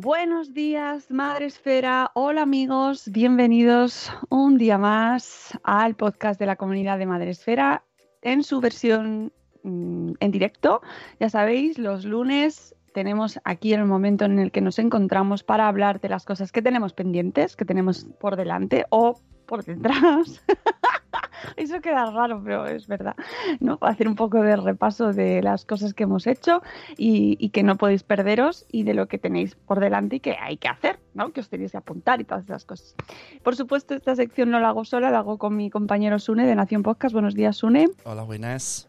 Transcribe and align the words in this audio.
Buenos 0.00 0.54
días, 0.54 1.10
Madre 1.10 1.46
Esfera. 1.46 2.12
Hola 2.14 2.42
amigos, 2.42 3.10
bienvenidos 3.10 4.12
un 4.28 4.56
día 4.56 4.78
más 4.78 5.58
al 5.64 5.96
podcast 5.96 6.38
de 6.38 6.46
la 6.46 6.54
comunidad 6.54 7.00
de 7.00 7.06
Madre 7.06 7.30
Esfera 7.30 7.82
en 8.22 8.44
su 8.44 8.60
versión 8.60 9.32
mm, 9.64 10.12
en 10.20 10.30
directo. 10.30 10.82
Ya 11.18 11.28
sabéis, 11.28 11.78
los 11.78 12.04
lunes 12.04 12.76
tenemos 12.94 13.40
aquí 13.42 13.72
el 13.72 13.86
momento 13.86 14.24
en 14.24 14.38
el 14.38 14.52
que 14.52 14.60
nos 14.60 14.78
encontramos 14.78 15.42
para 15.42 15.66
hablar 15.66 16.00
de 16.00 16.10
las 16.10 16.24
cosas 16.24 16.52
que 16.52 16.62
tenemos 16.62 16.92
pendientes, 16.92 17.56
que 17.56 17.64
tenemos 17.64 18.06
por 18.20 18.36
delante 18.36 18.84
o 18.90 19.20
por 19.46 19.64
detrás. 19.64 20.44
Eso 21.56 21.80
queda 21.80 22.10
raro, 22.10 22.40
pero 22.44 22.66
es 22.66 22.86
verdad. 22.86 23.16
¿no? 23.60 23.78
Hacer 23.80 24.08
un 24.08 24.14
poco 24.14 24.42
de 24.42 24.56
repaso 24.56 25.12
de 25.12 25.42
las 25.42 25.64
cosas 25.64 25.94
que 25.94 26.04
hemos 26.04 26.26
hecho 26.26 26.62
y, 26.96 27.36
y 27.38 27.50
que 27.50 27.62
no 27.62 27.76
podéis 27.76 28.02
perderos 28.02 28.66
y 28.70 28.82
de 28.82 28.94
lo 28.94 29.06
que 29.08 29.18
tenéis 29.18 29.54
por 29.54 29.80
delante 29.80 30.16
y 30.16 30.20
que 30.20 30.36
hay 30.40 30.56
que 30.56 30.68
hacer, 30.68 30.98
¿no? 31.14 31.32
que 31.32 31.40
os 31.40 31.48
tenéis 31.48 31.72
que 31.72 31.78
apuntar 31.78 32.20
y 32.20 32.24
todas 32.24 32.44
esas 32.44 32.64
cosas. 32.64 32.94
Por 33.42 33.56
supuesto, 33.56 33.94
esta 33.94 34.14
sección 34.14 34.50
no 34.50 34.60
la 34.60 34.68
hago 34.68 34.84
sola, 34.84 35.10
la 35.10 35.18
hago 35.18 35.38
con 35.38 35.56
mi 35.56 35.70
compañero 35.70 36.18
Sune 36.18 36.46
de 36.46 36.54
Nación 36.54 36.82
Podcast. 36.82 37.12
Buenos 37.12 37.34
días, 37.34 37.56
Sune. 37.56 37.88
Hola, 38.04 38.22
buenas. 38.22 38.88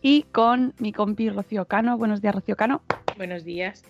Y 0.00 0.24
con 0.24 0.74
mi 0.78 0.92
compi 0.92 1.30
Rocío 1.30 1.66
Cano. 1.66 1.96
Buenos 1.96 2.20
días, 2.20 2.34
Rocío 2.34 2.56
Cano. 2.56 2.82
Buenos 3.16 3.44
días. 3.44 3.84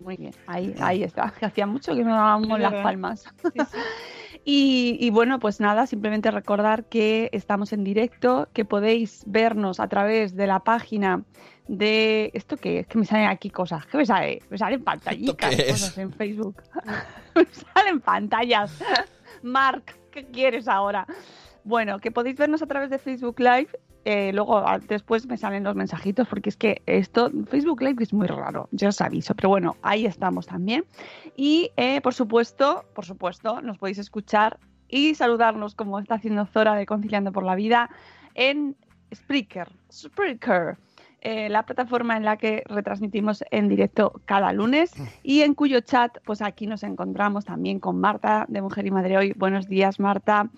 Muy 0.00 0.16
bien, 0.16 0.32
ahí, 0.46 0.74
ahí 0.80 1.02
está. 1.02 1.24
Hacía 1.42 1.66
mucho 1.66 1.94
que 1.94 2.04
no 2.04 2.14
dábamos 2.14 2.58
las 2.58 2.72
palmas. 2.82 3.24
Sí, 3.42 3.48
sí. 3.70 3.78
Y, 4.50 4.96
y 4.98 5.10
bueno, 5.10 5.38
pues 5.40 5.60
nada, 5.60 5.86
simplemente 5.86 6.30
recordar 6.30 6.86
que 6.86 7.28
estamos 7.32 7.74
en 7.74 7.84
directo, 7.84 8.48
que 8.54 8.64
podéis 8.64 9.22
vernos 9.26 9.78
a 9.78 9.88
través 9.88 10.36
de 10.36 10.46
la 10.46 10.60
página 10.60 11.22
de... 11.66 12.30
¿Esto 12.32 12.56
qué 12.56 12.78
es? 12.78 12.86
Que 12.86 12.96
me 12.96 13.04
salen 13.04 13.26
aquí 13.26 13.50
cosas. 13.50 13.84
¿Qué 13.84 13.98
me 13.98 14.06
sale? 14.06 14.40
Me 14.48 14.56
salen 14.56 14.82
pantallitas, 14.82 15.54
cosas 15.54 15.98
en 15.98 16.14
Facebook. 16.14 16.62
me 17.34 17.44
salen 17.44 18.00
pantallas. 18.00 18.82
Mark, 19.42 19.84
¿qué 20.10 20.24
quieres 20.24 20.66
ahora? 20.66 21.06
Bueno, 21.62 21.98
que 21.98 22.10
podéis 22.10 22.38
vernos 22.38 22.62
a 22.62 22.66
través 22.66 22.88
de 22.88 22.98
Facebook 22.98 23.38
Live. 23.40 23.68
Eh, 24.04 24.32
luego 24.32 24.58
a- 24.58 24.78
después 24.78 25.26
me 25.26 25.36
salen 25.36 25.64
los 25.64 25.74
mensajitos 25.74 26.26
porque 26.28 26.48
es 26.50 26.56
que 26.56 26.82
esto, 26.86 27.30
Facebook 27.48 27.82
Live 27.82 28.02
es 28.02 28.12
muy 28.12 28.26
raro, 28.26 28.68
ya 28.72 28.88
os 28.88 29.00
aviso, 29.00 29.34
pero 29.34 29.48
bueno, 29.50 29.76
ahí 29.82 30.06
estamos 30.06 30.46
también. 30.46 30.84
Y 31.36 31.70
eh, 31.76 32.00
por 32.00 32.14
supuesto, 32.14 32.84
por 32.94 33.04
supuesto, 33.04 33.60
nos 33.60 33.78
podéis 33.78 33.98
escuchar 33.98 34.58
y 34.88 35.14
saludarnos 35.14 35.74
como 35.74 35.98
está 35.98 36.14
haciendo 36.14 36.46
Zora 36.46 36.74
de 36.74 36.86
Conciliando 36.86 37.32
por 37.32 37.44
la 37.44 37.54
Vida 37.54 37.90
en 38.34 38.76
Spreaker, 39.14 39.68
Spreaker, 39.92 40.76
eh, 41.20 41.48
la 41.48 41.64
plataforma 41.64 42.16
en 42.16 42.24
la 42.24 42.36
que 42.36 42.62
retransmitimos 42.66 43.44
en 43.50 43.68
directo 43.68 44.20
cada 44.24 44.52
lunes 44.52 44.92
y 45.22 45.42
en 45.42 45.54
cuyo 45.54 45.80
chat, 45.80 46.18
pues 46.24 46.42
aquí 46.42 46.66
nos 46.66 46.82
encontramos 46.82 47.44
también 47.44 47.80
con 47.80 47.98
Marta 48.00 48.44
de 48.48 48.62
Mujer 48.62 48.86
y 48.86 48.90
Madre 48.90 49.18
Hoy. 49.18 49.32
Buenos 49.36 49.68
días, 49.68 49.98
Marta. 50.00 50.50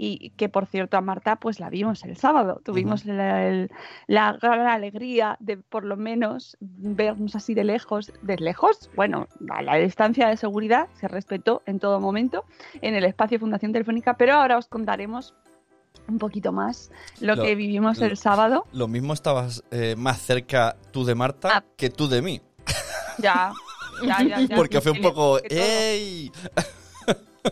Y 0.00 0.30
que 0.36 0.48
por 0.48 0.66
cierto 0.66 0.96
a 0.96 1.00
Marta 1.00 1.36
pues 1.36 1.58
la 1.60 1.70
vimos 1.70 2.04
el 2.04 2.16
sábado. 2.16 2.60
Tuvimos 2.64 3.04
la, 3.04 3.46
el- 3.48 3.70
la 4.06 4.32
gran 4.40 4.66
alegría 4.66 5.36
de 5.40 5.56
por 5.56 5.84
lo 5.84 5.96
menos 5.96 6.56
vernos 6.60 7.34
así 7.34 7.54
de 7.54 7.64
lejos. 7.64 8.12
¿De 8.22 8.36
lejos? 8.36 8.90
Bueno, 8.94 9.26
a 9.50 9.62
la 9.62 9.74
distancia 9.76 10.28
de 10.28 10.36
seguridad 10.36 10.88
se 10.94 11.08
respetó 11.08 11.62
en 11.66 11.78
todo 11.80 12.00
momento 12.00 12.44
en 12.80 12.94
el 12.94 13.04
espacio 13.04 13.38
Fundación 13.40 13.72
Telefónica, 13.72 14.14
pero 14.16 14.34
ahora 14.34 14.56
os 14.58 14.68
contaremos 14.68 15.34
un 16.06 16.18
poquito 16.18 16.52
más 16.52 16.90
lo, 17.20 17.34
Lo- 17.36 17.42
que 17.42 17.54
vivimos 17.54 17.98
lo- 17.98 18.06
el 18.06 18.16
sábado. 18.16 18.66
Lo 18.72 18.88
mismo 18.88 19.12
estabas 19.12 19.62
eh, 19.70 19.94
más 19.96 20.18
cerca 20.20 20.76
tú 20.92 21.04
de 21.04 21.14
Marta 21.14 21.48
Ah. 21.58 21.64
que 21.76 21.90
tú 21.90 22.08
de 22.08 22.22
mí. 22.22 22.40
Ya, 23.18 23.52
ya, 24.04 24.22
ya, 24.22 24.40
ya. 24.40 24.56
Porque 24.56 24.80
fue 24.80 24.92
un 24.92 25.00
poco... 25.02 25.38
¡Ey! 25.48 26.30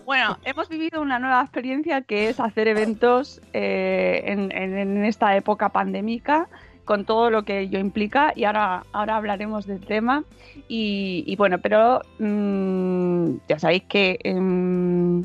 Bueno, 0.04 0.36
hemos 0.44 0.68
vivido 0.68 1.00
una 1.00 1.18
nueva 1.18 1.40
experiencia 1.40 2.02
que 2.02 2.28
es 2.28 2.38
hacer 2.38 2.68
eventos 2.68 3.40
eh, 3.54 4.24
en, 4.26 4.52
en- 4.52 4.76
en 4.76 5.04
esta 5.06 5.34
época 5.36 5.70
pandémica 5.70 6.48
con 6.84 7.06
todo 7.06 7.30
lo 7.30 7.44
que 7.44 7.60
ello 7.60 7.78
implica 7.78 8.32
y 8.36 8.44
ahora, 8.44 8.84
ahora 8.92 9.16
hablaremos 9.16 9.64
del 9.66 9.80
tema 9.80 10.24
y, 10.68 11.24
y 11.26 11.36
bueno, 11.36 11.58
pero 11.62 12.02
mm, 12.18 13.36
ya 13.48 13.58
sabéis 13.58 13.84
que 13.84 14.18
em, 14.22 15.24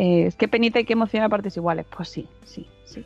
eh, 0.00 0.26
es 0.28 0.34
que 0.36 0.48
penita 0.48 0.80
y 0.80 0.84
que 0.84 0.94
emoción 0.94 1.22
a 1.22 1.28
partes 1.28 1.56
iguales, 1.56 1.84
pues 1.94 2.08
sí, 2.08 2.26
sí, 2.44 2.66
sí. 2.84 3.04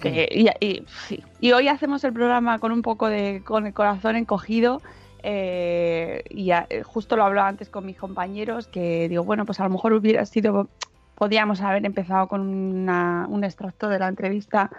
Que- 0.00 0.28
y, 0.30 0.46
y- 0.66 0.84
sí. 1.06 1.22
Y 1.40 1.52
hoy 1.52 1.68
hacemos 1.68 2.02
el 2.04 2.12
programa 2.12 2.58
con 2.60 2.70
un 2.72 2.80
poco 2.82 3.08
de 3.08 3.42
con 3.44 3.66
el 3.66 3.74
corazón 3.74 4.16
encogido 4.16 4.80
eh, 5.22 6.22
y 6.30 6.50
a- 6.52 6.66
eh, 6.70 6.82
justo 6.82 7.16
lo 7.16 7.24
hablaba 7.24 7.48
antes 7.48 7.68
con 7.68 7.84
mis 7.86 7.96
compañeros 7.98 8.66
que 8.68 9.08
digo 9.08 9.22
bueno 9.24 9.44
pues 9.46 9.60
a 9.60 9.64
lo 9.64 9.70
mejor 9.70 9.92
hubiera 9.92 10.24
sido 10.26 10.68
podíamos 11.14 11.60
haber 11.60 11.84
empezado 11.84 12.26
con 12.28 12.40
una- 12.40 13.26
un 13.28 13.44
extracto 13.44 13.88
de 13.88 13.98
la 13.98 14.08
entrevista 14.08 14.70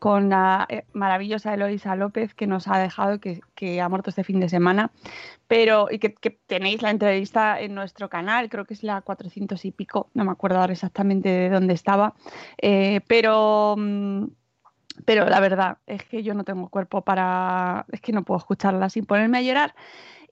con 0.00 0.30
la 0.30 0.66
eh, 0.70 0.84
maravillosa 0.94 1.52
Eloisa 1.52 1.94
López 1.94 2.34
que 2.34 2.46
nos 2.46 2.66
ha 2.66 2.78
dejado, 2.78 3.20
que, 3.20 3.42
que 3.54 3.82
ha 3.82 3.88
muerto 3.88 4.08
este 4.10 4.24
fin 4.24 4.40
de 4.40 4.48
semana, 4.48 4.90
pero 5.46 5.88
y 5.90 5.98
que, 5.98 6.08
tenéis 6.46 6.80
la 6.80 6.90
entrevista 6.90 7.60
en 7.60 7.74
nuestro 7.74 8.08
canal, 8.08 8.48
creo 8.48 8.64
que 8.64 8.72
es 8.74 8.82
la 8.82 9.02
400 9.02 9.62
y 9.66 9.70
pico, 9.72 10.08
no 10.14 10.24
me 10.24 10.32
acuerdo 10.32 10.58
ahora 10.58 10.72
exactamente 10.72 11.28
de 11.28 11.50
dónde 11.50 11.74
estaba, 11.74 12.14
eh, 12.58 13.00
pero... 13.06 13.76
mm, 13.78 14.24
pero 15.06 15.24
la 15.26 15.40
verdad 15.40 15.78
es 15.86 16.04
que 16.04 16.22
yo 16.22 16.34
no 16.34 16.44
tengo 16.44 16.68
cuerpo 16.68 17.00
para. 17.00 17.86
Es 17.90 18.02
que 18.02 18.12
no 18.12 18.22
puedo 18.22 18.38
escucharla 18.38 18.90
sin 18.90 19.06
ponerme 19.06 19.38
a 19.38 19.42
llorar. 19.42 19.74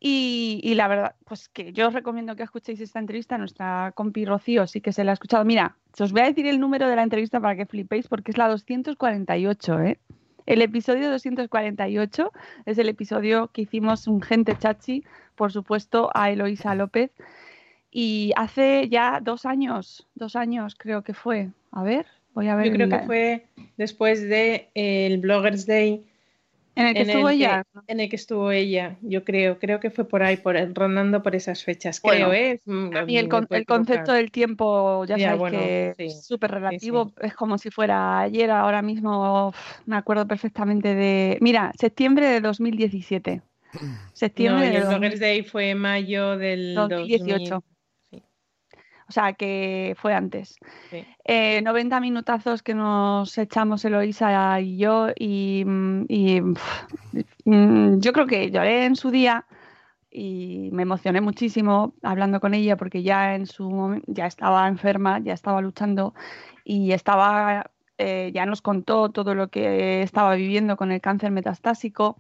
Y, 0.01 0.61
y 0.63 0.75
la 0.75 0.87
verdad, 0.87 1.15
pues 1.25 1.49
que 1.49 1.73
yo 1.73 1.89
os 1.89 1.95
recomiendo 1.95 2.37
que 2.37 2.45
escuchéis 2.45 2.81
esta 2.81 2.99
entrevista. 3.01 3.37
Nuestra 3.39 3.93
compi 3.95 4.25
Rocío 4.25 4.67
sí 4.67 4.81
que 4.81 4.93
se 4.93 5.03
la 5.05 5.11
ha 5.13 5.15
escuchado. 5.15 5.45
Mira, 5.45 5.77
os 5.99 6.13
voy 6.13 6.21
a 6.23 6.27
decir 6.27 6.47
el 6.47 6.61
número 6.61 6.89
de 6.89 6.95
la 6.97 7.03
entrevista 7.03 7.41
para 7.41 7.57
que 7.57 7.67
flipéis, 7.67 8.07
porque 8.09 8.31
es 8.31 8.39
la 8.39 8.49
248, 8.49 9.81
¿eh? 9.81 9.99
El 10.47 10.63
episodio 10.63 11.11
248 11.11 12.33
es 12.65 12.79
el 12.79 12.89
episodio 12.89 13.49
que 13.53 13.63
hicimos 13.63 14.07
un 14.07 14.23
gente 14.23 14.57
chachi, 14.57 15.05
por 15.35 15.53
supuesto, 15.53 16.11
a 16.15 16.31
Eloisa 16.31 16.75
López. 16.75 17.11
Y 17.91 18.33
hace 18.37 18.89
ya 18.89 19.21
dos 19.23 19.45
años, 19.47 20.07
dos 20.15 20.37
años 20.37 20.75
creo 20.79 21.03
que 21.03 21.13
fue. 21.13 21.49
A 21.73 21.83
ver, 21.83 22.07
voy 22.35 22.49
a 22.49 22.55
ver. 22.57 22.67
Yo 22.67 22.73
creo 22.73 22.87
la- 22.87 23.01
que 23.01 23.07
fue 23.07 23.47
después 23.77 24.23
de 24.29 24.69
eh, 24.75 25.07
el 25.07 25.19
Bloggers 25.19 25.67
Day 25.67 26.05
en 26.79 26.87
el 26.87 26.95
que 26.95 27.01
en 27.03 27.11
estuvo 27.11 27.29
que- 27.29 27.35
ella. 27.35 27.65
en 27.87 28.01
el 28.01 28.09
que 28.09 28.17
estuvo 28.17 28.51
ella. 28.51 28.97
Yo 29.03 29.25
creo, 29.25 29.59
creo 29.59 29.81
que 29.81 29.91
fue 29.91 30.07
por 30.07 30.23
ahí, 30.23 30.37
por 30.37 30.57
rondando 30.75 31.23
por 31.23 31.35
esas 31.35 31.65
fechas. 31.65 32.01
Bueno, 32.03 32.29
creo, 32.31 32.33
¿eh? 32.33 32.61
Mm, 32.65 32.97
A 32.97 33.05
mí 33.05 33.17
el, 33.19 33.29
con- 33.29 33.47
el 33.51 33.67
concepto 33.67 34.13
del 34.13 34.31
tiempo, 34.31 35.05
ya 35.05 35.17
Ya, 35.19 35.25
sabéis 35.37 35.41
bueno, 35.41 35.59
que 35.59 35.95
sí, 35.97 36.05
es 36.05 36.27
súper 36.27 36.51
sí, 36.51 36.55
relativo, 36.55 37.13
es 37.21 37.35
como 37.35 37.59
si 37.59 37.71
fuera 37.71 38.21
ayer, 38.21 38.51
ahora 38.51 38.83
mismo 38.83 39.49
uf, 39.49 39.57
me 39.87 39.97
acuerdo 39.97 40.27
perfectamente 40.27 40.95
de... 40.95 41.39
Mira, 41.41 41.73
septiembre 41.79 42.27
de 42.29 42.41
2017. 42.41 43.43
No, 43.73 43.81
Septiembre 44.15 44.67
y 44.67 44.71
de 44.71 44.77
el 44.79 44.85
2000 44.85 44.99
Bloggers 45.01 45.21
Day 45.21 45.43
fue 45.45 45.75
mayo 45.75 46.37
del 46.37 46.75
2018. 46.75 47.55
2000. 47.57 47.78
O 49.09 49.13
sea, 49.13 49.33
que 49.33 49.97
fue 49.99 50.13
antes. 50.13 50.59
Sí. 50.91 51.05
Eh, 51.25 51.63
90 51.63 51.99
minutazos 52.01 52.63
que 52.63 52.75
nos 52.75 53.39
echamos 53.39 53.85
Eloisa 53.85 54.61
y 54.61 54.77
yo 54.77 55.09
y, 55.17 55.65
mm, 55.65 56.05
y, 56.09 56.41
mm, 57.45 58.01
yo 58.01 58.13
creo 58.13 58.27
que 58.27 58.51
lloré 58.51 58.85
en 58.85 58.97
su 58.97 59.11
día 59.11 59.47
y 60.11 60.69
me 60.73 60.83
emocioné 60.83 61.21
muchísimo 61.21 61.95
hablando 62.03 62.41
con 62.41 62.53
ella 62.53 62.77
porque 62.77 63.03
ya 63.03 63.35
en 63.35 63.47
su 63.47 64.01
ya 64.07 64.27
estaba 64.27 64.69
enferma, 64.69 65.21
ya 65.21 65.33
estaba 65.33 65.63
luchando 65.63 66.15
y 66.65 66.93
estaba 66.93 67.71
eh, 67.97 68.31
ya 68.35 68.47
nos 68.47 68.63
contó 68.63 69.09
todo 69.11 69.35
lo 69.35 69.49
que 69.49 70.03
estaba 70.03 70.35
viviendo 70.35 70.77
con 70.77 70.93
el 70.93 71.01
cáncer 71.01 71.31
metastásico 71.31 72.19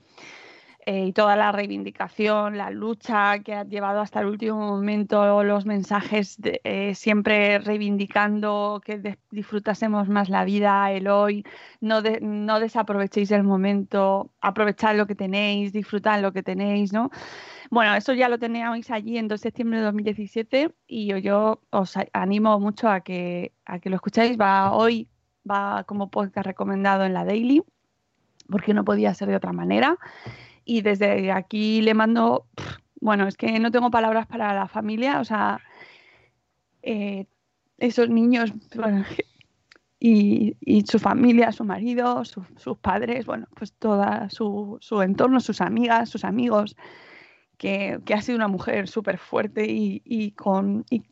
eh, 0.90 1.05
y 1.08 1.12
toda 1.12 1.37
la 1.37 1.52
reivindicación, 1.52 2.56
la 2.56 2.70
lucha 2.70 3.40
que 3.40 3.52
ha 3.55 3.64
llevado 3.64 4.00
hasta 4.00 4.20
el 4.20 4.26
último 4.26 4.56
momento, 4.56 5.44
los 5.44 5.67
mensajes 5.67 6.38
eh, 6.43 6.94
siempre 6.94 7.58
reivindicando 7.58 8.81
que 8.82 9.19
disfrutásemos 9.31 10.08
más 10.08 10.31
la 10.31 10.46
vida, 10.46 10.90
el 10.90 11.08
hoy, 11.08 11.44
no, 11.82 12.00
de- 12.00 12.20
no 12.23 12.58
desaprovechéis 12.58 13.31
el 13.32 13.44
momento, 13.44 14.31
aprovechad 14.40 14.96
lo 14.96 15.06
que 15.06 15.14
tenéis, 15.14 15.75
disfrutad 15.75 16.23
lo 16.23 16.32
que 16.32 16.43
tenéis, 16.43 16.91
¿no? 16.94 17.11
Bueno, 17.70 17.94
eso 17.94 18.14
ya 18.14 18.31
lo 18.31 18.38
teníamos 18.38 18.91
allí 18.91 19.19
en 19.19 19.29
2 19.29 19.41
de 19.41 19.43
septiembre 19.43 19.81
de 19.81 19.84
2017 19.84 20.70
y 20.87 21.06
yo, 21.06 21.19
yo 21.19 21.61
os 21.69 21.99
animo 22.14 22.58
mucho 22.58 22.88
a 22.88 23.00
que, 23.00 23.52
a 23.67 23.79
que 23.79 23.91
lo 23.91 23.96
escuchéis. 23.96 24.38
Va 24.41 24.73
hoy, 24.73 25.06
va 25.44 25.84
como 25.84 26.08
podcast 26.08 26.46
recomendado 26.46 27.05
en 27.05 27.12
la 27.12 27.26
Daily, 27.26 27.62
porque 28.49 28.73
no 28.73 28.84
podía 28.84 29.12
ser 29.12 29.29
de 29.29 29.37
otra 29.37 29.52
manera. 29.52 29.99
Y 30.70 30.82
desde 30.82 31.32
aquí 31.32 31.81
le 31.81 31.94
mando, 31.94 32.44
bueno, 33.00 33.26
es 33.26 33.38
que 33.38 33.59
no 33.59 33.70
tengo 33.70 33.91
palabras 33.91 34.26
para 34.26 34.53
la 34.53 34.69
familia, 34.69 35.19
o 35.19 35.25
sea, 35.25 35.62
eh, 36.82 37.25
esos 37.79 38.11
niños 38.11 38.53
bueno, 38.76 39.03
y, 39.99 40.56
y 40.61 40.82
su 40.82 40.99
familia, 40.99 41.53
su 41.53 41.65
marido, 41.65 42.23
su- 42.26 42.44
sus 42.59 42.76
padres, 42.76 43.25
bueno, 43.25 43.47
pues 43.56 43.73
toda 43.73 44.29
su, 44.29 44.76
su 44.82 45.00
entorno, 45.00 45.41
sus 45.41 45.62
amigas, 45.62 46.11
sus 46.11 46.25
amigos, 46.25 46.76
que, 47.56 47.99
que 48.05 48.12
ha 48.12 48.20
sido 48.20 48.37
una 48.37 48.49
mujer 48.49 48.88
súper 48.88 49.17
fuerte 49.17 49.65
y, 49.73 50.03
y 50.05 50.32
con, 50.32 50.85
y, 50.91 51.03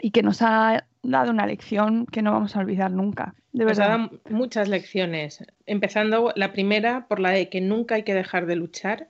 y 0.00 0.10
que 0.10 0.22
nos 0.22 0.40
ha 0.40 0.86
dado 1.02 1.30
una 1.30 1.46
lección 1.46 2.06
que 2.06 2.22
no 2.22 2.32
vamos 2.32 2.56
a 2.56 2.60
olvidar 2.60 2.90
nunca, 2.90 3.34
de 3.52 3.64
Nos 3.64 3.78
ha 3.78 3.88
verdad. 3.88 3.98
dado 4.10 4.20
muchas 4.30 4.68
lecciones, 4.68 5.44
empezando 5.66 6.32
la 6.36 6.52
primera 6.52 7.06
por 7.08 7.20
la 7.20 7.30
de 7.30 7.48
que 7.48 7.60
nunca 7.60 7.94
hay 7.96 8.02
que 8.02 8.14
dejar 8.14 8.46
de 8.46 8.56
luchar, 8.56 9.08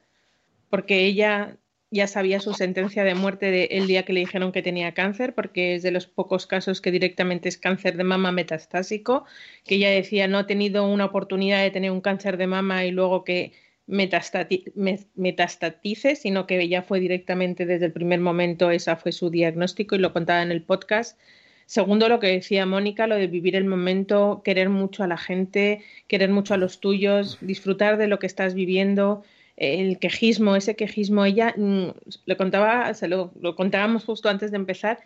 porque 0.71 1.05
ella 1.07 1.57
ya 1.91 2.07
sabía 2.07 2.39
su 2.39 2.53
sentencia 2.53 3.03
de 3.03 3.15
muerte 3.15 3.51
de 3.51 3.65
el 3.71 3.87
día 3.87 4.03
que 4.05 4.13
le 4.13 4.21
dijeron 4.21 4.53
que 4.53 4.61
tenía 4.63 4.93
cáncer, 4.93 5.35
porque 5.35 5.75
es 5.75 5.83
de 5.83 5.91
los 5.91 6.07
pocos 6.07 6.47
casos 6.47 6.83
que 6.83 6.91
directamente 6.91 7.49
es 7.49 7.57
cáncer 7.57 7.97
de 7.97 8.05
mama 8.05 8.31
metastásico, 8.31 9.25
que 9.65 9.77
ella 9.77 9.89
decía 9.91 10.29
no 10.29 10.37
ha 10.37 10.47
tenido 10.47 10.87
una 10.87 11.07
oportunidad 11.07 11.63
de 11.63 11.71
tener 11.71 11.91
un 11.91 12.03
cáncer 12.03 12.37
de 12.37 12.47
mama 12.47 12.85
y 12.85 12.91
luego 12.91 13.25
que 13.25 13.53
metastati- 13.89 14.71
me- 14.75 14.99
metastatice, 15.15 16.15
sino 16.15 16.47
que 16.47 16.69
ya 16.69 16.83
fue 16.83 17.01
directamente 17.01 17.65
desde 17.65 17.87
el 17.87 17.93
primer 17.93 18.21
momento, 18.21 18.71
esa 18.71 18.97
fue 18.97 19.13
su 19.13 19.31
diagnóstico 19.31 19.95
y 19.97 19.99
lo 19.99 20.13
contaba 20.13 20.43
en 20.43 20.53
el 20.53 20.63
podcast. 20.63 21.19
Segundo, 21.69 22.09
lo 22.09 22.19
que 22.19 22.29
decía 22.29 22.65
Mónica, 22.65 23.07
lo 23.07 23.17
de 23.17 23.27
vivir 23.27 23.55
el 23.55 23.67
momento, 23.67 24.41
querer 24.43 24.71
mucho 24.71 25.05
a 25.05 25.07
la 25.07 25.19
gente, 25.19 25.85
querer 26.07 26.31
mucho 26.31 26.55
a 26.55 26.57
los 26.57 26.81
tuyos, 26.81 27.37
disfrutar 27.43 27.99
de 27.99 28.07
lo 28.07 28.19
que 28.19 28.27
estás 28.27 28.55
viviendo, 28.55 29.23
el 29.57 29.99
quejismo, 29.99 30.57
ese 30.57 30.77
quejismo, 30.77 31.27
ella 31.27 31.53
mm, 31.59 31.89
lo 32.25 32.37
contaba, 32.39 32.95
se 32.95 33.07
lo, 33.07 33.35
contábamos 33.55 34.07
justo 34.07 34.31
antes 34.31 34.51
de 34.51 34.57
empezar, 34.57 35.01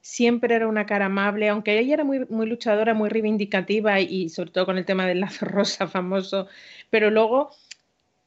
siempre 0.00 0.56
era 0.56 0.66
una 0.66 0.86
cara 0.86 1.06
amable, 1.06 1.48
aunque 1.50 1.78
ella 1.78 1.94
era 1.94 2.04
muy, 2.04 2.26
muy 2.28 2.46
luchadora, 2.48 2.94
muy 2.94 3.10
reivindicativa 3.10 4.00
y, 4.00 4.24
y 4.24 4.28
sobre 4.28 4.50
todo 4.50 4.66
con 4.66 4.76
el 4.76 4.84
tema 4.84 5.06
del 5.06 5.20
lazo 5.20 5.44
rosa 5.46 5.86
famoso, 5.86 6.48
pero 6.90 7.12
luego 7.12 7.52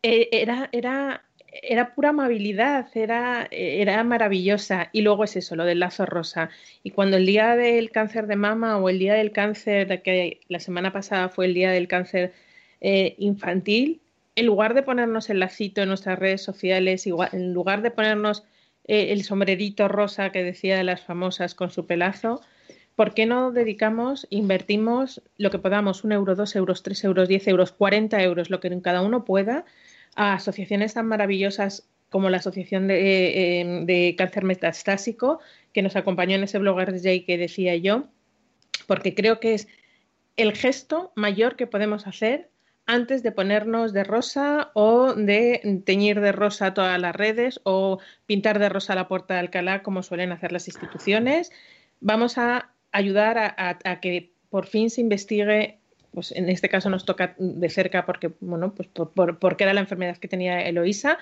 eh, 0.04 0.30
era, 0.32 0.68
era, 0.72 1.24
era 1.52 1.94
pura 1.94 2.10
amabilidad, 2.10 2.88
era, 2.96 3.48
era 3.52 4.04
maravillosa. 4.04 4.90
Y 4.92 5.02
luego 5.02 5.24
es 5.24 5.36
eso, 5.36 5.56
lo 5.56 5.66
del 5.66 5.80
lazo 5.80 6.06
rosa. 6.06 6.50
Y 6.84 6.92
cuando 6.92 7.18
el 7.18 7.26
día 7.26 7.56
del 7.56 7.92
cáncer 7.92 8.28
de 8.28 8.36
mama 8.36 8.78
o 8.78 8.90
el 8.90 9.00
día 9.00 9.14
del 9.14 9.32
cáncer, 9.32 10.02
que 10.02 10.40
la 10.48 10.60
semana 10.60 10.94
pasada 10.94 11.30
fue 11.30 11.46
el 11.46 11.54
día 11.54 11.72
del 11.72 11.88
cáncer 11.88 12.34
eh, 12.80 13.16
infantil, 13.18 14.02
en 14.36 14.46
lugar 14.46 14.74
de 14.74 14.84
ponernos 14.84 15.30
el 15.30 15.40
lacito 15.40 15.82
en 15.82 15.90
nuestras 15.90 16.18
redes 16.18 16.42
sociales, 16.42 17.06
en 17.06 17.54
lugar 17.54 17.82
de 17.82 17.92
ponernos 17.92 18.44
eh, 18.88 19.12
el 19.12 19.24
sombrerito 19.24 19.88
rosa 19.88 20.32
que 20.32 20.44
decía 20.44 20.78
de 20.78 20.84
las 20.84 21.02
famosas 21.02 21.54
con 21.54 21.70
su 21.70 21.86
pelazo, 21.86 22.42
¿por 22.96 23.14
qué 23.14 23.26
no 23.26 23.52
dedicamos, 23.52 24.26
invertimos 24.30 25.22
lo 25.38 25.52
que 25.52 25.60
podamos, 25.60 26.04
un 26.04 26.14
euro, 26.14 26.36
dos 26.36 26.56
euros, 26.56 26.82
tres 26.82 27.04
euros, 27.04 27.28
diez 27.28 27.48
euros, 27.48 27.72
cuarenta 27.72 28.24
euros, 28.24 28.50
lo 28.50 28.60
que 28.60 28.82
cada 28.82 29.02
uno 29.02 29.26
pueda, 29.26 29.66
a 30.16 30.34
asociaciones 30.34 30.94
tan 30.94 31.08
maravillosas 31.08 31.88
como 32.10 32.30
la 32.30 32.38
Asociación 32.38 32.88
de, 32.88 33.62
eh, 33.62 33.86
de 33.86 34.16
Cáncer 34.18 34.44
Metastásico, 34.44 35.40
que 35.74 35.82
nos 35.82 35.96
acompañó 35.96 36.36
en 36.36 36.44
ese 36.44 36.60
Bloggers 36.60 37.04
Day 37.04 37.24
que 37.24 37.38
decía 37.38 37.76
yo, 37.78 38.08
porque 38.86 39.16
creo 39.16 39.40
que 39.40 39.54
es 39.54 39.68
el 40.36 40.56
gesto 40.56 41.14
mayor 41.16 41.56
que 41.56 41.68
podemos 41.68 42.08
hacer 42.08 42.50
antes 42.86 43.24
de 43.24 43.32
ponernos 43.32 43.94
de 43.94 44.04
rosa 44.04 44.72
o 44.74 45.14
de 45.14 45.82
teñir 45.86 46.20
de 46.20 46.34
rosa 46.34 46.74
todas 46.74 47.00
las 47.00 47.16
redes 47.16 47.62
o 47.64 48.00
pintar 48.26 48.60
de 48.60 48.68
rosa 48.68 48.96
la 48.96 49.08
puerta 49.08 49.36
de 49.36 49.42
Alcalá 49.42 49.82
como 49.82 50.04
suelen 50.04 50.34
hacer 50.34 50.52
las 50.52 50.68
instituciones. 50.68 51.52
Vamos 52.02 52.38
a 52.38 52.74
ayudar 52.92 53.38
a 53.38 54.00
que 54.02 54.34
por 54.50 54.66
fin 54.68 54.90
se 54.90 55.00
investigue 55.00 55.81
pues 56.12 56.32
en 56.34 56.50
este 56.50 56.70
caso 56.70 56.90
nos 56.90 57.06
toca 57.06 57.36
de 57.38 57.70
cerca 57.70 58.06
porque, 58.06 58.32
bueno, 58.42 58.74
pues 58.74 58.88
por, 58.90 59.12
por, 59.12 59.40
porque 59.40 59.64
era 59.64 59.74
la 59.74 59.82
enfermedad 59.82 60.18
que 60.18 60.28
tenía 60.28 60.62
Eloísa 60.62 61.18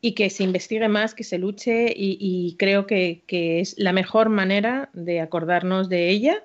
y 0.00 0.12
que 0.12 0.30
se 0.30 0.44
investigue 0.44 0.88
más, 0.88 1.14
que 1.14 1.24
se 1.24 1.38
luche 1.38 1.92
y, 1.94 2.16
y 2.20 2.56
creo 2.56 2.86
que, 2.86 3.22
que, 3.26 3.60
es 3.60 3.74
la 3.78 3.92
mejor 3.92 4.28
manera 4.28 4.88
de 4.92 5.20
acordarnos 5.20 5.88
de 5.88 6.08
ella 6.08 6.42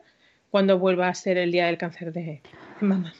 cuando 0.50 0.80
vuelva 0.80 1.08
a 1.08 1.13
ser 1.13 1.38
el 1.38 1.51
día 1.51 1.68
del 1.68 1.77
cáncer 1.77 2.12
de, 2.12 2.42
mama. 2.82 3.13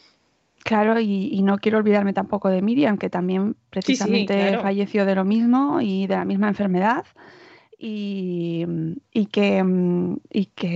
Claro, 0.63 1.00
y, 1.00 1.29
y, 1.31 1.41
no 1.43 1.60
quiero 1.60 1.77
olvidarme 1.77 2.12
tampoco 2.12 2.50
de 2.50 2.62
Miriam, 2.62 2.98
que 2.98 3.10
también 3.10 3.55
precisamente 3.69 4.34
sí, 4.34 4.39
sí, 4.39 4.48
claro. 4.48 4.63
falleció 4.63 5.05
de 5.05 5.15
lo 5.15 5.24
mismo 5.24 5.79
y 5.79 6.07
de 6.07 6.15
la 6.15 6.25
misma 6.25 6.48
enfermedad. 6.48 7.05
Y, 7.87 8.65
y, 9.11 9.27
que, 9.27 9.61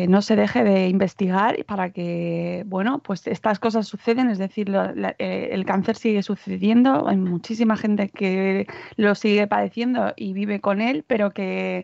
no 0.08 0.22
se 0.22 0.36
deje 0.36 0.64
de 0.64 0.90
investigar 0.90 1.66
para 1.66 1.90
que, 1.90 2.64
bueno, 2.68 3.00
pues 3.00 3.26
estas 3.26 3.58
cosas 3.58 3.88
suceden, 3.88 4.30
es 4.30 4.38
decir, 4.38 4.72
eh, 5.18 5.50
el 5.52 5.66
cáncer 5.66 5.96
sigue 5.96 6.22
sucediendo, 6.22 7.08
hay 7.08 7.18
muchísima 7.18 7.78
gente 7.78 8.10
que 8.10 8.68
lo 8.96 9.16
sigue 9.16 9.48
padeciendo 9.48 10.14
y 10.16 10.34
vive 10.34 10.62
con 10.62 10.82
él, 10.82 11.04
pero 11.08 11.32
que 11.32 11.84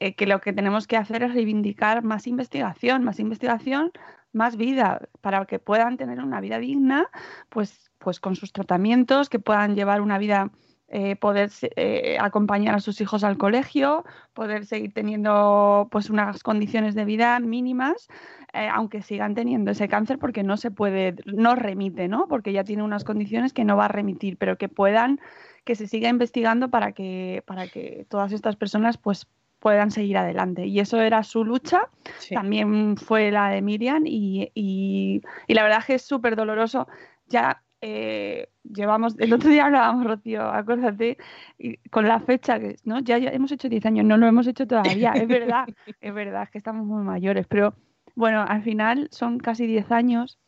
eh, 0.00 0.14
que 0.14 0.26
lo 0.26 0.40
que 0.40 0.54
tenemos 0.54 0.86
que 0.86 0.96
hacer 0.96 1.22
es 1.22 1.34
reivindicar 1.34 2.02
más 2.02 2.26
investigación, 2.26 3.04
más 3.04 3.20
investigación, 3.20 3.92
más 4.32 4.56
vida, 4.56 5.06
para 5.20 5.44
que 5.44 5.58
puedan 5.58 5.98
tener 5.98 6.18
una 6.20 6.40
vida 6.40 6.58
digna, 6.58 7.10
pues, 7.50 7.92
pues 7.98 8.20
con 8.20 8.36
sus 8.36 8.52
tratamientos, 8.52 9.28
que 9.28 9.38
puedan 9.38 9.74
llevar 9.76 10.00
una 10.00 10.16
vida 10.16 10.50
eh, 10.94 11.16
poder 11.16 11.50
eh, 11.76 12.18
acompañar 12.20 12.74
a 12.74 12.80
sus 12.80 13.00
hijos 13.00 13.24
al 13.24 13.38
colegio, 13.38 14.04
poder 14.34 14.66
seguir 14.66 14.92
teniendo 14.92 15.88
pues 15.90 16.10
unas 16.10 16.42
condiciones 16.42 16.94
de 16.94 17.06
vida 17.06 17.40
mínimas, 17.40 18.08
eh, 18.52 18.68
aunque 18.70 19.00
sigan 19.00 19.34
teniendo 19.34 19.70
ese 19.70 19.88
cáncer 19.88 20.18
porque 20.18 20.42
no 20.42 20.58
se 20.58 20.70
puede, 20.70 21.14
no 21.24 21.54
remite, 21.54 22.08
¿no? 22.08 22.28
Porque 22.28 22.52
ya 22.52 22.62
tiene 22.62 22.82
unas 22.82 23.04
condiciones 23.04 23.54
que 23.54 23.64
no 23.64 23.74
va 23.76 23.86
a 23.86 23.88
remitir, 23.88 24.36
pero 24.36 24.58
que 24.58 24.68
puedan, 24.68 25.18
que 25.64 25.74
se 25.76 25.86
siga 25.86 26.10
investigando 26.10 26.68
para 26.68 26.92
que, 26.92 27.42
para 27.46 27.68
que 27.68 28.04
todas 28.10 28.30
estas 28.32 28.56
personas 28.56 28.98
pues 28.98 29.26
puedan 29.60 29.90
seguir 29.92 30.18
adelante. 30.18 30.66
Y 30.66 30.78
eso 30.80 31.00
era 31.00 31.22
su 31.22 31.42
lucha, 31.44 31.88
Sí. 32.18 32.34
también 32.34 32.98
fue 32.98 33.30
la 33.30 33.48
de 33.48 33.62
Miriam 33.62 34.02
y, 34.04 34.50
y- 34.54 35.22
y 35.46 35.54
la 35.54 35.62
verdad 35.62 35.78
es 35.78 35.86
que 35.86 35.94
es 35.94 36.02
súper 36.02 36.36
doloroso. 36.36 36.86
Ya 37.28 37.62
eh, 37.82 38.48
llevamos, 38.62 39.14
el 39.18 39.32
otro 39.32 39.50
día 39.50 39.66
hablábamos, 39.66 40.06
Rocío, 40.06 40.42
acuérdate, 40.42 41.18
y 41.58 41.76
con 41.90 42.08
la 42.08 42.20
fecha, 42.20 42.58
que 42.58 42.76
¿no? 42.84 43.00
ya, 43.00 43.18
ya 43.18 43.30
hemos 43.30 43.52
hecho 43.52 43.68
10 43.68 43.84
años, 43.86 44.06
no 44.06 44.16
lo 44.16 44.26
hemos 44.26 44.46
hecho 44.46 44.66
todavía, 44.66 45.12
es 45.12 45.28
verdad, 45.28 45.66
es 46.00 46.14
verdad, 46.14 46.44
es 46.44 46.50
que 46.50 46.58
estamos 46.58 46.86
muy 46.86 47.02
mayores, 47.02 47.46
pero 47.48 47.74
bueno, 48.14 48.44
al 48.46 48.62
final 48.62 49.08
son 49.10 49.38
casi 49.38 49.66
10 49.66 49.90
años 49.92 50.38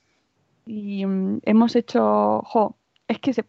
y 0.65 1.05
mm, 1.05 1.41
hemos 1.43 1.77
hecho, 1.77 2.41
jo, 2.47 2.77
es 3.09 3.19
que 3.19 3.33
se, 3.35 3.45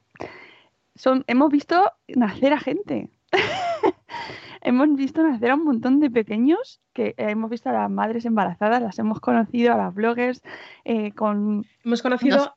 son, 0.95 1.23
hemos 1.27 1.49
visto 1.51 1.91
nacer 2.07 2.53
a 2.53 2.59
gente. 2.59 3.09
hemos 4.61 4.95
visto 4.95 5.21
nacer 5.23 5.51
a 5.51 5.55
un 5.55 5.63
montón 5.63 5.99
de 5.99 6.09
pequeños 6.09 6.81
que 6.93 7.09
eh, 7.09 7.15
hemos 7.29 7.49
visto 7.49 7.69
a 7.69 7.73
las 7.73 7.91
madres 7.91 8.25
embarazadas, 8.25 8.81
las 8.81 8.97
hemos 8.99 9.19
conocido, 9.19 9.73
a 9.73 9.77
las 9.77 9.93
bloggers, 9.93 10.41
eh, 10.85 11.11
con 11.11 11.65
Hemos 11.83 12.01
conocido 12.01 12.37
Nos- 12.37 12.51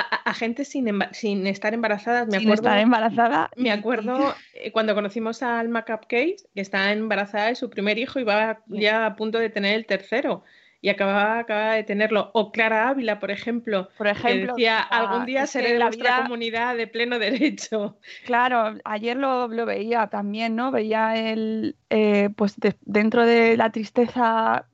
a, 0.00 0.34
gente 0.34 0.64
sin, 0.64 0.86
sin 1.12 1.46
estar 1.46 1.74
embarazadas. 1.74 2.26
Me 2.26 2.38
sin 2.38 2.48
acuerdo, 2.48 2.68
estar 2.68 2.78
embarazada. 2.78 3.50
me 3.56 3.70
acuerdo 3.70 4.34
eh, 4.54 4.72
cuando 4.72 4.94
conocimos 4.94 5.42
a 5.42 5.58
Alma 5.58 5.84
Cupcakes, 5.84 6.48
que 6.54 6.60
está 6.60 6.92
embarazada 6.92 7.46
de 7.46 7.54
su 7.54 7.70
primer 7.70 7.98
hijo 7.98 8.18
y 8.20 8.24
va 8.24 8.60
ya 8.66 9.06
a 9.06 9.16
punto 9.16 9.38
de 9.38 9.50
tener 9.50 9.74
el 9.74 9.86
tercero. 9.86 10.44
Y 10.82 10.90
acababa, 10.90 11.38
acaba 11.40 11.72
de 11.72 11.82
tenerlo. 11.82 12.30
O 12.34 12.52
Clara 12.52 12.88
Ávila, 12.90 13.18
por 13.18 13.30
ejemplo, 13.30 13.88
por 13.96 14.06
que 14.06 14.12
ejemplo, 14.12 14.54
decía, 14.54 14.78
ah, 14.80 14.98
algún 15.00 15.26
día 15.26 15.40
que 15.40 15.46
seré 15.48 15.72
de 15.78 15.90
vida- 15.90 16.22
comunidad 16.22 16.76
de 16.76 16.86
pleno 16.86 17.18
derecho. 17.18 17.98
Claro, 18.24 18.78
ayer 18.84 19.16
lo, 19.16 19.48
lo 19.48 19.66
veía 19.66 20.06
también, 20.08 20.54
¿no? 20.54 20.70
Veía 20.70 21.16
el, 21.16 21.76
eh, 21.90 22.28
pues 22.36 22.56
de- 22.60 22.76
dentro 22.82 23.24
de 23.26 23.56
la 23.56 23.70
tristeza 23.70 24.66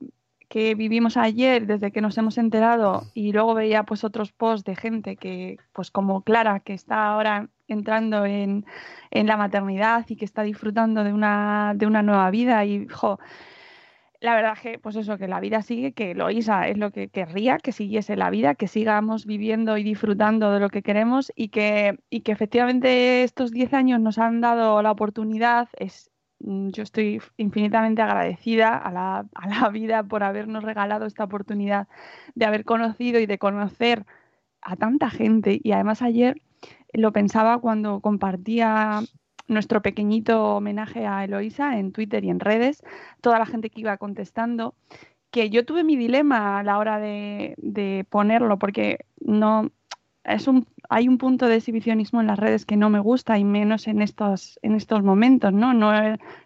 que 0.53 0.75
vivimos 0.75 1.17
ayer, 1.17 1.65
desde 1.65 1.91
que 1.91 1.99
nos 1.99 2.15
hemos 2.19 2.37
enterado, 2.37 3.07
y 3.15 3.31
luego 3.31 3.55
veía 3.55 3.85
pues 3.85 4.03
otros 4.03 4.31
posts 4.31 4.63
de 4.63 4.75
gente 4.75 5.15
que, 5.15 5.57
pues 5.71 5.89
como 5.89 6.21
Clara, 6.21 6.59
que 6.59 6.73
está 6.73 7.07
ahora 7.07 7.49
entrando 7.67 8.23
en, 8.27 8.63
en 9.09 9.25
la 9.25 9.35
maternidad 9.35 10.05
y 10.07 10.15
que 10.15 10.25
está 10.25 10.43
disfrutando 10.43 11.03
de 11.03 11.11
una, 11.11 11.73
de 11.75 11.87
una 11.87 12.03
nueva 12.03 12.29
vida 12.29 12.63
y, 12.65 12.87
jo, 12.87 13.17
la 14.19 14.35
verdad 14.35 14.55
que, 14.61 14.77
pues 14.77 14.95
eso, 14.95 15.17
que 15.17 15.27
la 15.27 15.39
vida 15.39 15.63
sigue, 15.63 15.93
que 15.93 16.13
Loisa 16.13 16.67
es 16.67 16.77
lo 16.77 16.91
que 16.91 17.07
querría, 17.09 17.57
que 17.57 17.71
siguiese 17.71 18.15
la 18.15 18.29
vida, 18.29 18.53
que 18.53 18.67
sigamos 18.67 19.25
viviendo 19.25 19.75
y 19.79 19.83
disfrutando 19.83 20.51
de 20.51 20.59
lo 20.59 20.69
que 20.69 20.83
queremos 20.83 21.31
y 21.35 21.47
que, 21.49 21.97
y 22.11 22.21
que 22.21 22.31
efectivamente 22.31 23.23
estos 23.23 23.51
10 23.51 23.73
años 23.73 23.99
nos 23.99 24.19
han 24.19 24.39
dado 24.39 24.79
la 24.83 24.91
oportunidad. 24.91 25.67
Es, 25.79 26.12
yo 26.43 26.83
estoy 26.83 27.21
infinitamente 27.37 28.01
agradecida 28.01 28.77
a 28.77 28.91
la, 28.91 29.25
a 29.33 29.47
la 29.47 29.69
vida 29.69 30.03
por 30.03 30.23
habernos 30.23 30.63
regalado 30.63 31.05
esta 31.05 31.23
oportunidad 31.23 31.87
de 32.35 32.45
haber 32.45 32.65
conocido 32.65 33.19
y 33.19 33.25
de 33.25 33.37
conocer 33.37 34.05
a 34.61 34.75
tanta 34.75 35.09
gente. 35.09 35.59
Y 35.63 35.71
además 35.71 36.01
ayer 36.01 36.41
lo 36.93 37.11
pensaba 37.11 37.59
cuando 37.59 38.01
compartía 38.01 39.01
nuestro 39.47 39.81
pequeñito 39.81 40.55
homenaje 40.55 41.05
a 41.05 41.23
Eloisa 41.23 41.77
en 41.77 41.91
Twitter 41.91 42.23
y 42.23 42.29
en 42.29 42.39
redes, 42.39 42.83
toda 43.21 43.39
la 43.39 43.45
gente 43.45 43.69
que 43.69 43.81
iba 43.81 43.97
contestando, 43.97 44.75
que 45.31 45.49
yo 45.49 45.65
tuve 45.65 45.83
mi 45.83 45.95
dilema 45.95 46.59
a 46.59 46.63
la 46.63 46.77
hora 46.77 46.99
de, 46.99 47.55
de 47.57 48.05
ponerlo, 48.09 48.57
porque 48.59 48.99
no 49.19 49.71
es 50.23 50.47
un, 50.47 50.67
hay 50.89 51.07
un 51.07 51.17
punto 51.17 51.47
de 51.47 51.55
exhibicionismo 51.55 52.21
en 52.21 52.27
las 52.27 52.39
redes 52.39 52.65
que 52.65 52.77
no 52.77 52.89
me 52.89 52.99
gusta 52.99 53.37
y 53.37 53.43
menos 53.43 53.87
en 53.87 54.01
estos, 54.01 54.59
en 54.61 54.75
estos 54.75 55.03
momentos, 55.03 55.53
¿no? 55.53 55.73
No, 55.73 55.91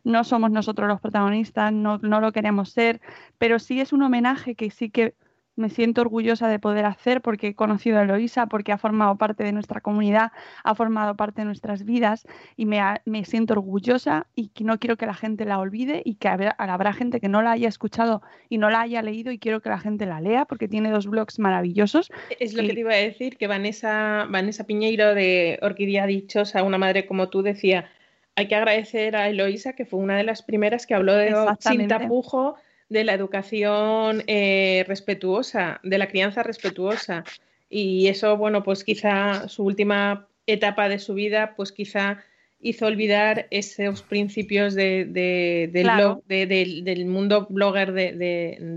no 0.03 0.23
somos 0.23 0.51
nosotros 0.51 0.87
los 0.87 1.01
protagonistas, 1.01 1.71
no, 1.71 1.99
no 1.99 2.19
lo 2.19 2.31
queremos 2.31 2.69
ser, 2.69 3.01
pero 3.37 3.59
sí 3.59 3.79
es 3.79 3.93
un 3.93 4.01
homenaje 4.01 4.55
que 4.55 4.71
sí 4.71 4.89
que 4.89 5.15
me 5.57 5.69
siento 5.69 6.01
orgullosa 6.01 6.47
de 6.47 6.59
poder 6.59 6.85
hacer 6.85 7.21
porque 7.21 7.47
he 7.47 7.55
conocido 7.55 7.97
a 7.99 8.03
Eloisa, 8.03 8.45
porque 8.45 8.71
ha 8.71 8.77
formado 8.77 9.15
parte 9.17 9.43
de 9.43 9.51
nuestra 9.51 9.81
comunidad, 9.81 10.31
ha 10.63 10.75
formado 10.75 11.15
parte 11.15 11.41
de 11.41 11.45
nuestras 11.45 11.83
vidas 11.83 12.25
y 12.55 12.65
me, 12.65 12.79
ha- 12.79 13.01
me 13.05 13.25
siento 13.25 13.53
orgullosa 13.55 14.27
y 14.35 14.49
que 14.49 14.63
no 14.63 14.77
quiero 14.79 14.97
que 14.97 15.05
la 15.07 15.15
gente 15.15 15.45
la 15.45 15.59
olvide 15.59 16.01
y 16.05 16.15
que 16.15 16.27
habrá, 16.29 16.51
habrá 16.59 16.93
gente 16.93 17.19
que 17.19 17.27
no 17.27 17.41
la 17.41 17.51
haya 17.51 17.67
escuchado 17.67 18.21
y 18.49 18.59
no 18.59 18.69
la 18.69 18.81
haya 18.81 19.01
leído 19.01 19.31
y 19.31 19.39
quiero 19.39 19.59
que 19.61 19.69
la 19.69 19.79
gente 19.79 20.05
la 20.05 20.21
lea 20.21 20.45
porque 20.45 20.67
tiene 20.67 20.91
dos 20.91 21.07
blogs 21.07 21.39
maravillosos. 21.39 22.11
Es 22.39 22.53
lo 22.53 22.61
Y- 22.63 22.67
que 22.67 22.73
te 22.75 22.79
iba 22.81 22.93
a 22.93 22.97
decir, 22.97 23.35
que 23.37 23.47
Vanessa, 23.47 24.27
Vanessa 24.29 24.63
Piñeiro 24.65 25.15
de 25.15 25.57
Orquídea 25.63 26.05
Dichosa, 26.05 26.61
una 26.63 26.77
madre 26.77 27.07
como 27.07 27.29
tú, 27.29 27.41
decía, 27.41 27.89
hay 28.35 28.47
que 28.47 28.55
agradecer 28.55 29.15
a 29.15 29.27
Eloísa, 29.27 29.73
que 29.73 29.85
fue 29.87 29.99
una 29.99 30.15
de 30.17 30.23
las 30.23 30.43
primeras 30.43 30.85
que 30.85 30.93
habló 30.93 31.13
de, 31.15 31.35
sin 31.59 31.87
tapujo 31.87 32.55
de 32.89 33.03
la 33.03 33.13
educación 33.13 34.23
eh, 34.27 34.85
respetuosa, 34.87 35.79
de 35.83 35.97
la 35.97 36.07
crianza 36.07 36.43
respetuosa. 36.43 37.23
Y 37.69 38.07
eso, 38.07 38.37
bueno, 38.37 38.63
pues 38.63 38.83
quizá 38.83 39.47
su 39.49 39.63
última 39.65 40.27
etapa 40.45 40.87
de 40.87 40.99
su 40.99 41.13
vida, 41.13 41.53
pues 41.57 41.71
quizá 41.71 42.19
hizo 42.61 42.85
olvidar 42.85 43.47
esos 43.51 44.01
principios 44.01 44.73
de, 44.73 45.05
de- 45.05 45.69
del, 45.71 45.83
Claro. 45.83 46.15
blog, 46.15 46.23
de- 46.27 46.45
del- 46.47 46.83
mundo 47.05 47.45
blogger 47.49 47.91
de, 47.91 48.13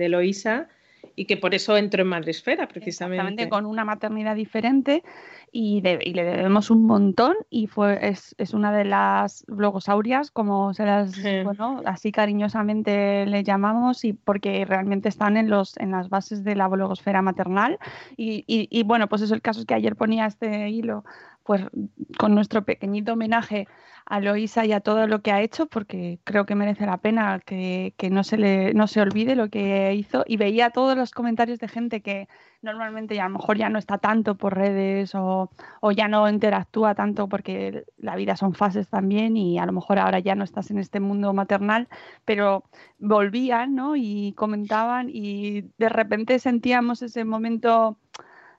Eloísa 0.06 0.68
y 1.16 1.24
que 1.26 1.36
por 1.36 1.54
eso 1.54 1.76
entró 1.76 2.02
en 2.02 2.08
Madresfera, 2.08 2.66
precisamente. 2.68 3.16
Exactamente, 3.22 3.48
con 3.50 3.66
una 3.66 3.84
maternidad 3.84 4.34
diferente 4.36 5.02
y, 5.52 5.80
de- 5.80 5.98
y 6.04 6.14
le 6.14 6.24
debemos 6.24 6.70
un 6.70 6.86
montón 6.86 7.34
y 7.50 7.66
fue 7.66 7.98
es, 8.08 8.34
es 8.38 8.54
una 8.54 8.72
de 8.72 8.84
las 8.84 9.44
blogosaurias, 9.48 10.30
como 10.30 10.72
se 10.74 10.86
las, 10.86 11.12
Sí. 11.12 11.42
bueno, 11.44 11.82
así 11.86 12.12
cariñosamente 12.12 13.26
le 13.26 13.42
llamamos 13.42 14.04
y 14.04 14.12
porque 14.12 14.64
realmente 14.64 15.08
están 15.08 15.36
en 15.36 15.50
los 15.50 15.76
en 15.78 15.90
las 15.90 16.08
bases 16.08 16.44
de 16.44 16.54
la 16.56 16.68
blogosfera 16.68 17.22
maternal 17.22 17.78
y, 18.16 18.44
y- 18.46 18.68
y, 18.70 18.82
bueno, 18.84 19.08
pues 19.08 19.22
eso 19.22 19.34
el 19.34 19.42
caso 19.42 19.60
es 19.60 19.66
que 19.66 19.74
ayer 19.74 19.96
ponía 19.96 20.26
este 20.26 20.70
hilo 20.70 21.04
pues 21.44 21.62
con 22.18 22.34
nuestro 22.34 22.64
pequeñito 22.64 23.14
homenaje 23.14 23.66
a 24.10 24.20
Loisa 24.20 24.64
y 24.66 24.72
a 24.72 24.80
todo 24.80 25.06
lo 25.06 25.22
que 25.22 25.30
ha 25.30 25.40
hecho, 25.40 25.66
porque 25.66 26.18
creo 26.24 26.44
que 26.44 26.56
merece 26.56 26.84
la 26.84 26.96
pena 26.96 27.38
que, 27.38 27.94
que 27.96 28.10
no, 28.10 28.24
se 28.24 28.38
le, 28.38 28.74
no 28.74 28.88
se 28.88 29.00
olvide 29.00 29.36
lo 29.36 29.50
que 29.50 29.94
hizo. 29.94 30.24
Y 30.26 30.36
veía 30.36 30.70
todos 30.70 30.96
los 30.96 31.12
comentarios 31.12 31.60
de 31.60 31.68
gente 31.68 32.00
que 32.00 32.28
normalmente 32.60 33.14
ya 33.14 33.26
a 33.26 33.28
lo 33.28 33.38
mejor 33.38 33.56
ya 33.56 33.68
no 33.68 33.78
está 33.78 33.98
tanto 33.98 34.36
por 34.36 34.56
redes 34.56 35.14
o, 35.14 35.50
o 35.80 35.92
ya 35.92 36.08
no 36.08 36.28
interactúa 36.28 36.96
tanto 36.96 37.28
porque 37.28 37.84
la 37.98 38.16
vida 38.16 38.34
son 38.34 38.54
fases 38.54 38.88
también 38.88 39.36
y 39.36 39.60
a 39.60 39.66
lo 39.66 39.72
mejor 39.72 40.00
ahora 40.00 40.18
ya 40.18 40.34
no 40.34 40.42
estás 40.42 40.72
en 40.72 40.78
este 40.78 40.98
mundo 40.98 41.32
maternal, 41.32 41.88
pero 42.24 42.64
volvían 42.98 43.76
¿no? 43.76 43.94
y 43.94 44.32
comentaban 44.36 45.08
y 45.08 45.62
de 45.78 45.88
repente 45.88 46.40
sentíamos 46.40 47.02
ese 47.02 47.24
momento 47.24 47.96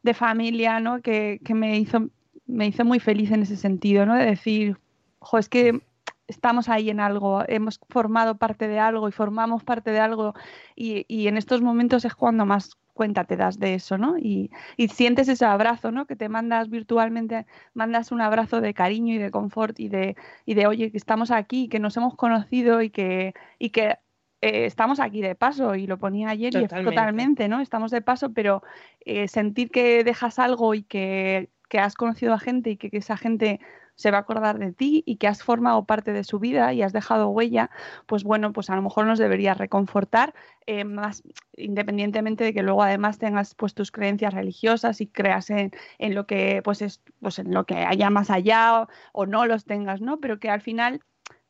de 0.01 0.13
familia 0.13 0.79
¿no? 0.79 1.01
que, 1.01 1.41
que 1.43 1.53
me 1.53 1.77
hizo 1.77 2.09
me 2.45 2.67
hizo 2.67 2.85
muy 2.85 2.99
feliz 2.99 3.31
en 3.31 3.43
ese 3.43 3.57
sentido, 3.57 4.05
¿no? 4.05 4.15
De 4.15 4.25
decir, 4.25 4.77
jo, 5.19 5.37
es 5.37 5.49
que 5.49 5.81
estamos 6.27 6.69
ahí 6.69 6.89
en 6.89 6.99
algo, 6.99 7.43
hemos 7.47 7.79
formado 7.89 8.37
parte 8.37 8.67
de 8.67 8.79
algo 8.79 9.07
y 9.07 9.11
formamos 9.11 9.63
parte 9.63 9.91
de 9.91 9.99
algo 9.99 10.33
y, 10.75 11.05
y 11.07 11.27
en 11.27 11.37
estos 11.37 11.61
momentos 11.61 12.05
es 12.05 12.15
cuando 12.15 12.45
más 12.45 12.77
cuenta 12.93 13.23
te 13.23 13.35
das 13.35 13.57
de 13.59 13.73
eso, 13.73 13.97
¿no? 13.97 14.17
Y, 14.17 14.51
y 14.77 14.89
sientes 14.89 15.27
ese 15.27 15.45
abrazo, 15.45 15.91
¿no? 15.91 16.05
Que 16.05 16.15
te 16.15 16.29
mandas 16.29 16.69
virtualmente, 16.69 17.45
mandas 17.73 18.11
un 18.11 18.21
abrazo 18.21 18.61
de 18.61 18.73
cariño 18.73 19.13
y 19.13 19.17
de 19.17 19.31
confort 19.31 19.79
y 19.79 19.89
de, 19.89 20.15
y 20.45 20.53
de 20.53 20.67
oye, 20.67 20.91
que 20.91 20.97
estamos 20.97 21.31
aquí, 21.31 21.67
que 21.67 21.79
nos 21.79 21.97
hemos 21.97 22.15
conocido 22.15 22.81
y 22.81 22.89
que, 22.89 23.33
y 23.59 23.69
que 23.69 23.97
eh, 24.41 24.65
estamos 24.65 24.99
aquí 24.99 25.21
de 25.21 25.35
paso, 25.35 25.75
y 25.75 25.87
lo 25.87 25.97
ponía 25.97 26.29
ayer 26.29 26.53
y 26.53 26.57
es 26.57 26.63
Totalmente. 26.63 26.91
totalmente, 26.91 27.47
¿no? 27.47 27.59
Estamos 27.59 27.91
de 27.91 28.01
paso, 28.01 28.33
pero 28.33 28.61
eh, 29.05 29.27
sentir 29.27 29.69
que 29.71 30.03
dejas 30.03 30.39
algo 30.39 30.73
y 30.73 30.83
que, 30.83 31.49
que 31.71 31.79
has 31.79 31.95
conocido 31.95 32.33
a 32.33 32.39
gente 32.39 32.71
y 32.71 32.75
que, 32.75 32.89
esa 32.97 33.15
gente 33.15 33.61
se 33.95 34.11
va 34.11 34.17
a 34.17 34.21
acordar 34.21 34.59
de 34.59 34.73
ti 34.73 35.03
y 35.05 35.15
que 35.15 35.29
has 35.29 35.41
formado 35.41 35.85
parte 35.85 36.11
de 36.11 36.25
su 36.25 36.37
vida 36.37 36.73
y 36.73 36.81
has 36.81 36.91
dejado 36.91 37.29
huella, 37.29 37.69
pues 38.07 38.25
bueno, 38.25 38.51
pues 38.51 38.69
a 38.69 38.75
lo 38.75 38.81
mejor 38.81 39.05
nos 39.05 39.19
debería 39.19 39.53
reconfortar, 39.53 40.33
eh, 40.65 40.83
más 40.83 41.23
independientemente 41.55 42.43
de 42.43 42.53
que 42.53 42.61
luego 42.61 42.83
además 42.83 43.19
tengas 43.19 43.55
pues 43.55 43.73
tus 43.73 43.89
creencias 43.89 44.33
religiosas 44.33 44.99
y 44.99 45.07
creas 45.07 45.49
en, 45.49 45.71
en 45.97 46.13
lo 46.13 46.27
que 46.27 46.59
pues 46.61 46.81
es 46.81 47.01
pues 47.21 47.39
en 47.39 47.53
lo 47.53 47.65
que 47.65 47.75
haya 47.75 48.09
más 48.09 48.29
allá 48.31 48.89
o, 49.13 49.25
no 49.25 49.45
los 49.45 49.63
tengas, 49.63 50.01
¿no? 50.01 50.19
Pero 50.19 50.39
que 50.41 50.49
al 50.49 50.59
final 50.59 50.99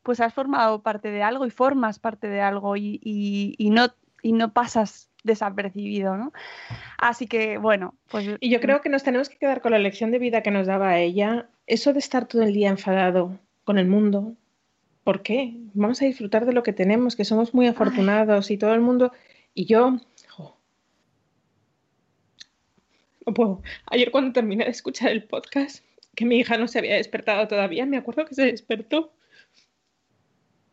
pues 0.03 0.19
has 0.19 0.35
formado 0.35 0.83
parte 0.83 1.09
de 1.09 1.23
algo 1.23 1.47
y 1.47 1.49
formas 1.49 1.97
parte 1.97 2.27
de 2.27 2.41
algo 2.41 2.77
y- 2.77 2.99
y 3.01 3.69
no, 3.71 3.87
y 4.21 4.33
no 4.33 4.53
pasas 4.53 5.10
desapercibido, 5.23 6.17
¿no? 6.17 6.33
Así 6.97 7.27
que, 7.27 7.57
bueno, 7.57 7.95
pues... 8.09 8.29
Y 8.39 8.49
yo 8.49 8.59
creo 8.59 8.81
que 8.81 8.89
nos 8.89 9.03
tenemos 9.03 9.29
que 9.29 9.37
quedar 9.37 9.61
con 9.61 9.71
la 9.71 9.79
lección 9.79 10.11
de 10.11 10.19
vida 10.19 10.41
que 10.43 10.51
nos 10.51 10.67
daba 10.67 10.97
ella. 10.99 11.49
Eso 11.67 11.93
de 11.93 11.99
estar 11.99 12.27
todo 12.27 12.43
el 12.43 12.53
día 12.53 12.69
enfadado 12.69 13.39
con 13.63 13.77
el 13.77 13.87
mundo. 13.87 14.35
¿Por 15.03 15.23
qué? 15.23 15.55
Vamos 15.73 16.01
a 16.01 16.05
disfrutar 16.05 16.45
de 16.45 16.53
lo 16.53 16.63
que 16.63 16.73
tenemos, 16.73 17.15
que 17.15 17.25
somos 17.25 17.53
muy 17.53 17.67
afortunados 17.67 18.51
y 18.51 18.57
todo 18.57 18.73
el 18.73 18.81
mundo. 18.81 19.11
Y 19.53 19.65
yo. 19.65 19.97
no 23.25 23.33
puedo. 23.33 23.61
Ayer 23.87 24.11
cuando 24.11 24.33
terminé 24.33 24.65
de 24.65 24.71
escuchar 24.71 25.11
el 25.11 25.23
podcast, 25.23 25.83
que 26.15 26.25
mi 26.25 26.39
hija 26.39 26.57
no 26.57 26.67
se 26.67 26.79
había 26.79 26.95
despertado 26.95 27.47
todavía, 27.47 27.85
me 27.85 27.97
acuerdo 27.97 28.25
que 28.25 28.35
se 28.35 28.45
despertó. 28.45 29.13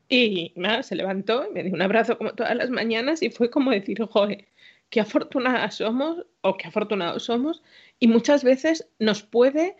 Y 0.09 0.53
nada, 0.57 0.83
se 0.83 0.97
levantó 0.97 1.47
y 1.49 1.53
me 1.53 1.62
dio 1.62 1.73
un 1.75 1.83
abrazo 1.83 2.17
como 2.19 2.33
todas 2.35 2.55
las 2.57 2.71
mañanas 2.71 3.23
y 3.23 3.31
fue 3.31 3.50
como 3.50 3.71
decir, 3.71 4.00
joder, 4.03 4.47
qué 4.91 5.00
afortunadas 5.00 5.77
somos 5.77 6.25
o 6.41 6.57
qué 6.57 6.69
afortunados 6.69 7.25
somos 7.25 7.62
y 7.99 8.09
muchas 8.09 8.43
veces 8.45 8.88
nos 8.99 9.23
puede 9.23 9.77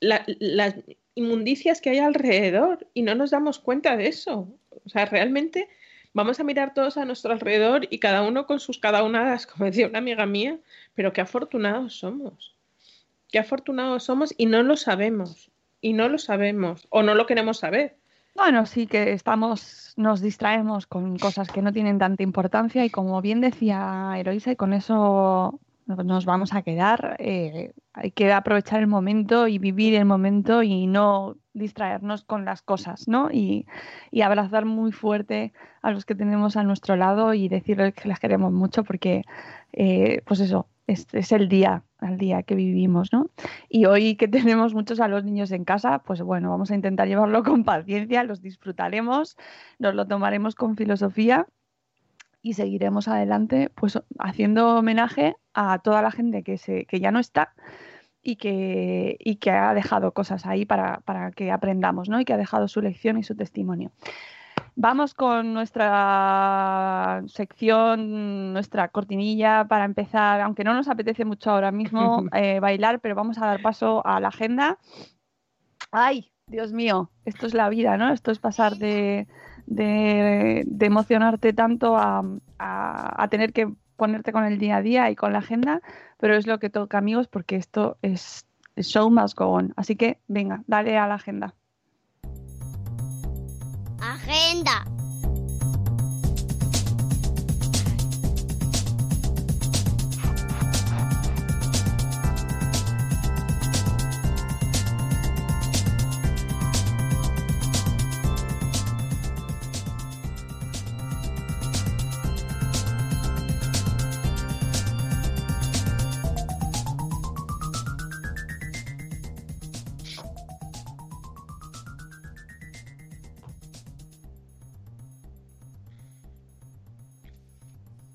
la- 0.00 0.24
las 0.40 0.76
inmundicias 1.14 1.80
que 1.80 1.90
hay 1.90 1.98
alrededor 1.98 2.88
y 2.94 3.02
no 3.02 3.14
nos 3.14 3.30
damos 3.30 3.58
cuenta 3.58 3.96
de 3.96 4.08
eso. 4.08 4.48
O 4.84 4.88
sea, 4.88 5.06
realmente 5.06 5.68
vamos 6.14 6.40
a 6.40 6.44
mirar 6.44 6.74
todos 6.74 6.96
a 6.96 7.04
nuestro 7.04 7.32
alrededor 7.32 7.86
y 7.90 7.98
cada 8.00 8.22
uno 8.22 8.46
con 8.46 8.60
sus 8.60 8.78
cada 8.78 9.04
unadas, 9.04 9.46
como 9.48 9.66
decía 9.66 9.88
una 9.88 9.98
amiga 9.98 10.26
mía, 10.26 10.58
pero 10.94 11.12
qué 11.12 11.20
afortunados 11.22 11.94
somos. 11.98 12.56
Qué 13.28 13.38
afortunados 13.40 14.04
somos 14.04 14.34
y 14.38 14.46
no 14.46 14.62
lo 14.64 14.76
sabemos. 14.76 15.50
Y 15.82 15.94
no 15.94 16.08
lo 16.08 16.18
sabemos 16.18 16.86
o 16.90 17.02
no 17.04 17.14
lo 17.14 17.26
queremos 17.26 17.58
saber. 17.60 17.96
Bueno, 18.40 18.64
sí 18.64 18.86
que 18.86 19.12
estamos, 19.12 19.92
nos 19.98 20.22
distraemos 20.22 20.86
con 20.86 21.18
cosas 21.18 21.50
que 21.50 21.60
no 21.60 21.74
tienen 21.74 21.98
tanta 21.98 22.22
importancia 22.22 22.82
y 22.86 22.88
como 22.88 23.20
bien 23.20 23.42
decía 23.42 24.14
Eloisa, 24.16 24.52
y 24.52 24.56
con 24.56 24.72
eso 24.72 25.60
nos 25.84 26.24
vamos 26.24 26.54
a 26.54 26.62
quedar, 26.62 27.16
eh, 27.18 27.74
hay 27.92 28.12
que 28.12 28.32
aprovechar 28.32 28.80
el 28.80 28.86
momento 28.86 29.46
y 29.46 29.58
vivir 29.58 29.94
el 29.94 30.06
momento 30.06 30.62
y 30.62 30.86
no 30.86 31.36
distraernos 31.52 32.24
con 32.24 32.46
las 32.46 32.62
cosas, 32.62 33.08
¿no? 33.08 33.30
Y, 33.30 33.66
y 34.10 34.22
abrazar 34.22 34.64
muy 34.64 34.90
fuerte 34.90 35.52
a 35.82 35.90
los 35.90 36.06
que 36.06 36.14
tenemos 36.14 36.56
a 36.56 36.62
nuestro 36.62 36.96
lado 36.96 37.34
y 37.34 37.46
decirles 37.46 37.92
que 37.92 38.08
les 38.08 38.18
queremos 38.18 38.52
mucho 38.52 38.84
porque, 38.84 39.22
eh, 39.74 40.22
pues 40.24 40.40
eso, 40.40 40.66
es, 40.86 41.06
es 41.12 41.30
el 41.32 41.50
día, 41.50 41.82
el 42.02 42.18
día 42.18 42.42
que 42.42 42.54
vivimos, 42.54 43.12
¿no? 43.12 43.30
Y 43.68 43.86
hoy 43.86 44.16
que 44.16 44.28
tenemos 44.28 44.74
muchos 44.74 45.00
a 45.00 45.08
los 45.08 45.24
niños 45.24 45.50
en 45.52 45.64
casa, 45.64 46.00
pues 46.00 46.22
bueno, 46.22 46.50
vamos 46.50 46.70
a 46.70 46.74
intentar 46.74 47.08
llevarlo 47.08 47.42
con 47.44 47.64
paciencia, 47.64 48.24
los 48.24 48.42
disfrutaremos, 48.42 49.36
nos 49.78 49.94
lo 49.94 50.06
tomaremos 50.06 50.54
con 50.54 50.76
filosofía 50.76 51.46
y 52.42 52.54
seguiremos 52.54 53.08
adelante, 53.08 53.70
pues 53.74 54.00
haciendo 54.18 54.76
homenaje 54.76 55.36
a 55.52 55.78
toda 55.78 56.02
la 56.02 56.10
gente 56.10 56.42
que, 56.42 56.56
se, 56.58 56.86
que 56.86 57.00
ya 57.00 57.10
no 57.10 57.18
está 57.18 57.52
y 58.22 58.36
que, 58.36 59.16
y 59.18 59.36
que 59.36 59.50
ha 59.50 59.74
dejado 59.74 60.12
cosas 60.12 60.46
ahí 60.46 60.64
para, 60.64 61.00
para 61.00 61.32
que 61.32 61.50
aprendamos, 61.50 62.08
¿no? 62.08 62.20
Y 62.20 62.24
que 62.24 62.32
ha 62.32 62.38
dejado 62.38 62.68
su 62.68 62.80
lección 62.80 63.18
y 63.18 63.22
su 63.22 63.34
testimonio. 63.34 63.92
Vamos 64.82 65.12
con 65.12 65.52
nuestra 65.52 67.22
sección, 67.26 68.54
nuestra 68.54 68.88
cortinilla 68.88 69.66
para 69.68 69.84
empezar, 69.84 70.40
aunque 70.40 70.64
no 70.64 70.72
nos 70.72 70.88
apetece 70.88 71.26
mucho 71.26 71.50
ahora 71.50 71.70
mismo 71.70 72.24
eh, 72.32 72.60
bailar, 72.60 72.98
pero 73.00 73.14
vamos 73.14 73.36
a 73.36 73.44
dar 73.44 73.60
paso 73.60 74.00
a 74.06 74.20
la 74.20 74.28
agenda. 74.28 74.78
¡Ay, 75.92 76.32
Dios 76.46 76.72
mío! 76.72 77.10
Esto 77.26 77.46
es 77.46 77.52
la 77.52 77.68
vida, 77.68 77.98
¿no? 77.98 78.10
Esto 78.10 78.30
es 78.30 78.38
pasar 78.38 78.76
de, 78.76 79.28
de, 79.66 80.62
de 80.64 80.86
emocionarte 80.86 81.52
tanto 81.52 81.98
a, 81.98 82.24
a, 82.58 83.22
a 83.22 83.28
tener 83.28 83.52
que 83.52 83.70
ponerte 83.96 84.32
con 84.32 84.44
el 84.44 84.58
día 84.58 84.76
a 84.76 84.82
día 84.82 85.10
y 85.10 85.14
con 85.14 85.34
la 85.34 85.40
agenda, 85.40 85.82
pero 86.16 86.36
es 86.36 86.46
lo 86.46 86.58
que 86.58 86.70
toca, 86.70 86.96
amigos, 86.96 87.28
porque 87.28 87.56
esto 87.56 87.98
es 88.00 88.46
el 88.76 88.84
show 88.84 89.10
must 89.10 89.36
go 89.36 89.48
on. 89.48 89.74
Así 89.76 89.94
que, 89.94 90.20
venga, 90.26 90.64
dale 90.66 90.96
a 90.96 91.06
la 91.06 91.16
agenda. 91.16 91.54
Agenda. 94.00 94.99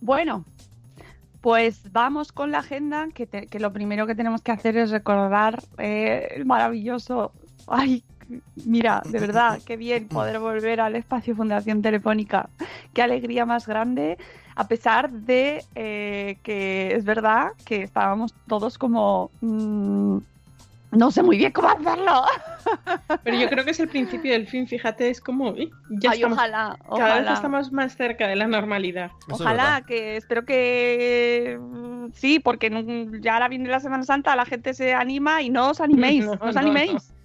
Bueno, 0.05 0.45
pues 1.41 1.91
vamos 1.91 2.31
con 2.31 2.51
la 2.51 2.59
agenda, 2.59 3.07
que, 3.11 3.47
lo 3.59 3.73
primero 3.73 4.05
que 4.05 4.13
tenemos 4.13 4.43
que 4.43 4.51
hacer 4.51 4.77
es 4.77 4.91
recordar 4.91 5.63
eh, 5.79 6.27
el 6.35 6.45
maravilloso... 6.45 7.31
Ay, 7.65 8.03
mira, 8.67 9.01
de 9.03 9.19
verdad, 9.19 9.59
qué 9.65 9.77
bien 9.77 10.07
poder 10.07 10.37
volver 10.37 10.79
al 10.79 10.95
espacio 10.95 11.35
Fundación 11.35 11.81
Telefónica. 11.81 12.49
Qué 12.93 13.01
alegría 13.01 13.47
más 13.47 13.65
grande, 13.65 14.19
a 14.55 14.67
pesar 14.67 15.09
de 15.09 15.65
eh, 15.73 16.37
que 16.43 16.93
es 16.93 17.03
verdad 17.03 17.53
que 17.65 17.81
estábamos 17.81 18.35
todos 18.47 18.77
como... 18.77 19.31
mm, 19.41 20.17
no 20.95 21.11
sé 21.11 21.23
muy 21.23 21.37
bien 21.37 21.51
cómo 21.51 21.69
hacerlo. 21.69 22.23
Pero 23.23 23.37
yo 23.37 23.49
creo 23.49 23.63
que 23.65 23.71
es 23.71 23.79
el 23.79 23.87
principio 23.87 24.33
del 24.33 24.47
fin, 24.47 24.67
fíjate, 24.67 25.09
es 25.09 25.21
como, 25.21 25.55
ya 25.55 26.11
Ay, 26.11 26.17
estamos, 26.17 26.37
ojalá, 26.37 26.77
cada 26.97 27.19
vez 27.21 27.31
estamos 27.31 27.71
más 27.71 27.95
cerca 27.95 28.27
de 28.27 28.35
la 28.35 28.47
normalidad. 28.47 29.11
Es 29.27 29.39
Ojalá 29.39 29.83
que 29.85 30.17
espero 30.17 30.45
que 30.45 31.57
mm, 31.59 32.07
sí, 32.13 32.39
porque 32.39 32.69
ya 33.21 33.33
ahora 33.33 33.47
viene 33.47 33.69
la 33.69 33.79
Semana 33.79 34.03
Santa, 34.03 34.35
la 34.35 34.45
gente 34.45 34.73
se 34.73 34.93
anima 34.93 35.41
y 35.41 35.49
no 35.49 35.69
os 35.69 35.81
animéis, 35.81 36.25
No, 36.25 36.35
no, 36.35 36.45
os 36.49 36.55
animéis. 36.55 36.93
no. 36.93 37.15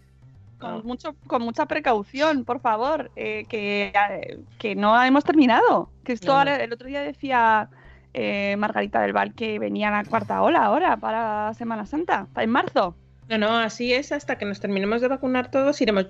Con, 0.58 0.86
mucho, 0.86 1.14
con 1.26 1.42
mucha 1.42 1.64
precaución, 1.64 2.44
por 2.44 2.60
favor, 2.60 3.10
eh, 3.16 3.46
que, 3.48 4.38
que 4.58 4.74
no 4.74 5.02
hemos 5.02 5.24
terminado. 5.24 5.88
Que 6.04 6.12
esto 6.12 6.36
ahora- 6.36 6.56
el 6.62 6.70
otro 6.72 6.86
día 6.86 7.00
decía 7.00 7.70
eh, 8.12 8.56
Margarita 8.58 9.00
del 9.00 9.14
Val 9.14 9.32
que 9.34 9.58
venía 9.58 9.90
la 9.90 10.04
cuarta 10.04 10.42
ola 10.42 10.64
ahora 10.64 10.98
para 10.98 11.54
Semana 11.54 11.86
Santa, 11.86 12.26
para 12.34 12.44
en 12.44 12.50
marzo. 12.50 12.94
No, 13.30 13.38
no, 13.38 13.56
así 13.58 13.92
es 13.94 14.10
hasta 14.10 14.36
que 14.38 14.44
nos 14.44 14.58
terminemos 14.58 15.00
de 15.00 15.06
vacunar 15.06 15.52
todos, 15.52 15.80
iremos. 15.80 16.06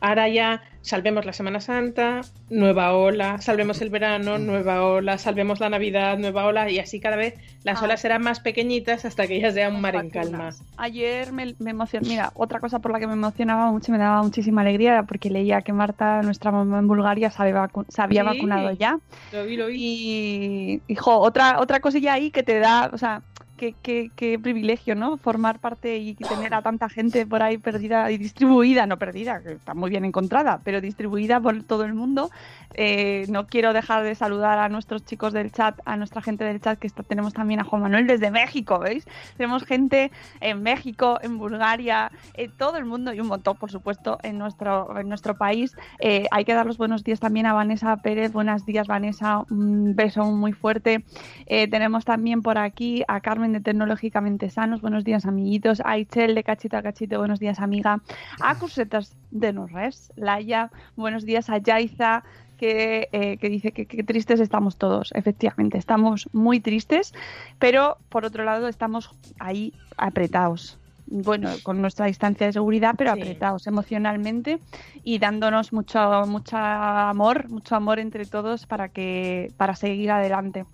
Ahora 0.00 0.28
ya 0.28 0.62
salvemos 0.80 1.24
la 1.24 1.32
Semana 1.32 1.60
Santa, 1.60 2.22
nueva 2.50 2.92
ola, 2.96 3.40
salvemos 3.40 3.80
el 3.82 3.90
verano, 3.90 4.36
nueva 4.38 4.82
ola, 4.84 5.16
salvemos 5.18 5.60
la 5.60 5.68
Navidad, 5.68 6.18
nueva 6.18 6.46
ola, 6.46 6.68
y 6.70 6.80
así 6.80 6.98
cada 6.98 7.14
vez 7.16 7.34
las 7.62 7.80
Ah. 7.80 7.84
olas 7.84 8.00
serán 8.00 8.22
más 8.22 8.40
pequeñitas 8.40 9.04
hasta 9.04 9.28
que 9.28 9.38
ya 9.40 9.52
sea 9.52 9.68
un 9.68 9.80
mar 9.80 9.94
en 9.94 10.10
calma. 10.10 10.50
Ayer 10.76 11.30
me, 11.32 11.54
me 11.60 11.70
emocionó. 11.70 12.08
Mira, 12.08 12.32
otra 12.34 12.58
cosa 12.58 12.80
por 12.80 12.90
la 12.90 12.98
que 12.98 13.06
me 13.06 13.12
emocionaba 13.12 13.70
mucho 13.70 13.90
y 13.90 13.92
me 13.92 13.98
daba 13.98 14.20
muchísima 14.22 14.62
alegría 14.62 14.90
era 14.94 15.02
porque 15.04 15.30
leía 15.30 15.62
que 15.62 15.72
Marta, 15.72 16.22
nuestra 16.22 16.50
mamá 16.50 16.80
en 16.80 16.88
Bulgaria, 16.88 17.30
se 17.30 17.40
había, 17.42 17.54
vacu- 17.68 17.86
se 17.88 18.02
había 18.02 18.22
Sí. 18.22 18.26
vacunado 18.26 18.72
ya. 18.72 18.98
Lo 19.32 19.44
vi, 19.46 19.56
lo 19.56 19.66
vi. 19.68 19.76
Y, 19.78 20.82
hijo, 20.92 21.16
otra, 21.18 21.60
otra 21.60 21.78
cosilla 21.78 22.14
ahí 22.14 22.32
que 22.32 22.42
te 22.42 22.58
da, 22.58 22.90
o 22.92 22.98
sea, 22.98 23.22
qué, 23.58 23.74
qué, 23.82 24.10
qué 24.16 24.38
privilegio, 24.38 24.94
¿no? 24.94 25.18
Formar 25.18 25.58
parte 25.58 25.98
y 25.98 26.14
tener 26.14 26.54
a 26.54 26.62
tanta 26.62 26.88
gente 26.88 27.26
por 27.26 27.42
ahí 27.42 27.58
perdida 27.58 28.10
y 28.10 28.16
distribuida, 28.16 28.86
no 28.86 28.96
perdida, 28.96 29.42
que 29.42 29.52
está 29.52 29.74
muy 29.74 29.90
bien 29.90 30.06
encontrada, 30.06 30.60
pero 30.64 30.80
distribuida 30.80 31.40
por 31.40 31.62
todo 31.64 31.84
el 31.84 31.92
mundo. 31.92 32.30
Eh, 32.74 33.26
no 33.28 33.46
quiero 33.46 33.72
dejar 33.72 34.04
de 34.04 34.14
saludar 34.14 34.58
a 34.58 34.68
nuestros 34.68 35.04
chicos 35.04 35.32
del 35.32 35.50
chat, 35.52 35.78
a 35.84 35.96
nuestra 35.96 36.22
gente 36.22 36.44
del 36.44 36.60
chat, 36.60 36.78
que 36.78 36.86
está- 36.86 37.02
tenemos 37.02 37.34
también 37.34 37.60
a 37.60 37.64
Juan 37.64 37.82
Manuel 37.82 38.06
desde 38.06 38.30
México, 38.30 38.78
¿veis? 38.78 39.04
Tenemos 39.36 39.64
gente 39.64 40.10
en 40.40 40.62
México, 40.62 41.18
en 41.22 41.36
Bulgaria, 41.38 42.10
en 42.34 42.50
todo 42.52 42.76
el 42.78 42.84
mundo 42.84 43.12
y 43.12 43.20
un 43.20 43.26
montón, 43.26 43.56
por 43.56 43.70
supuesto, 43.70 44.18
en 44.22 44.38
nuestro, 44.38 44.98
en 44.98 45.08
nuestro 45.08 45.36
país. 45.36 45.74
Eh, 45.98 46.26
hay 46.30 46.44
que 46.44 46.54
dar 46.54 46.66
los 46.66 46.78
buenos 46.78 47.02
días 47.02 47.20
también 47.20 47.46
a 47.46 47.52
Vanessa 47.52 47.96
Pérez. 47.96 48.32
Buenos 48.32 48.64
días, 48.64 48.86
Vanessa. 48.86 49.44
Un 49.50 49.96
beso 49.96 50.24
muy 50.30 50.52
fuerte. 50.52 51.04
Eh, 51.46 51.66
tenemos 51.68 52.04
también 52.04 52.42
por 52.42 52.58
aquí 52.58 53.02
a 53.08 53.20
Carmen 53.20 53.47
de 53.52 53.60
Tecnológicamente 53.60 54.50
Sanos. 54.50 54.80
Buenos 54.80 55.04
días, 55.04 55.26
amiguitos. 55.26 55.82
A 55.84 55.98
Ichel 55.98 56.34
de 56.34 56.42
Cachito 56.44 56.76
a 56.76 56.82
Cachito. 56.82 57.18
Buenos 57.18 57.38
días, 57.40 57.60
amiga. 57.60 58.00
A 58.40 58.58
Cursetas 58.58 59.16
de 59.30 59.52
Norres. 59.52 60.12
Laia. 60.16 60.70
Buenos 60.96 61.24
días 61.24 61.50
a 61.50 61.58
Yaiza. 61.58 62.22
Que, 62.56 63.08
eh, 63.12 63.36
que 63.36 63.48
dice 63.50 63.70
que, 63.70 63.86
que 63.86 64.02
tristes 64.02 64.40
estamos 64.40 64.78
todos. 64.78 65.12
Efectivamente, 65.14 65.78
estamos 65.78 66.28
muy 66.32 66.58
tristes, 66.58 67.14
pero 67.60 67.98
por 68.08 68.24
otro 68.24 68.42
lado 68.42 68.66
estamos 68.66 69.12
ahí 69.38 69.72
apretados 69.96 70.76
bueno, 71.10 71.50
con 71.62 71.80
nuestra 71.80 72.06
distancia 72.06 72.46
de 72.46 72.52
seguridad, 72.52 72.94
pero 72.98 73.14
Sí. 73.14 73.20
apretados 73.20 73.66
emocionalmente 73.66 74.58
y 75.04 75.18
dándonos 75.18 75.72
mucho, 75.72 76.24
mucho 76.26 76.56
amor, 76.56 77.48
mucho 77.48 77.76
amor 77.76 77.98
entre 77.98 78.26
todos 78.26 78.66
para 78.66 78.88
que, 78.88 79.52
para 79.56 79.74
seguir 79.74 80.10
adelante. 80.10 80.64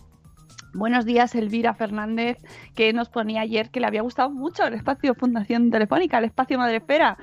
Buenos 0.74 1.04
días, 1.04 1.34
Elvira 1.36 1.72
Fernández, 1.74 2.38
que 2.74 2.92
nos 2.92 3.08
ponía 3.08 3.42
ayer 3.42 3.70
que 3.70 3.78
le 3.78 3.86
había 3.86 4.02
gustado 4.02 4.30
mucho 4.30 4.66
el 4.66 4.74
espacio 4.74 5.14
Fundación 5.14 5.70
Telefónica, 5.70 6.18
el 6.18 6.24
espacio 6.24 6.58
Madrefera, 6.58 7.16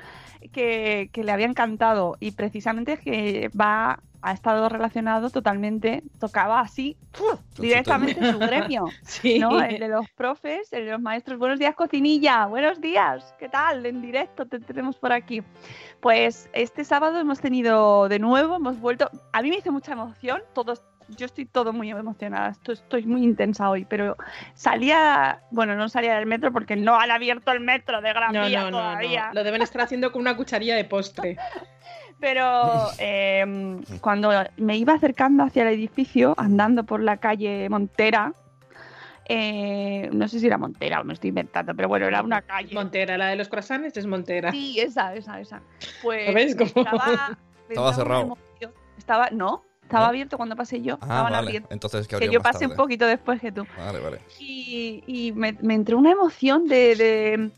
que, 0.54 1.10
que 1.12 1.24
le 1.24 1.34
había 1.34 1.48
encantado 1.48 2.16
y 2.22 2.32
precisamente 2.32 2.98
que 2.98 3.50
va 3.50 4.00
ha 4.22 4.34
estado 4.34 4.70
relacionado 4.70 5.30
totalmente, 5.30 6.04
tocaba 6.20 6.60
así 6.60 6.96
¡puf! 7.12 7.40
directamente 7.60 8.32
su 8.32 8.40
gremio. 8.40 8.86
Sí. 9.02 9.40
¿no? 9.40 9.62
El 9.62 9.80
de 9.80 9.88
los 9.88 10.10
profes, 10.12 10.72
el 10.74 10.86
de 10.86 10.92
los 10.92 11.02
maestros. 11.02 11.38
Buenos 11.38 11.60
días, 11.60 11.76
cocinilla. 11.76 12.46
Buenos 12.46 12.80
días. 12.80 13.36
¿Qué 13.40 13.50
tal? 13.50 13.86
En 13.86 14.02
directo 14.02 14.46
te 14.46 14.60
tenemos 14.60 14.98
por 14.98 15.12
aquí. 15.12 15.42
Pues 16.00 16.50
este 16.54 16.84
sábado 16.84 17.20
hemos 17.20 17.42
tenido 17.42 18.08
de 18.10 18.20
nuevo, 18.20 18.56
hemos 18.56 18.80
vuelto. 18.80 19.10
A 19.34 19.42
mí 19.42 19.50
me 19.50 19.58
hizo 19.58 19.72
mucha 19.72 19.94
emoción. 19.94 20.42
Todos, 20.54 20.84
yo 21.17 21.26
estoy 21.26 21.45
todo 21.45 21.74
muy 21.74 21.89
emocionada. 21.91 22.50
Estoy, 22.50 22.76
estoy 22.76 23.06
muy 23.06 23.24
intensa 23.24 23.69
hoy, 23.69 23.86
pero 23.86 24.17
salía, 24.54 25.41
bueno, 25.52 25.76
no 25.76 25.89
salía 25.89 26.15
del 26.15 26.26
metro 26.26 26.52
porque 26.52 26.76
no 26.76 27.00
han 27.00 27.12
abierto 27.12 27.52
el 27.52 27.60
metro 27.60 28.02
de 28.02 28.13
Gran 28.13 28.34
No, 28.34 28.45
Vía 28.47 28.63
no, 28.63 28.71
todavía. 28.71 29.28
no. 29.28 29.34
Lo 29.36 29.43
deben 29.43 29.62
estar 29.62 29.82
haciendo 29.82 30.12
con 30.12 30.21
una 30.21 30.36
cucharilla 30.36 30.76
de 30.76 30.86
postre. 30.86 31.38
Pero 32.19 32.88
eh, 33.00 33.82
cuando 34.00 34.30
me 34.58 34.78
iba 34.78 34.93
acercando 34.93 35.43
hacia 35.43 35.63
el 35.63 35.69
edificio, 35.69 36.36
andando 36.38 36.84
por 36.84 37.02
la 37.02 37.17
calle 37.17 37.67
Montera, 37.67 38.34
eh, 39.26 40.08
no 40.12 40.28
sé 40.28 40.39
si 40.39 40.45
era 40.45 40.60
Montera 40.60 41.02
o 41.02 41.04
me 41.04 41.13
estoy 41.13 41.30
inventando, 41.30 41.74
pero 41.76 41.88
bueno, 41.88 42.06
era 42.06 42.21
una 42.21 42.41
calle. 42.43 42.76
Montera, 42.76 43.17
la 43.17 43.28
de 43.30 43.38
los 43.38 43.50
croissants 43.50 43.97
es 43.97 44.06
Montera. 44.06 44.52
Sí, 44.52 44.80
esa, 44.80 45.15
esa, 45.15 45.39
esa. 45.39 45.62
Pues 46.04 46.28
¿Lo 46.28 46.34
ves? 46.34 46.56
Como- 46.56 46.67
estaba, 46.69 47.93
cerrado. 47.93 48.38
Estaba, 48.97 49.30
no, 49.32 49.63
estaba 49.91 50.06
¿No? 50.06 50.10
abierto 50.10 50.38
cuando 50.38 50.56
pasé 50.56 50.82
yo. 50.82 50.95
Ah, 51.01 51.04
estaban 51.06 51.32
vale. 51.34 51.47
abiertos. 51.49 51.71
Entonces, 51.71 52.08
¿qué 52.08 52.10
Que 52.12 52.15
habría 52.15 52.32
yo 52.32 52.41
pasé 52.41 52.65
un 52.67 52.75
poquito 52.75 53.06
después 53.06 53.39
que 53.41 53.51
tú. 53.51 53.65
Vale, 53.77 53.99
vale. 53.99 54.19
Y, 54.39 55.04
y 55.08 55.32
me, 55.34 55.58
me 55.62 55.73
entró 55.75 55.97
una 55.97 56.12
emoción 56.12 56.67
de, 56.67 56.95
de- 56.95 57.51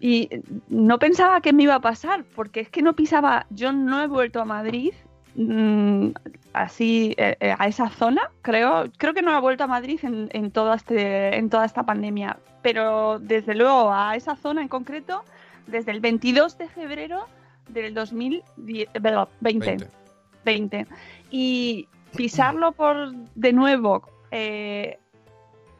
Y 0.00 0.28
no 0.68 0.98
pensaba 0.98 1.40
que 1.40 1.52
me 1.52 1.62
iba 1.62 1.76
a 1.76 1.80
pasar, 1.80 2.24
porque 2.34 2.60
es 2.60 2.68
que 2.68 2.82
no 2.82 2.94
pisaba. 2.94 3.46
Yo 3.50 3.72
no 3.72 4.02
he 4.02 4.06
vuelto 4.08 4.40
a 4.40 4.44
Madrid. 4.44 4.92
mm, 5.36 6.08
así 6.52 7.14
eh, 7.16 7.36
eh, 7.40 7.54
a 7.58 7.66
esa 7.66 7.88
zona 7.88 8.30
creo 8.42 8.84
creo 8.98 9.14
que 9.14 9.22
no 9.22 9.34
he 9.34 9.40
vuelto 9.40 9.64
a 9.64 9.66
Madrid 9.66 9.98
en, 10.02 10.28
en 10.32 10.50
todo 10.50 10.74
este 10.74 11.34
en 11.38 11.48
toda 11.48 11.64
esta 11.64 11.84
pandemia 11.84 12.36
pero 12.60 13.18
desde 13.18 13.54
luego 13.54 13.90
a 13.90 14.14
esa 14.16 14.36
zona 14.36 14.60
en 14.60 14.68
concreto 14.68 15.24
desde 15.66 15.92
el 15.92 16.00
22 16.00 16.58
de 16.58 16.68
febrero 16.68 17.24
del 17.68 17.94
2020 17.94 18.90
20. 19.40 19.88
20. 20.44 20.86
Y 21.34 21.88
pisarlo 22.14 22.72
por 22.72 23.14
de 23.34 23.52
nuevo 23.54 24.02
eh, 24.30 24.98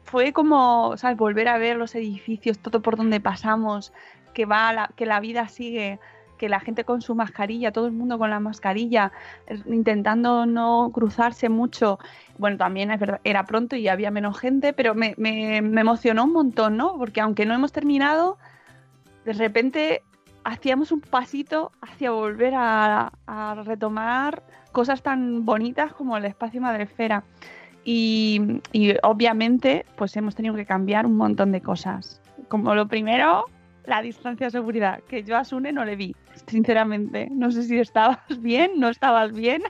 fue 0.04 0.32
como, 0.32 0.96
¿sabes? 0.96 1.18
Volver 1.18 1.46
a 1.48 1.58
ver 1.58 1.76
los 1.76 1.94
edificios, 1.94 2.58
todo 2.58 2.80
por 2.80 2.96
donde 2.96 3.20
pasamos, 3.20 3.92
que 4.32 4.46
va 4.46 4.72
la, 4.72 4.88
que 4.96 5.04
la 5.04 5.20
vida 5.20 5.48
sigue, 5.48 6.00
que 6.38 6.48
la 6.48 6.58
gente 6.58 6.84
con 6.84 7.02
su 7.02 7.14
mascarilla, 7.14 7.70
todo 7.70 7.86
el 7.86 7.92
mundo 7.92 8.18
con 8.18 8.30
la 8.30 8.40
mascarilla, 8.40 9.12
intentando 9.66 10.46
no 10.46 10.90
cruzarse 10.92 11.50
mucho. 11.50 11.98
Bueno, 12.38 12.56
también 12.56 12.90
es 12.90 12.98
verdad, 12.98 13.20
era 13.24 13.44
pronto 13.44 13.76
y 13.76 13.88
había 13.88 14.10
menos 14.10 14.38
gente, 14.38 14.72
pero 14.72 14.94
me, 14.94 15.14
me- 15.18 15.60
me 15.60 15.82
emocionó 15.82 16.24
un 16.24 16.32
montón, 16.32 16.78
¿no? 16.78 16.96
Porque 16.96 17.20
aunque 17.20 17.44
no 17.44 17.52
hemos 17.54 17.72
terminado, 17.72 18.38
de 19.26 19.34
repente 19.34 20.02
hacíamos 20.44 20.90
un 20.92 21.02
pasito 21.02 21.72
hacia 21.82 22.10
volver 22.10 22.54
a, 22.56 23.12
a 23.26 23.54
retomar 23.64 24.42
cosas 24.72 25.02
tan 25.02 25.44
bonitas 25.44 25.92
como 25.92 26.16
el 26.16 26.24
espacio 26.24 26.60
Madrefera. 26.60 27.24
Y, 27.84 28.60
y 28.72 28.94
obviamente, 29.02 29.84
pues 29.96 30.16
hemos 30.16 30.34
tenido 30.34 30.54
que 30.54 30.66
cambiar 30.66 31.06
un 31.06 31.16
montón 31.16 31.52
de 31.52 31.60
cosas. 31.60 32.20
Como 32.48 32.74
lo 32.74 32.86
primero, 32.88 33.46
la 33.86 34.02
distancia 34.02 34.46
de 34.46 34.50
seguridad, 34.50 35.00
que 35.08 35.24
yo 35.24 35.36
a 35.36 35.44
Sune 35.44 35.72
no 35.72 35.84
le 35.84 35.96
vi, 35.96 36.14
sinceramente. 36.46 37.28
No 37.30 37.50
sé 37.50 37.62
si 37.64 37.78
estabas 37.78 38.18
bien, 38.40 38.72
no 38.76 38.88
estabas 38.88 39.32
bien. 39.32 39.62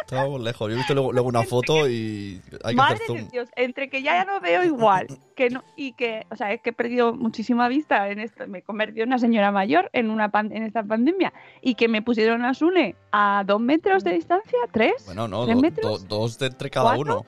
Estábamos 0.00 0.40
lejos. 0.40 0.68
Yo 0.68 0.74
he 0.74 0.76
visto 0.76 0.94
luego, 0.94 1.12
luego 1.12 1.28
una 1.28 1.42
foto 1.42 1.88
y 1.88 2.40
hay 2.62 2.74
que 2.74 2.76
Madre 2.76 2.94
hacer 3.04 3.24
de. 3.24 3.30
Dios, 3.30 3.48
entre 3.56 3.88
que 3.88 4.02
ya, 4.02 4.14
ya 4.14 4.24
no 4.24 4.40
veo 4.40 4.62
igual, 4.64 5.06
que 5.34 5.50
no, 5.50 5.64
y 5.76 5.92
que, 5.94 6.26
o 6.30 6.36
sea, 6.36 6.52
es 6.52 6.60
que 6.60 6.70
he 6.70 6.72
perdido 6.72 7.12
muchísima 7.12 7.66
vista 7.68 8.08
en 8.08 8.20
esto, 8.20 8.46
me 8.46 8.62
convertí 8.62 9.00
en 9.00 9.08
una 9.08 9.18
señora 9.18 9.50
mayor 9.50 9.90
en 9.92 10.10
una 10.10 10.30
pan- 10.30 10.52
en 10.52 10.62
esta 10.62 10.84
pandemia, 10.84 11.32
y 11.60 11.74
que 11.74 11.88
me 11.88 12.02
pusieron 12.02 12.44
a 12.44 12.54
Sune 12.54 12.94
a 13.10 13.42
dos 13.46 13.60
metros 13.60 14.04
de 14.04 14.12
distancia, 14.12 14.58
tres. 14.70 14.94
Bueno, 15.06 15.26
no, 15.26 15.44
¿Tres 15.44 15.56
do- 15.56 15.62
metros? 15.62 16.08
do- 16.08 16.16
dos 16.18 16.38
de 16.38 16.46
entre 16.46 16.70
cada 16.70 16.94
¿Cuatro? 16.94 17.20
uno. 17.20 17.26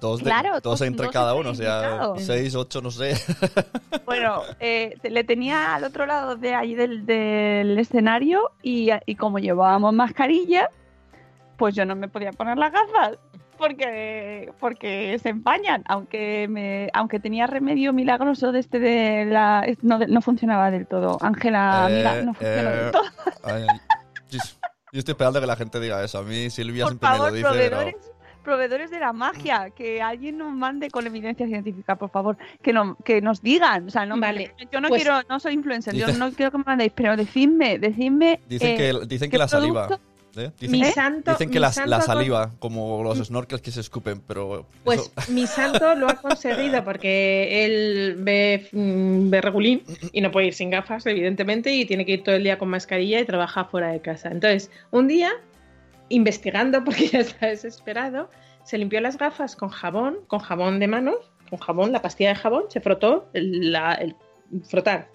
Dos, 0.00 0.18
de, 0.18 0.24
Claro, 0.24 0.60
dos 0.60 0.80
entre 0.82 1.06
dos 1.06 1.12
cada 1.12 1.34
uno, 1.34 1.50
o 1.50 1.54
sea, 1.54 2.12
seis, 2.18 2.54
ocho, 2.54 2.80
no 2.80 2.90
sé. 2.90 3.14
Bueno, 4.04 4.42
eh, 4.60 4.96
le 5.02 5.24
tenía 5.24 5.74
al 5.74 5.84
otro 5.84 6.04
lado 6.04 6.36
de 6.36 6.54
ahí 6.54 6.74
del, 6.74 7.06
del 7.06 7.78
escenario 7.78 8.52
y, 8.62 8.90
y 9.06 9.14
como 9.14 9.38
llevábamos 9.38 9.94
mascarilla, 9.94 10.68
pues 11.56 11.74
yo 11.74 11.86
no 11.86 11.96
me 11.96 12.08
podía 12.08 12.32
poner 12.32 12.58
las 12.58 12.70
gafas 12.70 13.18
porque 13.56 14.52
porque 14.60 15.18
se 15.22 15.28
empañan, 15.28 15.84
aunque 15.86 16.46
me 16.48 16.90
aunque 16.92 17.20
tenía 17.20 17.46
remedio 17.46 17.92
milagroso 17.92 18.52
de 18.52 18.60
este 18.60 18.78
de 18.78 19.26
la 19.26 19.66
no, 19.82 19.98
no 19.98 20.20
funcionaba 20.20 20.70
del 20.70 20.86
todo. 20.86 21.18
Ángela, 21.20 21.86
Eh, 21.90 22.22
no 22.24 22.34
funciona 22.34 22.70
eh, 22.70 22.76
del 22.76 22.90
todo. 22.90 23.02
Ay, 23.44 23.66
yo, 24.30 24.38
estoy 24.92 25.12
esperando 25.12 25.40
que 25.40 25.46
la 25.46 25.56
gente 25.56 25.80
diga 25.80 26.02
eso. 26.02 26.18
A 26.18 26.22
mí 26.22 26.50
Silvia 26.50 26.84
Por 26.84 26.92
siempre 26.92 27.08
favor, 27.08 27.32
me 27.32 27.40
lo 27.40 27.80
dice. 27.84 27.98
Proveedores, 28.44 28.90
de 28.90 29.00
la 29.00 29.12
magia, 29.12 29.70
que 29.70 30.00
alguien 30.00 30.38
nos 30.38 30.52
mande 30.52 30.90
con 30.90 31.06
evidencia 31.06 31.46
científica, 31.46 31.96
por 31.96 32.10
favor, 32.10 32.36
que, 32.62 32.72
no, 32.72 32.96
que 33.04 33.20
nos 33.20 33.42
digan. 33.42 33.88
O 33.88 33.90
sea, 33.90 34.06
no, 34.06 34.18
Vale, 34.20 34.52
yo 34.70 34.80
no 34.80 34.88
pues- 34.88 35.02
quiero, 35.02 35.20
no 35.28 35.40
soy 35.40 35.54
influencer, 35.54 35.94
yo 35.94 36.06
no 36.12 36.30
quiero 36.32 36.52
que 36.52 36.58
me 36.58 36.64
mandéis, 36.64 36.92
pero 36.94 37.16
decidme, 37.16 37.78
decidme. 37.78 38.38
Dicen 38.48 38.68
eh, 38.68 38.76
que, 38.76 39.06
dicen 39.06 39.28
¿qué 39.30 39.32
que 39.32 39.38
la 39.38 39.48
saliva... 39.48 39.88
¿eh? 40.36 40.50
Mi 40.62 40.66
Dicen, 40.78 40.92
santo, 40.94 41.30
dicen 41.30 41.48
que 41.48 41.58
mi 41.58 41.60
la, 41.60 41.72
santo 41.72 41.90
la 41.90 41.98
con- 41.98 42.06
saliva, 42.06 42.50
como 42.58 43.02
los 43.04 43.18
snorkels 43.18 43.62
que 43.62 43.70
se 43.70 43.78
escupen, 43.80 44.20
pero... 44.26 44.66
Pues 44.82 45.00
eso- 45.16 45.32
mi 45.32 45.46
santo 45.46 45.94
lo 45.94 46.08
ha 46.08 46.16
conseguido 46.16 46.82
porque 46.84 47.64
él 47.64 48.16
ve, 48.18 48.68
mm, 48.72 49.30
ve 49.30 49.40
regulín 49.40 49.82
y 50.12 50.20
no 50.20 50.30
puede 50.32 50.48
ir 50.48 50.54
sin 50.54 50.70
gafas, 50.70 51.06
evidentemente, 51.06 51.72
y 51.72 51.84
tiene 51.86 52.04
que 52.04 52.12
ir 52.14 52.24
todo 52.24 52.34
el 52.34 52.42
día 52.42 52.58
con 52.58 52.68
mascarilla 52.68 53.20
y 53.20 53.24
trabaja 53.24 53.64
fuera 53.66 53.92
de 53.92 54.00
casa. 54.00 54.28
Entonces, 54.30 54.70
un 54.90 55.06
día, 55.06 55.30
investigando, 56.08 56.84
porque 56.84 57.08
ya 57.08 57.20
está 57.20 57.46
desesperado, 57.46 58.30
se 58.64 58.78
limpió 58.78 59.00
las 59.00 59.18
gafas 59.18 59.56
con 59.56 59.68
jabón, 59.68 60.18
con 60.26 60.38
jabón 60.40 60.78
de 60.80 60.88
manos, 60.88 61.16
con 61.50 61.58
jabón, 61.58 61.92
la 61.92 62.02
pastilla 62.02 62.30
de 62.30 62.34
jabón, 62.36 62.64
se 62.68 62.80
frotó 62.80 63.28
el, 63.34 63.72
la- 63.72 63.94
el 63.94 64.16
frotar. 64.68 65.08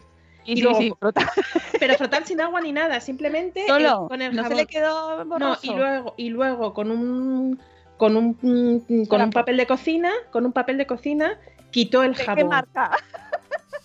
Y 0.45 0.53
y 0.53 0.55
sí, 0.57 0.61
luego- 0.63 0.79
sí, 0.79 0.93
Pero 1.79 1.95
frotar 1.95 2.25
sin 2.25 2.41
agua 2.41 2.61
ni 2.61 2.71
nada, 2.71 2.99
simplemente 3.01 3.65
solo. 3.67 3.87
eh, 4.05 4.07
con 4.07 4.21
el 4.21 4.31
no 4.35 4.41
se 4.43 4.43
jabón. 4.43 4.57
le 4.57 4.65
quedó 4.65 5.17
No, 5.23 5.25
borroso. 5.25 5.59
y 5.63 5.75
luego, 5.75 6.13
y 6.17 6.29
luego 6.29 6.73
con 6.73 6.91
un 6.91 7.59
con 7.97 8.15
un 8.15 9.05
con 9.09 9.21
un 9.21 9.29
papel 9.31 9.57
de 9.57 9.67
cocina, 9.67 10.09
con 10.31 10.45
un 10.45 10.53
papel 10.53 10.77
de 10.77 10.87
cocina, 10.87 11.37
quitó 11.71 12.01
el 12.03 12.13
¿De 12.13 12.19
qué 12.19 12.23
jabón. 12.25 12.47
marca? 12.47 12.91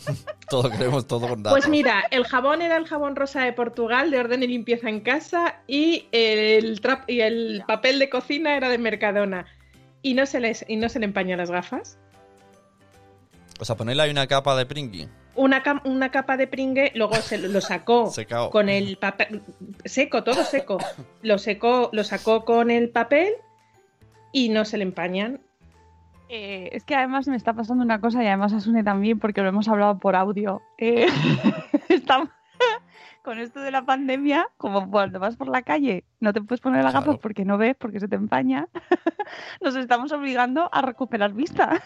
Todo 0.48 0.70
queremos 0.70 1.06
todo 1.06 1.28
con 1.28 1.42
datos. 1.42 1.58
Pues 1.58 1.68
mira, 1.68 2.04
el 2.10 2.24
jabón 2.24 2.62
era 2.62 2.76
el 2.76 2.86
jabón 2.86 3.16
rosa 3.16 3.42
de 3.42 3.52
Portugal, 3.52 4.10
de 4.10 4.18
orden 4.18 4.42
y 4.42 4.46
limpieza 4.46 4.88
en 4.88 5.00
casa, 5.00 5.60
y 5.66 6.06
el 6.12 6.80
trap 6.80 7.08
y 7.08 7.22
el 7.22 7.64
papel 7.66 7.98
de 7.98 8.10
cocina 8.10 8.56
era 8.56 8.68
de 8.68 8.78
Mercadona. 8.78 9.46
Y 10.02 10.14
no 10.14 10.26
se 10.26 10.40
les, 10.40 10.64
y 10.68 10.76
no 10.76 10.88
se 10.88 10.98
le 10.98 11.06
empañan 11.06 11.38
las 11.38 11.50
gafas. 11.50 11.98
O 13.58 13.64
sea, 13.64 13.76
ponerle 13.76 14.02
ahí 14.02 14.10
una 14.10 14.26
capa 14.26 14.54
de 14.56 14.66
pringui. 14.66 15.08
Una, 15.36 15.62
una 15.84 16.10
capa 16.10 16.36
de 16.36 16.46
pringue, 16.46 16.92
luego 16.94 17.16
se 17.16 17.38
lo, 17.38 17.48
lo 17.48 17.60
sacó 17.60 18.10
Secao. 18.10 18.50
con 18.50 18.68
el 18.68 18.96
papel 18.98 19.42
seco, 19.84 20.22
todo 20.22 20.44
seco. 20.44 20.78
Lo 21.22 21.38
secó, 21.38 21.88
lo 21.92 22.04
sacó 22.04 22.44
con 22.44 22.70
el 22.70 22.90
papel 22.90 23.32
y 24.32 24.50
no 24.50 24.64
se 24.64 24.76
le 24.76 24.84
empañan. 24.84 25.40
Eh, 26.36 26.70
es 26.72 26.84
que 26.84 26.96
además 26.96 27.28
me 27.28 27.36
está 27.36 27.52
pasando 27.52 27.84
una 27.84 28.00
cosa 28.00 28.20
y 28.20 28.26
además 28.26 28.52
Asune 28.52 28.82
también 28.82 29.20
porque 29.20 29.40
lo 29.40 29.48
hemos 29.50 29.68
hablado 29.68 29.98
por 30.00 30.16
audio. 30.16 30.62
Eh, 30.78 31.06
estamos 31.88 32.28
con 33.22 33.38
esto 33.38 33.60
de 33.60 33.70
la 33.70 33.84
pandemia, 33.84 34.48
como 34.56 34.90
cuando 34.90 35.20
vas 35.20 35.36
por 35.36 35.46
la 35.48 35.62
calle 35.62 36.02
no 36.18 36.32
te 36.32 36.42
puedes 36.42 36.60
poner 36.60 36.82
las 36.82 36.92
Claro. 36.92 37.06
gafas 37.06 37.20
porque 37.20 37.44
no 37.44 37.56
ves, 37.56 37.76
porque 37.78 38.00
se 38.00 38.08
te 38.08 38.16
empaña, 38.16 38.66
nos 39.60 39.76
estamos 39.76 40.10
obligando 40.10 40.68
a 40.72 40.82
recuperar 40.82 41.32
vista. 41.34 41.80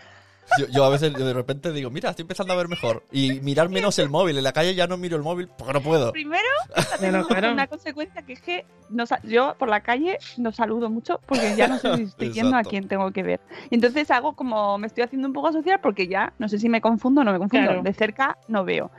Yo, 0.58 0.66
yo 0.68 0.84
a 0.84 0.90
veces 0.90 1.12
yo 1.12 1.26
de 1.26 1.34
repente 1.34 1.72
digo, 1.72 1.90
mira, 1.90 2.10
estoy 2.10 2.22
empezando 2.22 2.52
a 2.52 2.56
ver 2.56 2.68
mejor. 2.68 3.04
Y 3.12 3.40
mirar 3.40 3.68
menos 3.68 3.98
el 3.98 4.08
móvil. 4.08 4.38
En 4.38 4.44
la 4.44 4.52
calle 4.52 4.74
ya 4.74 4.86
no 4.86 4.96
miro 4.96 5.16
el 5.16 5.22
móvil 5.22 5.48
porque 5.48 5.72
no 5.74 5.80
puedo. 5.80 6.12
Primero, 6.12 6.48
Bueno, 7.00 7.26
claro. 7.26 7.52
una 7.52 7.66
consecuencia 7.66 8.22
que 8.22 8.32
es 8.32 8.40
que 8.40 8.66
no 8.90 9.04
yo 9.24 9.54
por 9.58 9.68
la 9.68 9.80
calle 9.80 10.18
no 10.36 10.52
saludo 10.52 10.90
mucho 10.90 11.20
porque 11.26 11.54
ya 11.56 11.68
no 11.68 11.78
sé 11.78 11.96
si 11.96 12.02
estoy 12.04 12.28
viendo 12.32 12.56
a 12.56 12.62
quién 12.62 12.88
tengo 12.88 13.10
que 13.12 13.22
ver. 13.22 13.40
Y 13.70 13.74
entonces 13.74 14.10
hago 14.10 14.34
como 14.34 14.78
me 14.78 14.86
estoy 14.86 15.04
haciendo 15.04 15.28
un 15.28 15.34
poco 15.34 15.52
social 15.52 15.80
porque 15.80 16.08
ya 16.08 16.32
no 16.38 16.48
sé 16.48 16.58
si 16.58 16.68
me 16.68 16.80
confundo 16.80 17.20
o 17.20 17.24
no 17.24 17.32
me 17.32 17.38
confundo. 17.38 17.66
Claro. 17.66 17.82
De 17.82 17.92
cerca 17.92 18.38
no 18.48 18.64
veo. 18.64 18.90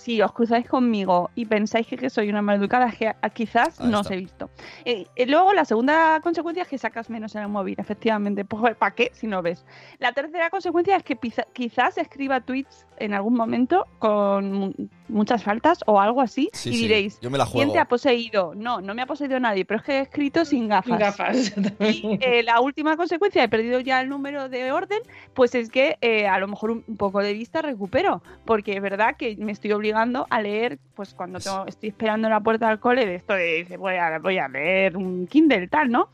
Si 0.00 0.20
os 0.22 0.32
cruzáis 0.32 0.66
conmigo 0.66 1.30
y 1.34 1.44
pensáis 1.46 1.86
que, 1.86 1.96
que 1.96 2.10
soy 2.10 2.28
una 2.30 2.42
maleducada, 2.42 2.90
que 2.90 3.12
quizás 3.34 3.78
Ahí 3.80 3.88
no 3.88 4.00
os 4.00 4.10
he 4.10 4.16
visto. 4.16 4.50
Eh, 4.84 5.06
y 5.14 5.26
luego, 5.26 5.52
la 5.52 5.64
segunda 5.64 6.20
consecuencia 6.22 6.62
es 6.62 6.68
que 6.68 6.78
sacas 6.78 7.10
menos 7.10 7.34
en 7.36 7.42
el 7.42 7.48
móvil, 7.48 7.74
efectivamente. 7.78 8.44
Pues, 8.60 8.76
¿Para 8.76 8.94
qué 8.94 9.10
si 9.14 9.26
no 9.26 9.42
ves? 9.42 9.64
La 9.98 10.12
tercera 10.12 10.50
consecuencia 10.50 10.96
es 10.96 11.02
que 11.02 11.16
quizás 11.52 11.98
escriba 11.98 12.40
tweets 12.40 12.86
en 12.98 13.14
algún 13.14 13.34
momento 13.34 13.86
con 13.98 14.52
mu- 14.52 14.72
muchas 15.08 15.42
faltas 15.42 15.80
o 15.86 15.98
algo 16.00 16.20
así 16.20 16.50
Sí, 16.52 16.70
y 16.70 16.72
sí, 16.74 16.78
diréis, 16.82 17.18
Yo 17.20 17.30
me 17.30 17.38
la 17.38 17.44
¿quién 17.44 17.54
juego. 17.68 17.72
te 17.72 17.78
ha 17.78 17.84
poseído? 17.86 18.54
No, 18.54 18.80
no 18.80 18.94
me 18.94 19.02
ha 19.02 19.06
poseído 19.06 19.38
nadie, 19.40 19.64
pero 19.64 19.80
es 19.80 19.86
que 19.86 19.92
he 19.98 20.00
escrito 20.00 20.44
sin 20.44 20.68
gafas. 20.68 20.98
Gafas. 20.98 21.52
Y 21.80 22.18
eh, 22.20 22.42
la 22.42 22.60
última 22.60 22.96
consecuencia, 22.96 23.42
he 23.44 23.48
perdido 23.48 23.80
ya 23.80 24.00
el 24.00 24.08
número 24.08 24.48
de 24.48 24.70
orden, 24.72 25.00
pues 25.34 25.54
es 25.54 25.70
que 25.70 25.96
eh, 26.00 26.26
a 26.28 26.38
lo 26.38 26.46
mejor 26.48 26.70
un, 26.70 26.84
un 26.86 26.96
poco 26.96 27.20
de 27.20 27.32
vista 27.32 27.62
recupero, 27.62 28.22
porque 28.44 28.74
es 28.74 28.82
verdad 28.82 29.16
que 29.16 29.36
me 29.36 29.52
estoy 29.52 29.72
obligando 29.72 29.89
a 30.30 30.40
leer, 30.42 30.78
pues 30.94 31.14
cuando 31.14 31.38
tengo- 31.40 31.66
estoy 31.66 31.88
esperando 31.90 32.26
en 32.28 32.32
la 32.34 32.40
puerta 32.40 32.68
del 32.68 32.78
cole, 32.80 33.06
de 33.06 33.14
esto 33.16 33.34
de 33.34 33.54
dice, 33.58 33.76
voy 33.76 33.94
a, 33.96 34.18
voy 34.18 34.38
a 34.38 34.48
leer 34.48 34.96
un 34.96 35.26
Kindle, 35.26 35.68
tal, 35.68 35.90
¿no? 35.90 36.08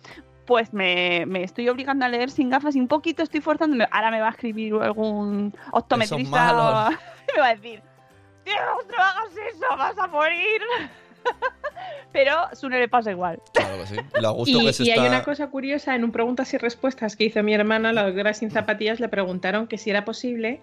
Pues 0.46 0.72
me, 0.72 1.24
me 1.26 1.42
estoy 1.42 1.68
obligando 1.68 2.04
a 2.04 2.08
leer 2.08 2.30
sin 2.30 2.50
gafas 2.50 2.76
y 2.76 2.80
un 2.80 2.86
poquito 2.88 3.22
estoy 3.22 3.40
forzándome. 3.40 3.88
Ahora 3.90 4.10
me 4.10 4.20
va 4.20 4.28
a 4.28 4.30
escribir 4.30 4.74
algún 4.74 5.52
optometrista 5.72 6.50
y 7.28 7.32
me 7.34 7.40
va 7.40 7.46
a 7.48 7.54
decir, 7.54 7.82
Dios, 8.44 8.56
no 8.88 9.02
hagas 9.02 9.30
eso, 9.52 9.66
vas 9.76 9.98
a 9.98 10.06
morir. 10.06 10.60
Pero 12.12 12.32
Sune 12.52 12.78
le 12.78 12.88
pasa 12.88 13.10
igual. 13.10 13.40
Claro 13.52 13.78
que 13.78 13.86
sí. 13.86 13.96
Y 13.96 14.20
gusto 14.32 14.58
que 14.60 14.72
se 14.72 14.84
y 14.84 14.90
hay 14.90 14.98
está- 15.00 15.08
una 15.10 15.24
cosa 15.24 15.48
curiosa, 15.48 15.94
en 15.94 16.04
un 16.04 16.12
preguntas 16.12 16.52
y 16.54 16.58
respuestas 16.58 17.16
que 17.16 17.24
hizo 17.24 17.42
mi 17.42 17.52
hermana, 17.52 17.92
la 17.92 18.04
doctora 18.04 18.32
sin 18.32 18.50
zapatillas, 18.50 19.00
le 19.00 19.08
preguntaron 19.08 19.66
que 19.66 19.76
si 19.78 19.90
era 19.90 20.04
posible 20.04 20.60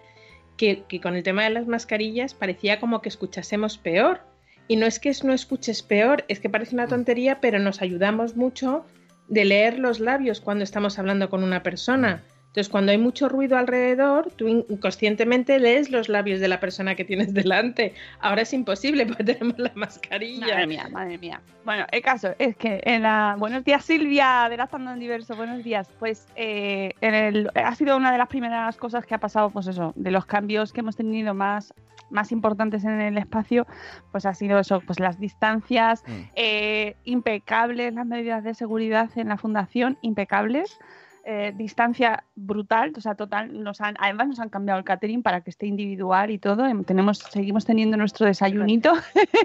que, 0.56 0.84
que 0.88 1.00
con 1.00 1.16
el 1.16 1.22
tema 1.22 1.44
de 1.44 1.50
las 1.50 1.66
mascarillas 1.66 2.34
parecía 2.34 2.80
como 2.80 3.02
que 3.02 3.08
escuchásemos 3.08 3.78
peor. 3.78 4.20
Y 4.66 4.76
no 4.76 4.86
es 4.86 4.98
que 4.98 5.12
no 5.24 5.32
escuches 5.32 5.82
peor, 5.82 6.24
es 6.28 6.40
que 6.40 6.48
parece 6.48 6.74
una 6.74 6.86
tontería, 6.86 7.40
pero 7.40 7.58
nos 7.58 7.82
ayudamos 7.82 8.34
mucho 8.34 8.86
de 9.28 9.44
leer 9.44 9.78
los 9.78 10.00
labios 10.00 10.40
cuando 10.40 10.64
estamos 10.64 10.98
hablando 10.98 11.28
con 11.28 11.42
una 11.42 11.62
persona. 11.62 12.22
Entonces, 12.54 12.70
cuando 12.70 12.92
hay 12.92 12.98
mucho 12.98 13.28
ruido 13.28 13.58
alrededor, 13.58 14.30
tú 14.36 14.46
inconscientemente 14.46 15.58
lees 15.58 15.90
los 15.90 16.08
labios 16.08 16.38
de 16.38 16.46
la 16.46 16.60
persona 16.60 16.94
que 16.94 17.04
tienes 17.04 17.34
delante. 17.34 17.94
Ahora 18.20 18.42
es 18.42 18.52
imposible 18.52 19.06
porque 19.08 19.24
tenemos 19.24 19.58
la 19.58 19.72
mascarilla. 19.74 20.46
Madre 20.46 20.66
mía, 20.68 20.88
madre 20.88 21.18
mía. 21.18 21.40
Bueno, 21.64 21.84
el 21.90 22.00
caso 22.00 22.32
es 22.38 22.54
que 22.56 22.80
en 22.84 23.02
la... 23.02 23.34
Buenos 23.40 23.64
días, 23.64 23.84
Silvia, 23.84 24.46
de 24.48 24.56
la 24.56 24.68
en 24.72 25.00
Diverso. 25.00 25.34
Buenos 25.34 25.64
días. 25.64 25.90
Pues 25.98 26.28
eh, 26.36 26.92
en 27.00 27.14
el... 27.14 27.50
ha 27.56 27.74
sido 27.74 27.96
una 27.96 28.12
de 28.12 28.18
las 28.18 28.28
primeras 28.28 28.76
cosas 28.76 29.04
que 29.04 29.16
ha 29.16 29.18
pasado, 29.18 29.50
pues 29.50 29.66
eso, 29.66 29.92
de 29.96 30.12
los 30.12 30.24
cambios 30.24 30.72
que 30.72 30.78
hemos 30.78 30.94
tenido 30.94 31.34
más, 31.34 31.74
más 32.10 32.30
importantes 32.30 32.84
en 32.84 33.00
el 33.00 33.18
espacio, 33.18 33.66
pues 34.12 34.26
ha 34.26 34.34
sido 34.34 34.60
eso, 34.60 34.80
pues 34.80 35.00
las 35.00 35.18
distancias, 35.18 36.04
Mm. 36.06 36.12
eh, 36.36 36.94
impecables 37.02 37.94
las 37.94 38.06
medidas 38.06 38.44
de 38.44 38.54
seguridad 38.54 39.10
en 39.16 39.30
la 39.30 39.38
fundación, 39.38 39.98
impecables. 40.02 40.78
Eh, 41.26 41.52
distancia 41.56 42.24
brutal, 42.34 42.92
o 42.96 43.00
sea, 43.00 43.14
total, 43.14 43.62
nos 43.64 43.80
han, 43.80 43.94
además 43.98 44.28
nos 44.28 44.40
han 44.40 44.50
cambiado 44.50 44.78
el 44.78 44.84
catering 44.84 45.22
para 45.22 45.40
que 45.40 45.50
esté 45.50 45.66
individual 45.66 46.30
y 46.30 46.38
todo, 46.38 46.66
em, 46.66 46.84
tenemos, 46.84 47.18
seguimos 47.18 47.64
teniendo 47.64 47.96
nuestro 47.96 48.26
desayunito, 48.26 48.92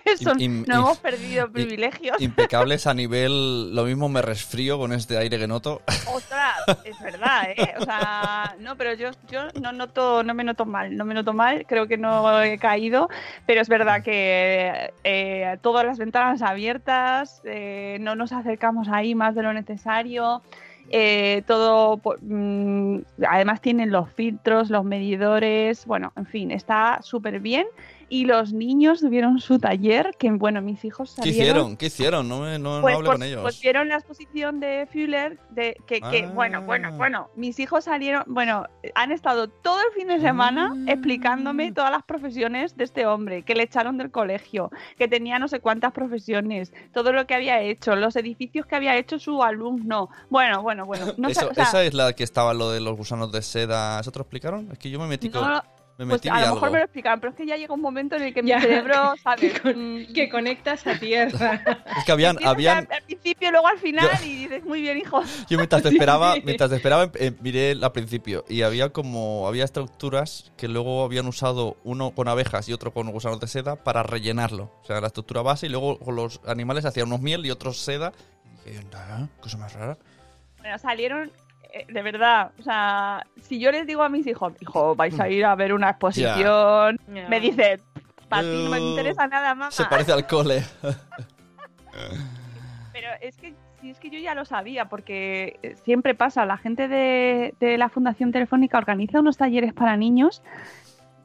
Eso, 0.06 0.34
Im- 0.40 0.66
no 0.68 0.76
im- 0.76 0.80
hemos 0.80 0.98
perdido 1.00 1.50
privilegios, 1.52 2.20
Impecables 2.22 2.86
a 2.88 2.94
nivel. 3.02 3.74
Lo 3.74 3.86
mismo 3.86 4.10
me 4.10 4.22
resfrío 4.22 4.78
con 4.78 4.92
este 4.94 5.18
aire 5.18 5.38
que 5.40 5.48
noto. 5.48 5.82
ostras, 6.14 6.58
es 6.84 7.00
verdad, 7.02 7.50
¿eh? 7.56 7.74
O 7.80 7.86
sea, 7.86 8.56
no, 8.60 8.76
pero 8.76 8.94
yo, 8.96 9.12
yo 9.32 9.44
no 9.62 9.72
noto, 9.72 10.22
no 10.24 10.34
me 10.34 10.44
noto 10.44 10.66
mal, 10.66 10.98
no 10.98 11.06
me 11.06 11.14
noto 11.14 11.34
mal, 11.34 11.66
creo 11.66 11.88
que 11.88 11.98
no 11.98 12.42
he 12.44 12.58
caído, 12.58 13.08
pero 13.46 13.62
es 13.62 13.70
verdad 13.70 14.04
que 14.04 14.92
eh, 15.04 15.58
todas 15.62 15.86
las 15.86 15.98
ventanas 15.98 16.42
abiertas, 16.42 17.42
eh, 17.46 17.98
no 18.02 18.16
nos 18.16 18.34
acercamos 18.34 18.90
ahí 18.90 19.16
más 19.16 19.34
de 19.36 19.44
lo 19.44 19.54
necesario. 19.54 20.42
Eh, 20.92 21.44
todo, 21.46 22.02
mm, 22.22 23.00
además 23.28 23.62
tienen 23.62 23.92
los 23.92 24.10
filtros, 24.12 24.70
los 24.70 24.84
medidores, 24.84 25.86
bueno, 25.86 26.12
en 26.16 26.26
fin, 26.26 26.52
está 26.52 27.00
súper 27.02 27.40
bien. 27.40 27.68
Y 28.10 28.26
los 28.26 28.54
niños 28.54 29.02
tuvieron 29.02 29.40
su 29.40 29.60
taller, 29.60 30.16
que 30.18 30.32
bueno, 30.32 30.62
mis 30.62 30.84
hijos 30.84 31.12
¿Qué 31.12 31.22
salieron 31.22 31.40
hicieron? 31.42 31.78
¿Qué 31.78 31.86
hicieron? 31.86 32.28
No, 32.28 32.40
me, 32.42 32.58
no, 32.58 32.78
no 32.78 32.82
pues, 32.82 32.96
hablé 32.96 33.06
por- 33.06 33.16
con 33.16 33.24
ellos. 33.24 33.42
pues 33.44 33.62
vieron 33.62 33.88
la 33.88 33.96
exposición 33.96 34.60
de 34.60 34.88
Fuller, 34.92 35.40
de 35.52 35.78
que, 35.86 36.02
que, 36.02 36.24
Ah. 36.26 36.32
bueno, 36.34 36.62
bueno, 36.64 36.92
bueno, 36.98 37.30
mis 37.36 37.60
hijos 37.60 37.84
salieron, 37.86 38.24
bueno, 38.28 38.66
han 38.96 39.12
estado 39.12 39.48
todo 39.48 39.80
el 39.80 39.94
fin 39.96 40.08
de 40.08 40.20
semana 40.20 40.74
Ah. 40.76 40.92
explicándome 40.92 41.72
todas 41.72 41.92
las 41.92 42.04
profesiones 42.04 42.76
de 42.76 42.84
este 42.84 43.06
hombre, 43.06 43.44
que 43.44 43.54
le 43.56 43.64
echaron 43.64 43.98
del 43.98 44.10
colegio, 44.12 44.72
que 44.98 45.08
tenía 45.08 45.38
no 45.40 45.48
sé 45.48 45.60
cuántas 45.60 45.92
profesiones, 45.92 46.74
todo 46.94 47.14
lo 47.14 47.28
que 47.28 47.36
había 47.36 47.62
hecho, 47.62 47.96
los 47.96 48.16
edificios 48.16 48.66
que 48.66 48.76
había 48.76 48.98
hecho 48.98 49.20
su 49.20 49.44
alumno. 49.44 50.10
Bueno, 50.30 50.62
bueno, 50.64 50.86
bueno. 50.86 51.14
No 51.18 51.28
sé, 51.34 51.34
Eso- 51.42 51.50
o 51.52 51.54
sea, 51.54 51.64
esa 51.66 51.84
es 51.84 51.94
la 51.94 52.14
que 52.14 52.24
estaba 52.24 52.54
lo 52.54 52.72
de 52.72 52.80
los 52.80 52.98
gusanos 52.98 53.32
de 53.32 53.42
seda. 53.42 54.00
¿Eso 54.00 54.12
te 54.12 54.20
lo 54.20 54.24
explicaron? 54.24 54.70
Es 54.72 54.80
que 54.80 54.90
yo 54.90 55.00
me 55.00 55.08
metí 55.08 55.30
con. 55.30 55.44
Me 56.06 56.12
pues 56.12 56.20
metí 56.20 56.30
a 56.30 56.34
lo 56.34 56.40
algo. 56.40 56.56
mejor 56.56 56.72
me 56.72 56.78
lo 56.80 56.84
explicaron, 56.86 57.20
pero 57.20 57.32
es 57.32 57.38
que 57.38 57.46
ya 57.46 57.58
llega 57.58 57.74
un 57.74 57.82
momento 57.82 58.16
en 58.16 58.24
el 58.24 58.34
que 58.34 58.42
mi 58.42 58.50
Ya, 58.50 58.62
cerebro, 58.62 59.14
que 59.16 59.22
¿sabes? 59.22 59.60
con- 59.60 60.00
Mm, 60.02 60.14
que 60.14 60.30
conectas 60.30 60.88
a 60.88 60.98
tierra. 61.00 61.62
Es 61.98 62.06
que 62.06 62.12
habían, 62.12 62.38
habían, 62.46 62.78
al, 62.80 62.88
al 62.92 63.04
principio 63.04 63.50
y 63.50 63.52
luego 63.52 63.68
al 63.68 63.78
final 63.80 64.08
y 64.24 64.36
dices, 64.36 64.64
muy 64.64 64.82
bien, 64.82 64.98
hijo. 64.98 65.22
Yo 65.50 65.58
mientras 65.58 65.84
te 65.84 65.90
esperaba, 65.90 66.34
Sí. 66.36 66.42
mientras 66.46 66.70
te 66.70 66.78
esperaba, 66.78 67.12
eh, 67.16 67.32
miré 67.42 67.72
al 67.82 67.92
principio 67.92 68.46
y 68.48 68.62
había 68.62 68.90
como 68.90 69.48
había 69.48 69.66
estructuras 69.66 70.52
que 70.58 70.68
luego 70.68 71.04
habían 71.04 71.28
usado 71.28 71.78
uno 71.84 72.12
con 72.12 72.28
abejas 72.28 72.68
y 72.70 72.74
otro 72.74 72.92
con 72.94 73.12
gusanos 73.12 73.40
de 73.40 73.48
seda 73.48 73.76
para 73.76 74.02
rellenarlo. 74.04 74.72
O 74.82 74.86
sea, 74.86 75.02
la 75.02 75.08
estructura 75.08 75.42
base 75.42 75.66
y 75.66 75.70
luego 75.70 76.00
con 76.00 76.16
los 76.16 76.40
animales 76.48 76.86
hacían 76.86 77.08
unos 77.08 77.22
miel 77.22 77.46
y 77.46 77.52
otros 77.52 77.78
seda. 77.80 78.14
Y 78.66 78.70
dije, 78.70 78.86
"Ah, 78.96 79.28
cosa 79.42 79.58
más 79.58 79.74
rara. 79.74 79.98
Bueno, 80.60 80.78
salieron, 80.78 81.32
de 81.88 82.02
verdad, 82.02 82.52
o 82.60 82.64
sea, 82.64 83.26
si 83.42 83.60
yo 83.60 83.72
les 83.72 83.86
digo 83.86 84.04
a 84.04 84.10
mis 84.10 84.26
hijos, 84.28 84.54
hijo, 84.60 84.96
vais 84.96 85.20
a 85.20 85.30
ir 85.30 85.46
a 85.46 85.56
ver 85.56 85.74
una 85.74 85.92
exposición, 85.92 87.00
me 87.08 87.40
dicen, 87.40 87.80
para 88.28 88.44
ti 88.44 88.64
no 88.64 88.70
me 88.70 88.78
Eh, 88.78 88.82
interesa 88.82 89.28
nada, 89.28 89.56
mamá. 89.56 89.72
Se 89.72 89.86
parece 89.86 90.12
al 90.12 90.28
cole. 90.28 90.64
Pero 92.94 93.10
es 93.22 93.38
que 93.38 93.54
si 93.82 93.90
es 93.90 94.00
que 94.00 94.10
yo 94.10 94.20
ya 94.20 94.36
lo 94.36 94.46
sabía, 94.46 94.90
porque 94.90 95.60
eh, 95.64 95.76
siempre 95.84 96.16
pasa, 96.16 96.46
la 96.46 96.58
gente 96.58 96.88
de, 96.88 97.54
de 97.60 97.78
la 97.78 97.90
Fundación 97.90 98.32
Telefónica 98.32 98.78
organiza 98.78 99.20
unos 99.20 99.38
talleres 99.38 99.74
para 99.74 99.96
niños 99.96 100.42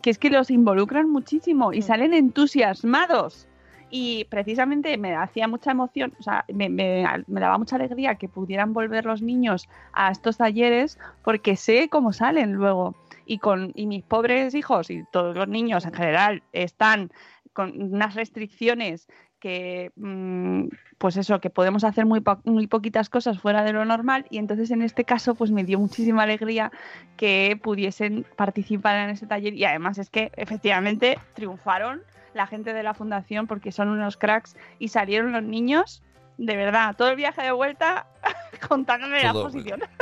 que 0.02 0.10
es 0.10 0.18
que 0.18 0.28
los 0.28 0.50
involucran 0.50 1.08
muchísimo 1.08 1.72
y 1.72 1.80
salen 1.80 2.12
entusiasmados. 2.12 3.48
Y 3.90 4.24
precisamente 4.24 4.96
me 4.98 5.14
hacía 5.14 5.46
mucha 5.48 5.70
emoción, 5.70 6.12
o 6.18 6.22
sea, 6.22 6.44
me, 6.52 6.68
me- 6.68 7.04
me 7.26 7.40
daba 7.40 7.58
mucha 7.58 7.76
alegría 7.76 8.16
que 8.16 8.28
pudieran 8.28 8.72
volver 8.72 9.04
los 9.04 9.22
niños 9.22 9.68
a 9.92 10.10
estos 10.10 10.36
talleres 10.36 10.98
porque 11.22 11.56
sé 11.56 11.88
cómo 11.88 12.12
salen 12.12 12.52
luego. 12.54 12.94
Y, 13.26 13.38
con, 13.38 13.72
y 13.74 13.86
mis 13.86 14.02
pobres 14.04 14.54
hijos 14.54 14.90
y 14.90 15.02
todos 15.10 15.34
los 15.34 15.48
niños 15.48 15.86
en 15.86 15.94
general 15.94 16.42
están 16.52 17.10
con 17.54 17.80
unas 17.80 18.14
restricciones 18.16 19.08
que, 19.40 19.92
mm, 19.96 20.68
pues 20.98 21.16
eso, 21.16 21.40
que 21.40 21.48
podemos 21.50 21.84
hacer 21.84 22.04
muy, 22.04 22.22
muy 22.44 22.66
poquitas 22.66 23.08
cosas 23.08 23.38
fuera 23.38 23.62
de 23.64 23.72
lo 23.72 23.84
normal 23.84 24.26
y 24.30 24.38
entonces 24.38 24.70
en 24.70 24.82
este 24.82 25.04
caso 25.04 25.34
pues 25.34 25.50
me 25.50 25.64
dio 25.64 25.78
muchísima 25.78 26.22
alegría 26.24 26.70
que 27.16 27.58
pudiesen 27.62 28.26
participar 28.36 28.96
en 28.96 29.10
ese 29.10 29.26
taller 29.26 29.54
y 29.54 29.64
además 29.64 29.98
es 29.98 30.10
que 30.10 30.30
efectivamente 30.36 31.18
triunfaron 31.34 32.02
la 32.34 32.46
gente 32.46 32.72
de 32.72 32.82
la 32.82 32.94
fundación 32.94 33.46
porque 33.46 33.72
son 33.72 33.88
unos 33.88 34.16
cracks 34.16 34.56
y 34.78 34.88
salieron 34.88 35.32
los 35.32 35.42
niños, 35.42 36.02
de 36.36 36.56
verdad, 36.56 36.94
todo 36.96 37.08
el 37.08 37.16
viaje 37.16 37.42
de 37.42 37.52
vuelta 37.52 38.06
contándome 38.68 39.22
la 39.22 39.32
posición. 39.32 39.82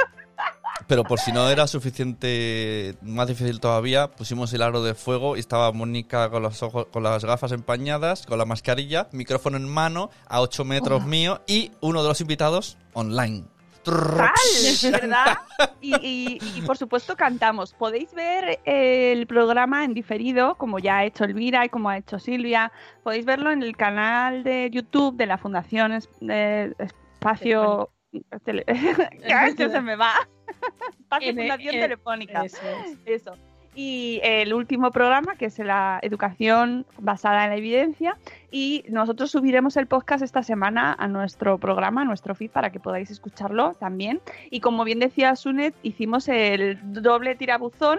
Pero 0.87 1.05
por 1.05 1.21
si 1.21 1.33
no 1.33 1.49
era 1.49 1.66
suficiente, 1.66 2.97
más 3.03 3.29
difícil 3.29 3.61
todavía, 3.61 4.11
pusimos 4.11 4.53
el 4.53 4.62
aro 4.62 4.83
de 4.83 4.95
fuego 4.95 5.37
y 5.37 5.40
estaba 5.40 5.71
Mónica 5.73 6.31
con 6.31 6.42
los 6.42 6.62
ojos, 6.62 6.87
con 6.90 7.03
las 7.03 7.25
gafas 7.25 7.53
empañadas, 7.53 8.27
con 8.27 8.38
la 8.38 8.45
mascarilla, 8.45 9.09
micrófono 9.12 9.57
en 9.57 9.68
mano, 9.68 10.11
a 10.27 10.40
8 10.40 10.64
metros 10.64 11.05
mío 11.05 11.40
y 11.47 11.71
uno 11.81 12.03
de 12.03 12.09
los 12.09 12.21
invitados 12.21 12.79
online. 12.95 13.45
Tal, 13.85 14.92
¿verdad? 14.92 15.38
Y, 15.81 15.95
y- 15.97 16.38
y, 16.57 16.62
por 16.62 16.77
supuesto 16.77 17.16
cantamos. 17.16 17.73
Podéis 17.75 18.14
ver 18.14 18.61
el 18.64 19.27
programa 19.27 19.85
en 19.85 19.95
diferido, 19.95 20.55
como 20.57 20.79
ya 20.79 20.99
ha 20.99 21.05
hecho 21.05 21.25
Elvira 21.25 21.64
y 21.64 21.68
como 21.68 21.88
ha 21.90 21.97
hecho 21.99 22.18
Silvia. 22.18 22.71
Podéis 23.03 23.25
verlo 23.25 23.51
en 23.51 23.62
el 23.62 23.77
canal 23.77 24.45
de 24.45 24.71
YouTube 24.71 25.16
de 25.16 25.27
la 25.27 25.38
Fundación 25.38 25.92
Es- 25.92 26.09
eh, 26.29 26.73
Espacio... 26.79 27.90
Tele- 28.45 28.64
se 29.71 29.81
me 29.81 29.97
va. 29.97 30.12
Espacio 31.01 31.33
Fundación 31.35 31.75
Telefónica. 31.81 32.45
Eso 32.45 32.59
es. 32.85 32.99
Eso. 33.23 33.35
Y 33.75 34.21
el 34.23 34.53
último 34.53 34.91
programa, 34.91 35.37
que 35.37 35.47
es 35.47 35.59
la 35.59 35.99
educación 36.03 36.85
basada 36.99 37.45
en 37.45 37.51
la 37.51 37.57
evidencia. 37.57 38.19
Y 38.51 38.85
nosotros 38.89 39.31
subiremos 39.31 39.77
el 39.77 39.87
podcast 39.87 40.23
esta 40.23 40.43
semana 40.43 40.95
a 40.99 41.09
nuestro 41.09 41.59
programa, 41.59 42.03
a 42.03 42.05
nuestro 42.05 42.35
feed, 42.35 42.51
para 42.51 42.71
que 42.71 42.81
podáis 42.81 43.11
escucharlo 43.11 43.73
también. 43.75 44.21
Y 44.51 44.61
como 44.61 44.85
bien 44.85 44.99
decía 44.99 45.35
Sunet, 45.37 45.75
hicimos 45.83 46.29
el 46.29 46.79
doble 46.83 47.35
tirabuzón 47.35 47.99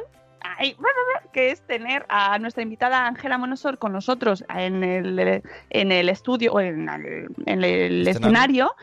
que 1.32 1.52
es 1.52 1.62
tener 1.62 2.06
a 2.10 2.38
nuestra 2.40 2.64
invitada 2.64 3.08
Ángela 3.08 3.38
Monosor 3.38 3.78
con 3.78 3.92
nosotros 3.94 4.44
en 4.50 4.84
el, 4.84 5.42
en 5.70 5.92
el 5.92 6.10
estudio 6.10 6.54
o 6.54 6.60
en 6.60 6.90
el, 6.90 7.28
en 7.46 7.64
el 7.64 8.08
escenario, 8.08 8.76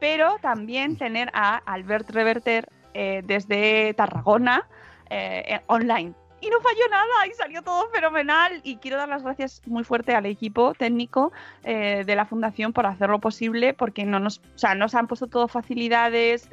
pero 0.00 0.36
también 0.40 0.96
tener 0.96 1.30
a 1.32 1.58
Albert 1.58 2.10
Reverter 2.10 2.68
eh, 2.94 3.22
desde 3.24 3.94
Tarragona 3.94 4.66
eh, 5.10 5.60
online. 5.66 6.14
Y 6.42 6.50
no 6.50 6.60
falló 6.60 6.88
nada 6.90 7.26
y 7.30 7.34
salió 7.34 7.62
todo 7.62 7.88
fenomenal. 7.90 8.60
Y 8.64 8.76
quiero 8.76 8.96
dar 8.96 9.08
las 9.08 9.22
gracias 9.22 9.62
muy 9.66 9.84
fuerte 9.84 10.12
al 10.12 10.26
equipo 10.26 10.74
técnico 10.74 11.30
eh, 11.62 12.02
de 12.04 12.16
la 12.16 12.26
Fundación 12.26 12.72
por 12.72 12.84
hacerlo 12.84 13.20
posible, 13.20 13.74
porque 13.74 14.04
no 14.04 14.18
nos, 14.18 14.38
o 14.38 14.58
sea, 14.58 14.74
nos 14.74 14.96
han 14.96 15.06
puesto 15.06 15.28
todo 15.28 15.46
facilidades, 15.46 16.50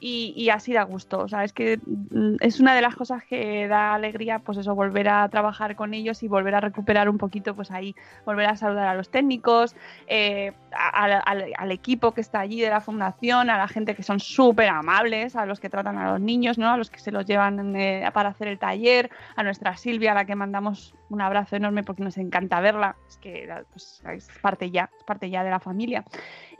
y, 0.00 0.48
así 0.50 0.72
da 0.72 0.82
gusto. 0.84 1.18
O 1.20 1.28
sea, 1.28 1.44
es 1.44 1.52
que 1.52 1.78
mm, 1.78 2.36
es 2.40 2.58
una 2.58 2.74
de 2.74 2.82
las 2.82 2.96
cosas 2.96 3.22
que 3.24 3.68
da 3.68 3.94
alegría, 3.94 4.38
pues 4.38 4.58
eso, 4.58 4.74
volver 4.74 5.08
a 5.08 5.28
trabajar 5.28 5.76
con 5.76 5.94
ellos 5.94 6.22
y 6.22 6.28
volver 6.28 6.54
a 6.54 6.60
recuperar 6.60 7.08
un 7.08 7.18
poquito, 7.18 7.54
pues 7.54 7.70
ahí, 7.70 7.94
volver 8.24 8.46
a 8.46 8.56
saludar 8.56 8.88
a 8.88 8.94
los 8.94 9.10
técnicos, 9.10 9.76
eh, 10.06 10.52
al, 10.72 11.70
equipo 11.70 12.12
que 12.12 12.20
está 12.20 12.40
allí 12.40 12.60
de 12.60 12.70
la 12.70 12.80
fundación, 12.80 13.50
a 13.50 13.58
la 13.58 13.68
gente 13.68 13.94
que 13.94 14.02
son 14.02 14.18
súper 14.20 14.68
amables, 14.68 15.36
a 15.36 15.46
los 15.46 15.60
que 15.60 15.68
tratan 15.68 15.98
a 15.98 16.12
los 16.12 16.20
niños, 16.20 16.58
¿no? 16.58 16.70
A 16.70 16.76
los 16.76 16.90
que 16.90 16.98
se 16.98 17.12
los 17.12 17.26
llevan 17.26 17.76
eh, 17.76 18.08
para 18.12 18.30
hacer 18.30 18.48
el 18.48 18.58
taller, 18.58 19.10
a 19.36 19.42
nuestra 19.42 19.76
Silvia, 19.76 20.12
a 20.12 20.14
la 20.14 20.24
que 20.24 20.34
mandamos 20.34 20.94
un 21.10 21.20
abrazo 21.20 21.56
enorme 21.56 21.82
porque 21.82 22.02
nos 22.02 22.16
encanta 22.16 22.60
verla, 22.60 22.96
es 23.08 23.18
que 23.18 23.48
pues, 23.72 24.02
es 24.14 24.28
parte 24.40 24.70
ya, 24.70 24.90
es 24.96 25.04
parte 25.04 25.28
ya 25.28 25.44
de 25.44 25.50
la 25.50 25.60
familia. 25.60 26.04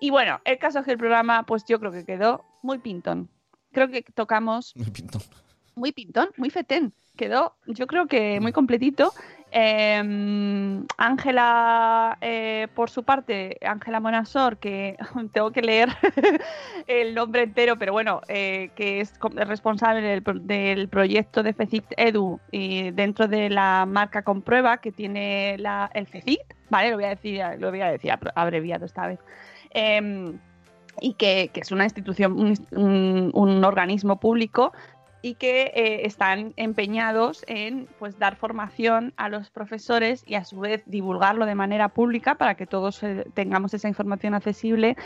Y 0.00 0.10
bueno, 0.10 0.40
el 0.44 0.58
caso 0.58 0.78
es 0.80 0.86
que 0.86 0.92
el 0.92 0.98
programa, 0.98 1.44
pues 1.44 1.64
yo 1.66 1.78
creo 1.78 1.92
que 1.92 2.04
quedó 2.04 2.44
muy 2.62 2.78
pintón. 2.78 3.28
Creo 3.72 3.88
que 3.88 4.02
tocamos. 4.02 4.74
Muy 4.74 4.90
pintón. 4.90 5.22
Muy 5.74 5.92
pintón, 5.92 6.30
muy 6.36 6.50
fetén. 6.50 6.92
Quedó, 7.16 7.54
yo 7.66 7.86
creo 7.86 8.06
que 8.06 8.40
muy 8.40 8.52
completito. 8.52 9.12
Em, 9.52 10.86
Ángela, 10.96 12.16
eh, 12.20 12.68
por 12.74 12.88
su 12.88 13.02
parte, 13.02 13.58
Ángela 13.62 14.00
Monasor, 14.00 14.58
que 14.58 14.96
tengo 15.32 15.50
que 15.50 15.60
leer 15.60 15.88
el 16.86 17.14
nombre 17.14 17.42
entero, 17.42 17.76
pero 17.76 17.92
bueno, 17.92 18.22
eh, 18.28 18.70
que 18.76 19.00
es 19.00 19.12
responsable 19.20 20.02
del, 20.02 20.88
proyecto 20.88 21.42
de 21.42 21.52
FECIT 21.52 21.84
Edu 21.96 22.40
y 22.52 22.92
dentro 22.92 23.28
de 23.28 23.50
la 23.50 23.86
marca 23.86 24.22
Comprueba 24.22 24.78
que 24.78 24.92
tiene 24.92 25.56
la, 25.58 25.90
el 25.94 26.06
FECIT, 26.06 26.40
¿vale? 26.70 26.90
Lo 26.90 26.96
voy 26.96 27.04
a 27.04 27.10
decir, 27.10 27.42
lo 27.58 27.70
voy 27.70 27.80
a 27.80 27.90
decir 27.90 28.12
abreviado 28.34 28.86
esta 28.86 29.08
vez. 29.08 29.18
Em, 29.70 30.38
y 31.00 31.14
que, 31.14 31.50
es 31.54 31.70
una 31.70 31.84
institución, 31.84 32.56
un, 32.72 33.64
organismo 33.64 34.18
público 34.18 34.72
y 35.22 35.34
que 35.34 35.72
eh, 35.74 36.06
están 36.06 36.54
empeñados 36.56 37.44
en 37.46 37.88
pues 37.98 38.18
dar 38.18 38.36
formación 38.36 39.12
a 39.16 39.28
los 39.28 39.50
profesores 39.50 40.24
y 40.26 40.34
a 40.34 40.44
su 40.44 40.60
vez 40.60 40.82
divulgarlo 40.86 41.46
de 41.46 41.54
manera 41.54 41.88
pública 41.90 42.36
para 42.36 42.54
que 42.54 42.66
todos 42.66 43.02
eh, 43.02 43.24
tengamos 43.34 43.74
esa 43.74 43.88
información 43.88 44.34
accesible 44.34 44.96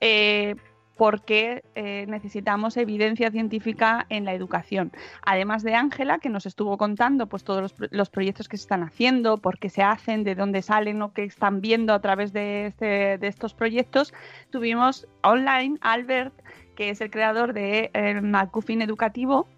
eh, 0.00 0.54
porque 1.00 1.64
eh, 1.76 2.04
necesitamos 2.08 2.76
evidencia 2.76 3.30
científica 3.30 4.04
en 4.10 4.26
la 4.26 4.34
educación. 4.34 4.92
Además 5.22 5.62
de 5.62 5.74
Ángela, 5.74 6.18
que 6.18 6.28
nos 6.28 6.44
estuvo 6.44 6.76
contando 6.76 7.26
pues, 7.26 7.42
todos 7.42 7.74
los, 7.90 8.10
proyectos 8.10 8.50
que 8.50 8.58
se 8.58 8.64
están 8.64 8.82
haciendo, 8.82 9.38
por 9.38 9.58
qué 9.58 9.70
se 9.70 9.82
hacen, 9.82 10.24
de 10.24 10.34
dónde 10.34 10.60
salen 10.60 11.00
o 11.00 11.14
qué 11.14 11.24
están 11.24 11.62
viendo 11.62 11.94
a 11.94 12.02
través 12.02 12.34
de, 12.34 12.66
este, 12.66 13.16
de 13.16 13.26
estos 13.28 13.54
proyectos, 13.54 14.12
tuvimos 14.50 15.08
online 15.22 15.78
Albert, 15.80 16.34
que 16.76 16.90
es 16.90 17.00
el 17.00 17.10
creador 17.10 17.54
de 17.54 17.90
McGuffin 18.22 18.82
Educativo 18.82 19.48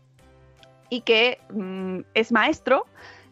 y 0.90 1.00
que 1.00 1.40
mm, 1.50 2.02
es 2.14 2.30
maestro 2.30 2.86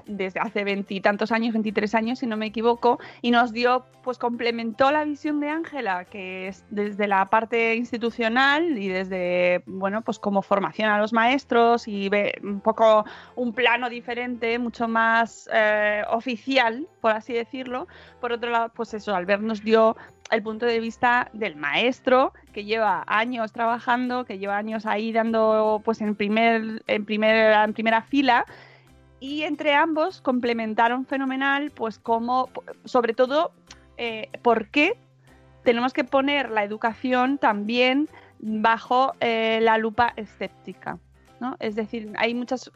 desde 0.07 0.41
hace 0.41 0.65
veintitantos 0.65 1.33
años, 1.33 1.53
23 1.53 1.95
años, 1.95 2.19
si 2.19 2.27
no 2.27 2.37
me 2.37 2.47
equivoco, 2.47 2.99
y 3.23 3.31
nos 3.31 3.53
dio, 3.53 3.85
pues 4.03 4.19
complementó 4.19 4.91
la 4.91 5.05
visión 5.05 5.41
de 5.41 5.49
Ángela, 5.49 6.05
que 6.05 6.49
es 6.49 6.65
desde 6.71 7.07
la 7.07 7.27
parte 7.27 7.75
institucional 7.75 8.79
y 8.79 8.89
desde, 8.89 9.63
bueno, 9.67 10.03
pues 10.03 10.19
como 10.19 10.43
formación 10.43 10.91
a 10.91 10.99
los 10.99 11.13
maestros 11.13 11.89
y 11.89 12.09
ve 12.09 12.35
un 12.43 12.61
poco 12.61 13.05
un 13.37 13.53
plano 13.53 13.89
diferente, 13.89 14.59
mucho 14.59 14.89
más 14.89 15.49
eh, 15.53 16.03
oficial, 16.11 16.87
por 17.01 17.13
así 17.13 17.33
decirlo. 17.33 17.89
Por 18.21 18.33
otro 18.33 18.51
lado, 18.51 18.71
pues 18.75 18.95
eso, 18.95 19.15
Albert 19.15 19.43
nos 19.43 19.63
dio 19.63 19.97
el 20.31 20.43
punto 20.43 20.67
de 20.67 20.81
vista 20.81 21.29
del 21.33 21.57
maestro 21.57 22.33
que 22.53 22.65
lleva 22.65 23.05
años 23.07 23.53
trabajando, 23.53 24.25
que 24.25 24.39
lleva 24.39 24.57
años 24.57 24.87
ahí 24.87 25.13
dando 25.13 25.83
pues 25.85 26.01
en 26.01 26.15
primer 26.15 26.83
en 26.87 27.07
en 27.11 27.75
primera 27.75 28.03
fila 28.03 28.47
y 29.21 29.43
entre 29.43 29.75
ambos 29.75 30.21
complementaron 30.23 31.05
fenomenal, 31.05 31.71
pues 31.71 31.99
como, 31.99 32.49
sobre 32.85 33.13
todo, 33.13 33.53
eh, 33.99 34.31
por 34.43 34.69
qué 34.69 34.99
tenemos 35.63 35.93
que 35.93 36.05
poner 36.05 36.51
la 36.51 36.65
educación 36.65 37.37
también 37.39 38.09
bajo 38.39 39.13
eh, 39.21 39.61
la 39.63 39.77
lupa 39.77 40.15
escéptica, 40.17 40.99
¿no? 41.39 41.57
Es 41.61 41.77
decir, 41.77 42.11
hay 42.17 42.35
muchas, 42.35 42.73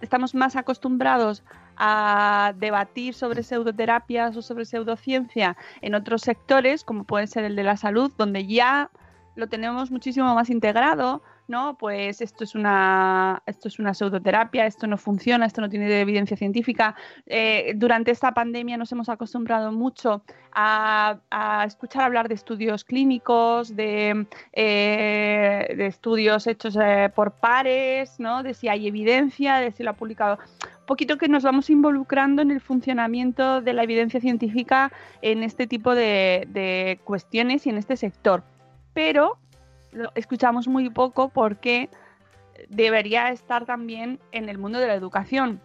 estamos 0.00 0.34
más 0.34 0.56
acostumbrados 0.56 1.44
a 1.76 2.52
debatir 2.56 3.14
sobre 3.14 3.44
pseudoterapias 3.44 4.36
o 4.36 4.42
sobre 4.42 4.64
pseudociencia 4.64 5.56
en 5.82 5.94
otros 5.94 6.22
sectores, 6.22 6.82
como 6.82 7.04
puede 7.04 7.28
ser 7.28 7.44
el 7.44 7.54
de 7.54 7.62
la 7.62 7.76
salud, 7.76 8.12
donde 8.18 8.46
ya 8.46 8.90
lo 9.36 9.48
tenemos 9.48 9.90
muchísimo 9.92 10.34
más 10.34 10.50
integrado, 10.50 11.22
¿no? 11.48 11.76
Pues 11.78 12.20
esto 12.20 12.44
es 12.44 12.54
una, 12.54 13.42
esto 13.46 13.68
es 13.68 13.78
una 13.78 13.94
pseudoterapia, 13.94 14.66
esto 14.66 14.86
no 14.86 14.98
funciona, 14.98 15.46
esto 15.46 15.60
no 15.60 15.68
tiene 15.68 16.00
evidencia 16.00 16.36
científica. 16.36 16.96
Eh, 17.26 17.72
durante 17.76 18.10
esta 18.10 18.32
pandemia 18.32 18.76
nos 18.76 18.90
hemos 18.92 19.08
acostumbrado 19.08 19.72
mucho 19.72 20.22
a, 20.52 21.18
escuchar 21.66 22.02
hablar 22.02 22.28
de 22.28 22.34
estudios 22.34 22.84
clínicos, 22.84 23.76
de, 23.76 24.26
eh, 24.52 25.74
de 25.76 25.86
estudios 25.86 26.46
hechos 26.46 26.76
eh, 26.80 27.10
por 27.14 27.32
pares, 27.32 28.18
¿no? 28.18 28.42
De 28.42 28.54
si 28.54 28.68
hay 28.68 28.86
evidencia, 28.86 29.56
de 29.56 29.70
si 29.72 29.82
lo 29.82 29.90
ha 29.90 29.94
publicado. 29.94 30.38
Un 30.80 30.86
poquito 30.86 31.18
que 31.18 31.28
nos 31.28 31.42
vamos 31.42 31.68
involucrando 31.68 32.42
en 32.42 32.50
el 32.50 32.60
funcionamiento 32.60 33.60
de 33.60 33.72
la 33.72 33.82
evidencia 33.82 34.20
científica 34.20 34.92
en 35.20 35.42
este 35.42 35.66
tipo 35.66 35.94
de, 35.94 36.46
de 36.48 37.00
cuestiones 37.04 37.66
y 37.66 37.70
en 37.70 37.78
este 37.78 37.96
sector. 37.96 38.42
Pero 38.94 39.38
escuchamos 40.14 40.68
muy 40.68 40.90
poco 40.90 41.28
porque 41.28 41.88
debería 42.68 43.30
estar 43.30 43.64
también 43.64 44.18
en 44.32 44.48
el 44.48 44.58
mundo 44.58 44.78
de 44.78 44.86
la 44.86 44.94
educación. 44.94 45.60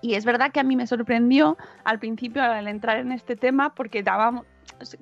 Y 0.00 0.14
es 0.14 0.24
verdad 0.24 0.52
que 0.52 0.60
a 0.60 0.64
mí 0.64 0.76
me 0.76 0.86
sorprendió 0.86 1.56
al 1.84 1.98
principio 1.98 2.42
al 2.42 2.68
entrar 2.68 2.98
en 2.98 3.12
este 3.12 3.36
tema 3.36 3.74
porque 3.74 4.02
dábamos 4.02 4.46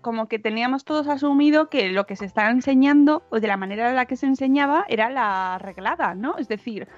como 0.01 0.29
que 0.29 0.39
teníamos 0.39 0.85
todos 0.85 1.09
asumido 1.09 1.69
que 1.69 1.91
lo 1.91 2.07
que 2.07 2.17
se 2.17 2.25
estaba 2.25 2.51
enseñando 2.51 3.23
o 3.31 3.41
de 3.41 3.49
la 3.49 3.57
manera 3.57 3.89
en 3.89 3.97
la 3.97 4.07
que 4.07 4.17
se 4.17 4.27
enseñaba 4.27 4.85
era 4.89 5.09
la 5.11 5.55
arreglada, 5.55 6.15
¿no? 6.15 6.37
Es 6.37 6.49
decir, 6.49 6.89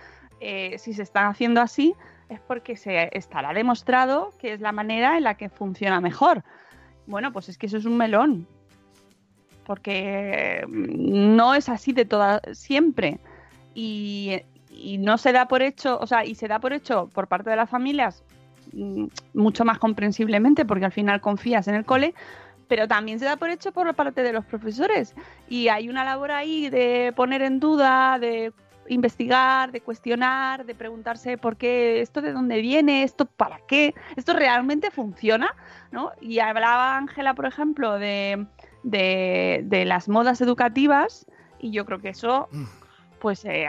eh, 0.40 0.76
si 0.78 0.92
se 0.92 1.02
está 1.02 1.28
haciendo 1.28 1.60
así 1.60 1.94
es 2.28 2.40
porque 2.40 2.76
se 2.76 3.10
estará 3.16 3.52
demostrado 3.52 4.32
que 4.38 4.52
es 4.52 4.60
la 4.60 4.72
manera 4.72 5.16
en 5.16 5.24
la 5.24 5.36
que 5.36 5.48
funciona 5.48 6.00
mejor. 6.00 6.42
Bueno, 7.06 7.32
pues 7.32 7.48
es 7.48 7.58
que 7.58 7.66
eso 7.66 7.76
es 7.76 7.84
un 7.84 7.96
melón 7.96 8.48
porque 9.64 10.64
no 10.68 11.54
es 11.54 11.68
así 11.68 11.92
de 11.92 12.04
toda 12.04 12.40
siempre 12.52 13.18
y, 13.74 14.42
no 14.98 15.18
se 15.18 15.32
da 15.32 15.46
por 15.46 15.62
hecho, 15.62 15.98
o 16.00 16.06
sea, 16.06 16.24
y 16.24 16.34
se 16.34 16.48
da 16.48 16.58
por 16.58 16.72
hecho 16.72 17.08
por 17.14 17.28
parte 17.28 17.48
de 17.48 17.56
las 17.56 17.70
familias 17.70 18.24
mm, 18.72 19.06
mucho 19.32 19.64
más 19.64 19.78
comprensiblemente 19.78 20.64
porque 20.64 20.84
al 20.84 20.92
final 20.92 21.20
confías 21.20 21.68
en 21.68 21.76
el 21.76 21.84
cole, 21.84 22.12
pero 22.68 22.88
también 22.88 23.18
se 23.18 23.24
da 23.24 23.36
por 23.36 23.50
hecho 23.50 23.72
por 23.72 23.92
parte 23.94 24.22
de 24.22 24.32
los 24.32 24.44
profesores 24.44 25.14
y 25.48 25.68
hay 25.68 25.88
una 25.88 26.04
labor 26.04 26.32
ahí 26.32 26.70
de 26.70 27.12
poner 27.14 27.42
en 27.42 27.60
duda, 27.60 28.18
de 28.18 28.52
investigar, 28.88 29.72
de 29.72 29.80
cuestionar, 29.80 30.64
de 30.66 30.74
preguntarse 30.74 31.38
por 31.38 31.56
qué, 31.56 32.00
esto 32.00 32.20
de 32.20 32.32
dónde 32.32 32.60
viene, 32.60 33.02
esto 33.02 33.26
para 33.26 33.60
qué, 33.66 33.94
esto 34.16 34.32
realmente 34.32 34.90
funciona, 34.90 35.54
¿no? 35.90 36.12
Y 36.20 36.38
hablaba 36.40 36.96
Ángela, 36.96 37.34
por 37.34 37.46
ejemplo, 37.46 37.98
de 37.98 38.46
de, 38.84 39.84
las 39.86 40.08
modas 40.08 40.40
educativas 40.40 41.26
y 41.58 41.70
yo 41.70 41.84
creo 41.84 41.98
que 41.98 42.10
eso 42.10 42.48
mm. 42.52 42.64
pues 43.18 43.44
eh, 43.44 43.66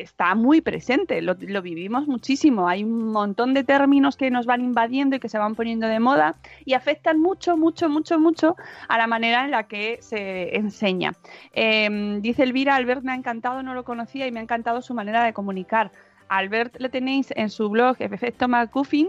está 0.00 0.34
muy 0.34 0.60
presente, 0.60 1.20
lo, 1.20 1.34
vivimos 1.34 2.06
muchísimo, 2.06 2.68
hay 2.68 2.84
un 2.84 3.10
montón 3.10 3.52
de 3.52 3.64
términos 3.64 4.16
que 4.16 4.30
nos 4.30 4.46
van 4.46 4.60
invadiendo 4.60 5.16
y 5.16 5.20
que 5.20 5.28
se 5.28 5.38
van 5.38 5.54
poniendo 5.54 5.88
de 5.88 5.98
moda 5.98 6.36
y 6.64 6.74
afectan 6.74 7.20
mucho, 7.20 7.56
mucho, 7.56 7.88
mucho, 7.88 8.18
mucho 8.18 8.56
a 8.88 8.96
la 8.96 9.06
manera 9.06 9.44
en 9.44 9.50
la 9.50 9.64
que 9.64 9.98
se 10.00 10.56
enseña. 10.56 11.12
Em, 11.52 12.22
dice 12.22 12.44
Elvira, 12.44 12.76
Albert 12.76 13.02
me 13.02 13.12
ha 13.12 13.16
encantado, 13.16 13.62
no 13.62 13.74
lo 13.74 13.84
conocía 13.84 14.26
y 14.26 14.32
me 14.32 14.38
ha 14.38 14.42
encantado 14.44 14.80
su 14.80 14.94
manera 14.94 15.24
de 15.24 15.32
comunicar. 15.32 15.90
Albert 16.28 16.76
le 16.80 16.88
tenéis 16.88 17.32
en 17.36 17.50
su 17.50 17.68
blog 17.68 17.96
Efecto 18.00 18.48
McGuffin 18.48 19.08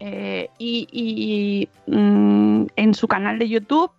eh, 0.00 0.48
y, 0.58 1.68
mm, 1.86 2.66
en 2.76 2.94
su 2.94 3.08
canal 3.08 3.38
de 3.38 3.48
YouTube 3.48 3.90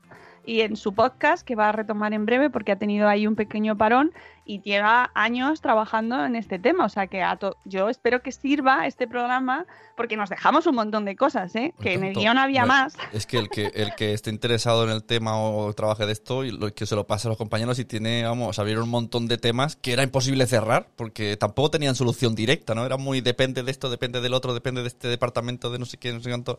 y 0.50 0.62
en 0.62 0.76
su 0.76 0.96
podcast, 0.96 1.46
que 1.46 1.56
va 1.56 1.70
a 1.70 1.72
retomar 1.72 2.12
en 2.12 2.26
breve 2.26 2.50
porque 2.50 2.72
ha 2.72 2.76
tenido 2.76 3.08
ahí 3.08 3.28
un 3.28 3.36
pequeño 3.36 3.78
parón 3.78 4.12
y 4.46 4.62
lleva 4.62 5.12
años 5.14 5.62
trabajando 5.62 6.26
en 6.26 6.36
este 6.36 6.58
tema. 6.58 6.86
O 6.86 6.90
sea 6.90 7.06
que 7.06 7.22
a 7.22 7.38
yo 7.66 7.88
espero 7.88 8.24
que 8.24 8.32
sirva 8.32 8.88
este 8.88 9.08
programa 9.08 9.68
porque 9.96 10.18
nos 10.18 10.28
dejamos 10.28 10.66
un 10.66 10.74
montón 10.74 11.06
de 11.06 11.16
cosas, 11.16 11.56
¿eh? 11.56 11.72
Por 11.76 11.86
que 11.86 11.94
en 11.94 12.04
el 12.04 12.16
guion 12.16 12.40
había 12.40 12.62
bueno, 12.62 12.74
más. 12.74 12.96
Es 13.14 13.28
que 13.28 13.38
el 13.38 13.50
que 13.50 13.68
el 13.76 13.94
que 13.94 14.14
esté 14.14 14.32
interesado 14.32 14.86
en 14.86 14.90
el 14.90 15.04
tema 15.04 15.40
o 15.40 15.72
trabaje 15.74 16.08
de 16.08 16.14
esto, 16.14 16.44
y 16.44 16.50
lo 16.50 16.74
que 16.74 16.88
se 16.88 16.96
lo 16.96 17.06
pase 17.06 17.28
a 17.28 17.30
los 17.30 17.38
compañeros 17.38 17.78
y 17.78 17.86
tiene, 17.86 18.24
vamos, 18.24 18.58
abrieron 18.58 18.86
un 18.86 18.90
montón 18.90 19.28
de 19.28 19.38
temas 19.38 19.76
que 19.76 19.94
era 19.94 20.02
imposible 20.02 20.48
cerrar 20.48 20.88
porque 20.96 21.38
tampoco 21.38 21.70
tenían 21.70 21.94
solución 21.94 22.34
directa, 22.34 22.74
¿no? 22.74 22.88
Era 22.88 22.98
muy 22.98 23.22
depende 23.22 23.62
de 23.62 23.70
esto, 23.70 23.92
depende 23.92 24.20
del 24.20 24.34
otro, 24.34 24.56
depende 24.56 24.82
de 24.82 24.88
este 24.88 25.10
departamento, 25.10 25.70
de 25.70 25.78
no 25.78 25.86
sé 25.86 25.98
qué, 25.98 26.12
no 26.12 26.22
sé 26.22 26.30
cuánto. 26.30 26.58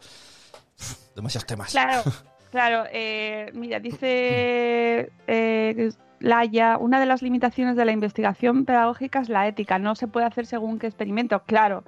Demasiados 1.16 1.46
temas. 1.46 1.72
Claro, 1.72 2.04
claro. 2.50 2.84
eh, 2.92 3.50
mira, 3.54 3.80
dice 3.80 5.10
eh, 5.26 5.90
Laia, 6.20 6.76
una 6.78 7.00
de 7.00 7.06
las 7.06 7.22
limitaciones 7.22 7.76
de 7.76 7.84
la 7.84 7.92
investigación 7.92 8.64
pedagógica 8.64 9.20
es 9.20 9.28
la 9.28 9.46
ética. 9.48 9.78
No 9.78 9.94
se 9.94 10.06
puede 10.06 10.26
hacer 10.26 10.46
según 10.46 10.78
qué 10.78 10.86
experimento. 10.86 11.42
Claro, 11.46 11.84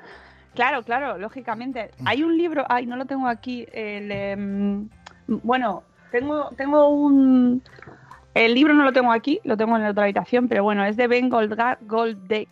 claro, 0.54 0.82
claro, 0.82 1.18
lógicamente. 1.18 1.90
Hay 2.04 2.22
un 2.22 2.36
libro, 2.38 2.64
ay, 2.68 2.86
no 2.86 2.96
lo 2.96 3.04
tengo 3.04 3.28
aquí. 3.28 3.66
el, 3.72 4.10
em, 4.10 4.88
bueno, 5.26 5.82
tengo, 6.10 6.50
tengo 6.56 6.88
un... 6.88 7.62
El 8.34 8.54
libro 8.54 8.72
no 8.72 8.84
lo 8.84 8.92
tengo 8.94 9.12
aquí, 9.12 9.40
lo 9.44 9.58
tengo 9.58 9.76
en 9.76 9.82
la 9.82 9.90
otra 9.90 10.04
habitación, 10.04 10.48
pero 10.48 10.62
bueno, 10.64 10.82
es 10.86 10.96
de 10.96 11.06
Ben 11.06 11.28
Goldga- 11.30 11.76
Golde- 11.86 12.48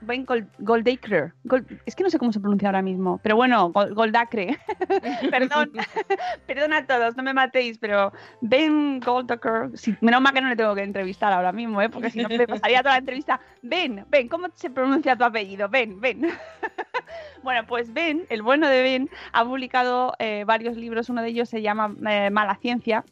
Ben 0.00 0.24
Gold- 0.26 0.48
Goldacre. 0.58 1.32
Gold- 1.44 1.80
es 1.86 1.94
que 1.96 2.02
no 2.04 2.10
sé 2.10 2.18
cómo 2.18 2.32
se 2.32 2.40
pronuncia 2.40 2.68
ahora 2.68 2.82
mismo, 2.82 3.18
pero 3.22 3.36
bueno, 3.36 3.70
Gol- 3.72 3.94
Goldacre. 3.94 4.58
Perdón, 5.30 5.72
perdón 6.46 6.72
a 6.72 6.86
todos, 6.86 7.16
no 7.16 7.22
me 7.22 7.34
matéis, 7.34 7.78
pero 7.78 8.12
Ben 8.40 9.00
Goldacre, 9.00 9.76
sí, 9.76 9.94
menos 10.00 10.20
mal 10.20 10.32
que 10.32 10.40
no 10.40 10.48
le 10.48 10.56
tengo 10.56 10.74
que 10.74 10.82
entrevistar 10.82 11.32
ahora 11.32 11.52
mismo, 11.52 11.80
¿eh? 11.82 11.88
porque 11.90 12.10
si 12.10 12.20
no 12.22 12.28
me 12.28 12.46
pasaría 12.46 12.80
toda 12.82 12.94
la 12.94 12.98
entrevista. 12.98 13.40
Ben, 13.62 14.04
Ben, 14.08 14.28
¿cómo 14.28 14.48
se 14.54 14.70
pronuncia 14.70 15.16
tu 15.16 15.24
apellido? 15.24 15.68
Ben, 15.68 16.00
Ben. 16.00 16.22
bueno, 17.42 17.66
pues 17.66 17.92
Ben, 17.92 18.24
el 18.30 18.42
bueno 18.42 18.68
de 18.68 18.82
Ben, 18.82 19.10
ha 19.32 19.44
publicado 19.44 20.14
eh, 20.18 20.44
varios 20.46 20.76
libros, 20.76 21.08
uno 21.08 21.22
de 21.22 21.28
ellos 21.28 21.48
se 21.48 21.62
llama 21.62 21.94
eh, 22.08 22.30
Mala 22.30 22.56
Ciencia, 22.56 23.04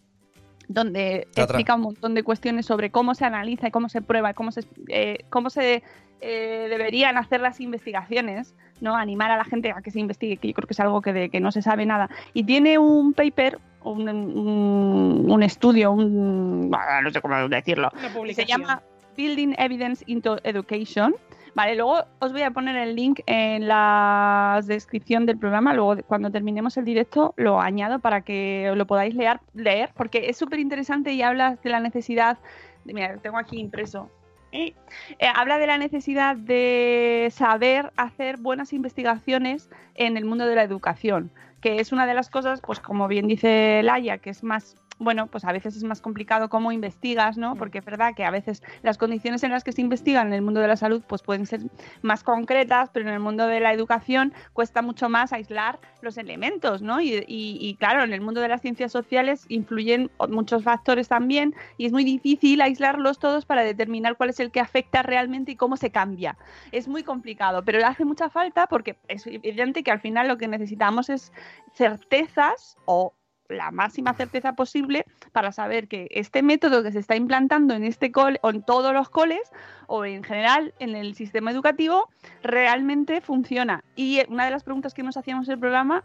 donde 0.68 1.28
tra. 1.32 1.44
explica 1.44 1.74
un 1.74 1.82
montón 1.82 2.14
de 2.14 2.22
cuestiones 2.22 2.66
sobre 2.66 2.90
cómo 2.90 3.14
se 3.14 3.24
analiza 3.24 3.68
y 3.68 3.70
cómo 3.70 3.88
se 3.88 4.02
prueba, 4.02 4.30
y 4.30 4.34
cómo 4.34 4.50
se, 4.52 4.64
eh, 4.88 5.18
cómo 5.30 5.50
se 5.50 5.82
eh, 6.20 6.66
deberían 6.70 7.18
hacer 7.18 7.40
las 7.40 7.60
investigaciones, 7.60 8.54
¿no? 8.80 8.96
Animar 8.96 9.30
a 9.30 9.36
la 9.36 9.44
gente 9.44 9.70
a 9.70 9.80
que 9.82 9.90
se 9.90 10.00
investigue, 10.00 10.38
que 10.38 10.48
yo 10.48 10.54
creo 10.54 10.66
que 10.66 10.72
es 10.74 10.80
algo 10.80 11.00
que, 11.02 11.12
de, 11.12 11.28
que 11.28 11.40
no 11.40 11.52
se 11.52 11.62
sabe 11.62 11.86
nada. 11.86 12.08
Y 12.34 12.44
tiene 12.44 12.78
un 12.78 13.12
paper, 13.12 13.58
un, 13.84 14.08
un- 14.08 15.26
un 15.30 15.42
estudio, 15.42 15.92
un, 15.92 16.70
no 16.70 17.10
sé 17.10 17.20
cómo 17.20 17.48
decirlo, 17.48 17.90
se 18.34 18.44
llama 18.46 18.82
Building 19.16 19.54
Evidence 19.58 20.04
into 20.06 20.38
Education. 20.42 21.14
Vale, 21.56 21.74
luego 21.74 22.04
os 22.18 22.32
voy 22.32 22.42
a 22.42 22.50
poner 22.50 22.76
el 22.76 22.94
link 22.94 23.20
en 23.24 23.66
la 23.66 24.60
descripción 24.66 25.24
del 25.24 25.38
programa. 25.38 25.72
Luego, 25.72 25.96
cuando 26.06 26.30
terminemos 26.30 26.76
el 26.76 26.84
directo, 26.84 27.32
lo 27.38 27.62
añado 27.62 27.98
para 27.98 28.20
que 28.20 28.70
lo 28.76 28.86
podáis 28.86 29.14
leer, 29.14 29.40
leer 29.54 29.88
porque 29.96 30.28
es 30.28 30.36
súper 30.36 30.60
interesante 30.60 31.14
y 31.14 31.22
habla 31.22 31.56
de 31.64 31.70
la 31.70 31.80
necesidad. 31.80 32.36
mira, 32.84 33.16
tengo 33.22 33.38
aquí 33.38 33.58
impreso. 33.58 34.10
Eh, 34.52 34.74
eh, 35.18 35.26
habla 35.34 35.56
de 35.56 35.66
la 35.66 35.78
necesidad 35.78 36.36
de 36.36 37.28
saber 37.32 37.90
hacer 37.96 38.36
buenas 38.36 38.74
investigaciones 38.74 39.70
en 39.94 40.18
el 40.18 40.26
mundo 40.26 40.46
de 40.46 40.56
la 40.56 40.62
educación, 40.62 41.30
que 41.62 41.80
es 41.80 41.90
una 41.90 42.04
de 42.06 42.12
las 42.12 42.28
cosas, 42.28 42.60
pues 42.60 42.80
como 42.80 43.08
bien 43.08 43.28
dice 43.28 43.80
Laia, 43.82 44.18
que 44.18 44.28
es 44.28 44.42
más 44.42 44.76
bueno, 44.98 45.26
pues 45.26 45.44
a 45.44 45.52
veces 45.52 45.76
es 45.76 45.84
más 45.84 46.00
complicado 46.00 46.48
cómo 46.48 46.72
investigas, 46.72 47.36
¿no? 47.36 47.54
Porque 47.56 47.78
es 47.78 47.84
verdad 47.84 48.14
que 48.14 48.24
a 48.24 48.30
veces 48.30 48.62
las 48.82 48.96
condiciones 48.96 49.42
en 49.42 49.50
las 49.50 49.62
que 49.62 49.72
se 49.72 49.82
investigan 49.82 50.28
en 50.28 50.32
el 50.32 50.42
mundo 50.42 50.60
de 50.60 50.68
la 50.68 50.76
salud 50.76 51.02
pues 51.06 51.22
pueden 51.22 51.46
ser 51.46 51.60
más 52.02 52.22
concretas, 52.22 52.88
pero 52.92 53.06
en 53.08 53.14
el 53.14 53.20
mundo 53.20 53.46
de 53.46 53.60
la 53.60 53.72
educación 53.72 54.32
cuesta 54.54 54.80
mucho 54.82 55.08
más 55.08 55.32
aislar 55.32 55.78
los 56.00 56.16
elementos, 56.16 56.80
¿no? 56.82 57.00
Y, 57.00 57.14
y- 57.26 57.58
y, 57.60 57.76
claro, 57.76 58.04
en 58.04 58.12
el 58.12 58.20
mundo 58.20 58.40
de 58.40 58.48
las 58.48 58.62
ciencias 58.62 58.92
sociales 58.92 59.44
influyen 59.48 60.10
muchos 60.28 60.62
factores 60.64 61.08
también 61.08 61.54
y 61.76 61.86
es 61.86 61.92
muy 61.92 62.04
difícil 62.04 62.60
aislarlos 62.60 63.18
todos 63.18 63.44
para 63.44 63.62
determinar 63.64 64.16
cuál 64.16 64.30
es 64.30 64.40
el 64.40 64.50
que 64.50 64.60
afecta 64.60 65.02
realmente 65.02 65.52
y 65.52 65.56
cómo 65.56 65.76
se 65.76 65.90
cambia. 65.90 66.38
Es 66.72 66.88
muy 66.88 67.02
complicado, 67.02 67.62
pero 67.64 67.84
hace 67.86 68.04
mucha 68.04 68.30
falta 68.30 68.66
porque 68.66 68.96
es 69.08 69.26
evidente 69.26 69.82
que 69.82 69.90
al 69.90 70.00
final 70.00 70.28
lo 70.28 70.38
que 70.38 70.48
necesitamos 70.48 71.10
es 71.10 71.32
certezas 71.74 72.76
o 72.86 73.12
la 73.48 73.70
máxima 73.70 74.14
certeza 74.14 74.54
posible 74.54 75.04
para 75.32 75.52
saber 75.52 75.88
que 75.88 76.08
este 76.10 76.42
método 76.42 76.82
que 76.82 76.92
se 76.92 76.98
está 76.98 77.16
implantando 77.16 77.74
en 77.74 77.84
este 77.84 78.12
cole 78.12 78.38
o 78.42 78.50
en 78.50 78.62
todos 78.62 78.92
los 78.92 79.08
coles 79.08 79.40
o 79.86 80.04
en 80.04 80.22
general 80.22 80.74
en 80.78 80.94
el 80.94 81.14
sistema 81.14 81.50
educativo 81.50 82.08
realmente 82.42 83.20
funciona. 83.20 83.84
Y 83.94 84.22
una 84.28 84.44
de 84.44 84.50
las 84.50 84.64
preguntas 84.64 84.94
que 84.94 85.02
nos 85.02 85.16
hacíamos 85.16 85.48
en 85.48 85.54
el 85.54 85.60
programa 85.60 86.04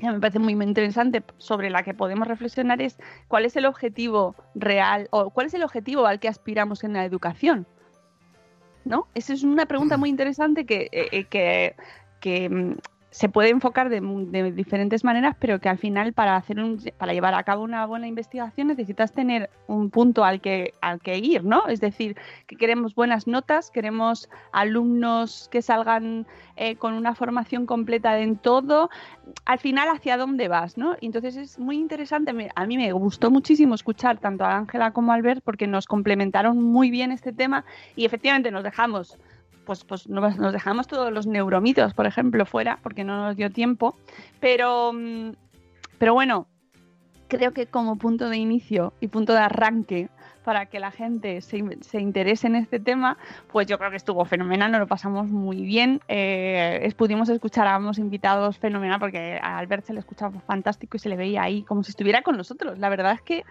que 0.00 0.10
me 0.10 0.18
parece 0.18 0.38
muy 0.38 0.52
interesante 0.52 1.22
sobre 1.38 1.70
la 1.70 1.82
que 1.82 1.94
podemos 1.94 2.26
reflexionar 2.26 2.80
es 2.80 2.98
cuál 3.28 3.44
es 3.44 3.56
el 3.56 3.66
objetivo 3.66 4.34
real 4.54 5.08
o 5.10 5.30
cuál 5.30 5.46
es 5.46 5.54
el 5.54 5.62
objetivo 5.62 6.06
al 6.06 6.20
que 6.20 6.28
aspiramos 6.28 6.84
en 6.84 6.94
la 6.94 7.04
educación. 7.04 7.66
¿No? 8.84 9.08
Esa 9.14 9.32
es 9.32 9.42
una 9.42 9.66
pregunta 9.66 9.96
muy 9.96 10.10
interesante 10.10 10.66
que, 10.66 10.88
eh, 10.92 11.08
eh, 11.10 11.24
que, 11.24 11.74
que, 12.20 12.50
mm, 12.50 12.76
se 13.14 13.28
puede 13.28 13.50
enfocar 13.50 13.90
de, 13.90 14.00
de 14.00 14.50
diferentes 14.50 15.04
maneras, 15.04 15.36
pero 15.38 15.60
que 15.60 15.68
al 15.68 15.78
final 15.78 16.12
para 16.12 16.34
hacer 16.34 16.58
un, 16.58 16.82
para 16.98 17.12
llevar 17.12 17.32
a 17.34 17.44
cabo 17.44 17.62
una 17.62 17.86
buena 17.86 18.08
investigación 18.08 18.66
necesitas 18.66 19.12
tener 19.12 19.50
un 19.68 19.88
punto 19.90 20.24
al 20.24 20.40
que 20.40 20.74
al 20.80 21.00
que 21.00 21.18
ir, 21.18 21.44
¿no? 21.44 21.68
Es 21.68 21.80
decir, 21.80 22.16
que 22.48 22.56
queremos 22.56 22.96
buenas 22.96 23.28
notas, 23.28 23.70
queremos 23.70 24.28
alumnos 24.50 25.48
que 25.52 25.62
salgan 25.62 26.26
eh, 26.56 26.74
con 26.74 26.94
una 26.94 27.14
formación 27.14 27.66
completa 27.66 28.18
en 28.18 28.34
todo. 28.36 28.90
Al 29.44 29.60
final, 29.60 29.90
¿hacia 29.90 30.16
dónde 30.16 30.48
vas, 30.48 30.76
no? 30.76 30.96
Entonces 31.00 31.36
es 31.36 31.56
muy 31.56 31.76
interesante. 31.76 32.32
A 32.56 32.66
mí 32.66 32.76
me 32.76 32.90
gustó 32.90 33.30
muchísimo 33.30 33.76
escuchar 33.76 34.18
tanto 34.18 34.42
a 34.42 34.56
Ángela 34.56 34.90
como 34.90 35.12
a 35.12 35.14
Albert 35.14 35.44
porque 35.44 35.68
nos 35.68 35.86
complementaron 35.86 36.60
muy 36.60 36.90
bien 36.90 37.12
este 37.12 37.32
tema 37.32 37.64
y 37.94 38.06
efectivamente 38.06 38.50
nos 38.50 38.64
dejamos 38.64 39.20
pues, 39.64 39.84
pues 39.84 40.08
nos 40.08 40.52
dejamos 40.52 40.86
todos 40.86 41.12
los 41.12 41.26
neuromitos, 41.26 41.94
por 41.94 42.06
ejemplo, 42.06 42.46
fuera, 42.46 42.78
porque 42.82 43.04
no 43.04 43.16
nos 43.16 43.36
dio 43.36 43.50
tiempo. 43.50 43.96
Pero, 44.40 44.92
mm, 44.92 45.32
pero 45.98 46.14
bueno, 46.14 46.46
creo 47.28 47.52
que 47.52 47.66
como 47.66 47.96
punto 47.96 48.28
de 48.28 48.36
inicio 48.36 48.92
y 49.00 49.08
punto 49.08 49.32
de 49.32 49.40
arranque 49.40 50.08
para 50.44 50.66
que 50.66 50.78
la 50.78 50.90
gente 50.90 51.40
se, 51.40 51.62
se 51.80 52.00
interese 52.00 52.46
en 52.46 52.56
este 52.56 52.78
tema, 52.78 53.16
pues 53.50 53.66
yo 53.66 53.78
creo 53.78 53.90
que 53.90 53.96
estuvo 53.96 54.24
fenomenal, 54.26 54.70
nos 54.70 54.80
lo 54.80 54.86
pasamos 54.86 55.28
muy 55.28 55.62
bien. 55.62 56.00
Eh, 56.06 56.92
pudimos 56.96 57.28
escuchar 57.30 57.66
a 57.66 57.78
unos 57.78 57.98
invitados 57.98 58.58
fenomenal 58.58 59.00
porque 59.00 59.40
a 59.42 59.58
Albert 59.58 59.86
se 59.86 59.94
le 59.94 60.00
escuchaba 60.00 60.38
fantástico 60.40 60.96
y 60.96 61.00
se 61.00 61.08
le 61.08 61.16
veía 61.16 61.42
ahí 61.42 61.62
como 61.62 61.82
si 61.82 61.90
estuviera 61.90 62.22
con 62.22 62.36
nosotros. 62.36 62.78
La 62.78 62.90
verdad 62.90 63.12
es 63.12 63.22
que 63.22 63.44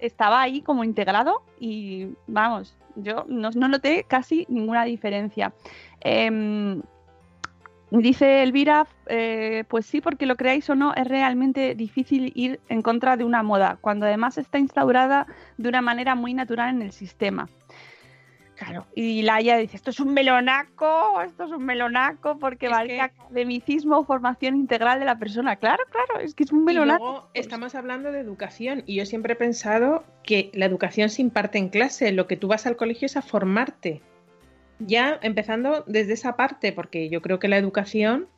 estaba 0.00 0.40
ahí 0.40 0.62
como 0.62 0.84
integrado 0.84 1.42
y 1.58 2.08
vamos, 2.26 2.76
yo 2.96 3.24
no, 3.28 3.50
no 3.50 3.68
noté 3.68 4.04
casi 4.04 4.46
ninguna 4.48 4.84
diferencia. 4.84 5.52
Em, 6.00 6.82
dice 7.90 8.42
Elvira, 8.42 8.86
eh, 9.06 9.64
pues 9.68 9.86
sí, 9.86 10.00
porque 10.00 10.26
lo 10.26 10.36
creáis 10.36 10.68
o 10.70 10.74
no, 10.74 10.94
es 10.94 11.06
realmente 11.06 11.74
difícil 11.74 12.32
ir 12.34 12.60
en 12.68 12.82
contra 12.82 13.16
de 13.16 13.24
una 13.24 13.42
moda, 13.42 13.78
cuando 13.80 14.06
además 14.06 14.38
está 14.38 14.58
instaurada 14.58 15.26
de 15.56 15.68
una 15.68 15.82
manera 15.82 16.14
muy 16.14 16.34
natural 16.34 16.70
en 16.70 16.82
el 16.82 16.92
sistema. 16.92 17.48
Claro, 18.62 18.86
y 18.94 19.22
Laia 19.22 19.56
dice, 19.56 19.76
esto 19.76 19.88
es 19.88 20.00
un 20.00 20.12
melonaco, 20.12 21.22
esto 21.22 21.44
es 21.44 21.50
un 21.50 21.64
melonaco, 21.64 22.38
porque 22.38 22.66
Es 22.66 22.72
vale 22.72 22.88
que- 22.88 23.00
academicismo 23.00 24.04
formación 24.04 24.54
integral 24.54 24.98
de 24.98 25.06
la 25.06 25.18
persona. 25.18 25.56
Claro, 25.56 25.82
claro, 25.90 26.20
es 26.22 26.34
que 26.34 26.42
es 26.44 26.52
un 26.52 26.60
Y 26.60 26.64
melonaco. 26.64 27.02
luego 27.02 27.30
estamos 27.32 27.74
hablando 27.74 28.12
de 28.12 28.20
educación 28.20 28.82
y 28.84 28.96
yo 28.96 29.06
siempre 29.06 29.32
he 29.32 29.36
pensado 29.36 30.04
que 30.22 30.50
la 30.52 30.66
educación 30.66 31.08
se 31.08 31.22
imparte 31.22 31.56
en 31.56 31.70
clase, 31.70 32.12
lo 32.12 32.26
que 32.26 32.36
tú 32.36 32.48
vas 32.48 32.66
al 32.66 32.76
colegio 32.76 33.06
es 33.06 33.16
a 33.16 33.22
formarte. 33.22 34.02
Ya 34.78 35.18
empezando 35.22 35.82
desde 35.86 36.12
esa 36.12 36.36
parte, 36.36 36.72
porque 36.74 37.08
yo 37.08 37.22
creo 37.22 37.38
que 37.38 37.48
la 37.48 37.56
educación, 37.56 38.28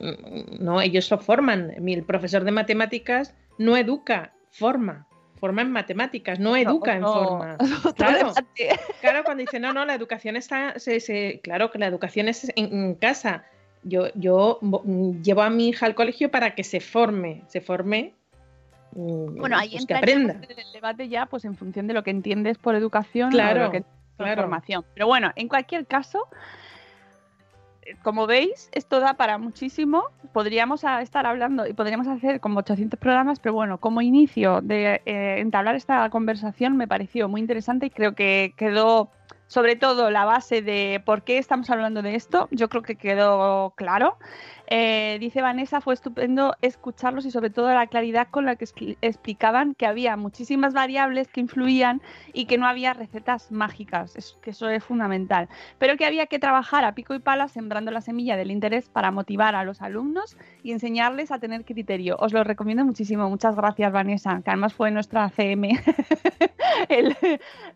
mm, 0.00 0.64
no, 0.64 0.80
ellos 0.80 1.08
lo 1.12 1.18
forman. 1.18 1.70
El 1.88 2.02
profesor 2.02 2.42
de 2.42 2.50
matemáticas 2.50 3.36
no 3.56 3.76
educa, 3.76 4.32
forma. 4.50 5.06
Forma 5.40 5.62
en 5.62 5.72
matemáticas, 5.72 6.38
no 6.38 6.54
educa 6.56 6.94
en 6.94 7.00
No, 7.00 7.12
forma. 7.14 7.56
Claro. 7.96 8.32
Claro, 9.00 9.24
cuando 9.24 9.40
dice, 9.40 9.58
no, 9.58 9.72
no, 9.72 9.84
la 9.86 9.94
educación 9.94 10.36
está, 10.36 10.78
se, 10.78 11.00
se- 11.00 11.40
claro 11.42 11.70
que 11.70 11.78
la 11.78 11.86
educación 11.86 12.28
es 12.28 12.52
en, 12.56 12.72
en 12.72 12.94
casa. 12.94 13.44
Yo, 13.82 14.08
yo 14.14 14.58
mm, 14.60 15.22
llevo 15.22 15.40
a 15.42 15.48
mi 15.48 15.68
hija 15.70 15.86
al 15.86 15.94
colegio 15.94 16.30
para 16.30 16.54
que 16.54 16.62
se 16.64 16.80
forme, 16.80 17.42
se 17.48 17.62
forme, 17.62 18.14
mm, 18.92 19.38
Bueno, 19.38 19.56
ahí 19.56 19.70
pues 19.70 19.86
que 19.86 19.94
entraríamos 19.94 20.30
aprenda. 20.36 20.52
en 20.52 20.58
el 20.66 20.72
debate 20.72 21.08
ya, 21.08 21.24
pues 21.24 21.46
en 21.46 21.56
función 21.56 21.86
de 21.86 21.94
lo 21.94 22.02
que 22.02 22.10
entiendes 22.10 22.58
por 22.58 22.74
educación 22.74 23.28
o 23.28 23.30
Claro, 23.30 23.60
de 23.60 23.64
lo 23.66 23.70
que 23.70 23.76
entiendes 23.78 24.16
por 24.18 24.26
claro. 24.26 24.42
formación. 24.42 24.84
Pero 24.92 25.06
bueno, 25.06 25.32
en 25.36 25.48
cualquier 25.48 25.86
caso, 25.86 26.28
como 28.02 28.26
veis, 28.26 28.68
esto 28.72 29.00
da 29.00 29.14
para 29.14 29.38
muchísimo. 29.38 30.04
Podríamos 30.32 30.84
estar 30.84 31.26
hablando 31.26 31.66
y 31.66 31.72
podríamos 31.72 32.06
hacer 32.06 32.40
como 32.40 32.60
800 32.60 32.98
programas, 32.98 33.40
pero 33.40 33.54
bueno, 33.54 33.78
como 33.78 34.00
inicio 34.00 34.60
de 34.60 35.02
eh, 35.06 35.40
entablar 35.40 35.74
esta 35.74 36.08
conversación 36.10 36.76
me 36.76 36.88
pareció 36.88 37.28
muy 37.28 37.40
interesante 37.40 37.86
y 37.86 37.90
creo 37.90 38.14
que 38.14 38.54
quedó, 38.56 39.10
sobre 39.50 39.74
todo, 39.74 40.12
la 40.12 40.24
base 40.24 40.62
de 40.62 41.02
por 41.04 41.24
qué 41.24 41.38
estamos 41.38 41.68
hablando 41.70 42.02
de 42.02 42.14
esto. 42.14 42.46
Yo 42.52 42.68
creo 42.68 42.82
que 42.82 42.94
quedó 42.94 43.70
claro. 43.74 44.16
Eh, 44.68 45.16
dice 45.18 45.42
Vanessa, 45.42 45.80
fue 45.80 45.94
estupendo 45.94 46.54
escucharlos 46.62 47.26
y 47.26 47.32
sobre 47.32 47.50
todo 47.50 47.68
la 47.74 47.88
claridad 47.88 48.28
con 48.30 48.46
la 48.46 48.54
que 48.54 48.64
expli- 48.64 48.96
explicaban 49.00 49.74
que 49.74 49.86
había 49.86 50.16
muchísimas 50.16 50.72
variables 50.72 51.26
que 51.26 51.40
influían 51.40 52.00
y 52.32 52.44
que 52.44 52.58
no 52.58 52.66
había 52.68 52.92
recetas 52.92 53.50
mágicas, 53.50 54.14
es, 54.14 54.38
que 54.40 54.50
eso 54.50 54.68
es 54.68 54.84
fundamental, 54.84 55.48
pero 55.80 55.96
que 55.96 56.06
había 56.06 56.26
que 56.26 56.38
trabajar 56.38 56.84
a 56.84 56.94
pico 56.94 57.14
y 57.14 57.18
pala 57.18 57.48
sembrando 57.48 57.90
la 57.90 58.02
semilla 58.02 58.36
del 58.36 58.52
interés 58.52 58.88
para 58.88 59.10
motivar 59.10 59.56
a 59.56 59.64
los 59.64 59.82
alumnos 59.82 60.36
y 60.62 60.70
enseñarles 60.70 61.32
a 61.32 61.40
tener 61.40 61.64
criterio. 61.64 62.16
Os 62.20 62.32
lo 62.32 62.44
recomiendo 62.44 62.84
muchísimo. 62.84 63.28
Muchas 63.28 63.56
gracias, 63.56 63.90
Vanessa, 63.90 64.40
que 64.44 64.50
además 64.50 64.74
fue 64.74 64.92
nuestra 64.92 65.28
CM 65.30 65.72
el, 66.88 67.16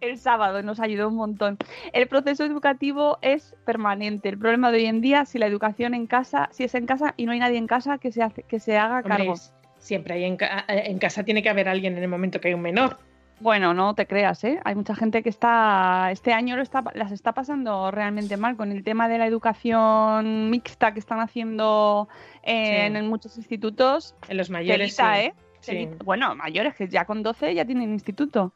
el 0.01 0.19
sábado, 0.19 0.63
nos 0.63 0.79
ayudó 0.79 1.09
un 1.09 1.17
montón. 1.17 1.59
El 1.93 2.07
proceso 2.09 2.45
educativo 2.45 3.19
es 3.23 3.55
permanente. 3.65 4.29
El 4.29 4.39
problema 4.39 4.71
de 4.71 4.79
hoy 4.79 4.87
en 4.87 5.01
día, 5.01 5.25
si 5.25 5.39
la 5.39 5.47
educación 5.47 5.95
en 5.95 6.07
casa, 6.07 6.49
si 6.53 6.65
es 6.65 6.75
en 6.75 6.87
casa 6.87 7.15
y 7.17 7.27
no 7.27 7.33
hay 7.33 7.39
nadie 7.39 7.59
en 7.59 7.67
casa 7.67 7.99
que 7.99 8.13
se, 8.13 8.23
hace, 8.23 8.43
que 8.43 8.59
se 8.61 8.77
haga 8.79 8.97
Hombre, 8.99 9.11
cargo. 9.17 9.35
siempre 9.79 10.15
hay 10.15 10.25
en, 10.25 10.37
ca- 10.37 10.65
en 10.69 10.99
casa 10.99 11.23
tiene 11.25 11.43
que 11.43 11.49
haber 11.51 11.69
alguien 11.69 11.97
en 11.97 12.03
el 12.03 12.09
momento 12.09 12.41
que 12.41 12.49
hay 12.49 12.55
un 12.55 12.63
menor. 12.63 12.99
Bueno, 13.41 13.75
no 13.75 13.95
te 13.97 14.07
creas, 14.07 14.45
¿eh? 14.45 14.61
Hay 14.65 14.77
mucha 14.77 14.95
gente 14.95 15.23
que 15.25 15.29
está, 15.29 16.09
este 16.13 16.33
año 16.33 16.55
lo 16.57 16.63
está, 16.63 16.85
las 16.95 17.11
está 17.11 17.33
pasando 17.33 17.91
realmente 17.91 18.37
mal 18.37 18.57
con 18.57 18.71
el 18.71 18.85
tema 18.85 19.09
de 19.09 19.19
la 19.19 19.27
educación 19.27 20.51
mixta 20.51 20.93
que 20.95 21.01
están 21.01 21.19
haciendo 21.21 22.09
eh, 22.45 22.89
Sí. 22.91 22.97
en 22.97 23.09
muchos 23.09 23.37
institutos. 23.37 24.15
En 24.29 24.37
los 24.37 24.51
mayores. 24.51 24.97
Telita, 24.97 25.15
sí. 25.17 25.21
¿eh? 25.23 25.35
Sí. 25.61 25.89
Bueno, 26.05 26.35
mayores 26.37 26.75
que 26.75 26.89
ya 26.89 27.07
con 27.07 27.23
12 27.23 27.55
ya 27.55 27.65
tienen 27.65 27.91
instituto. 27.93 28.53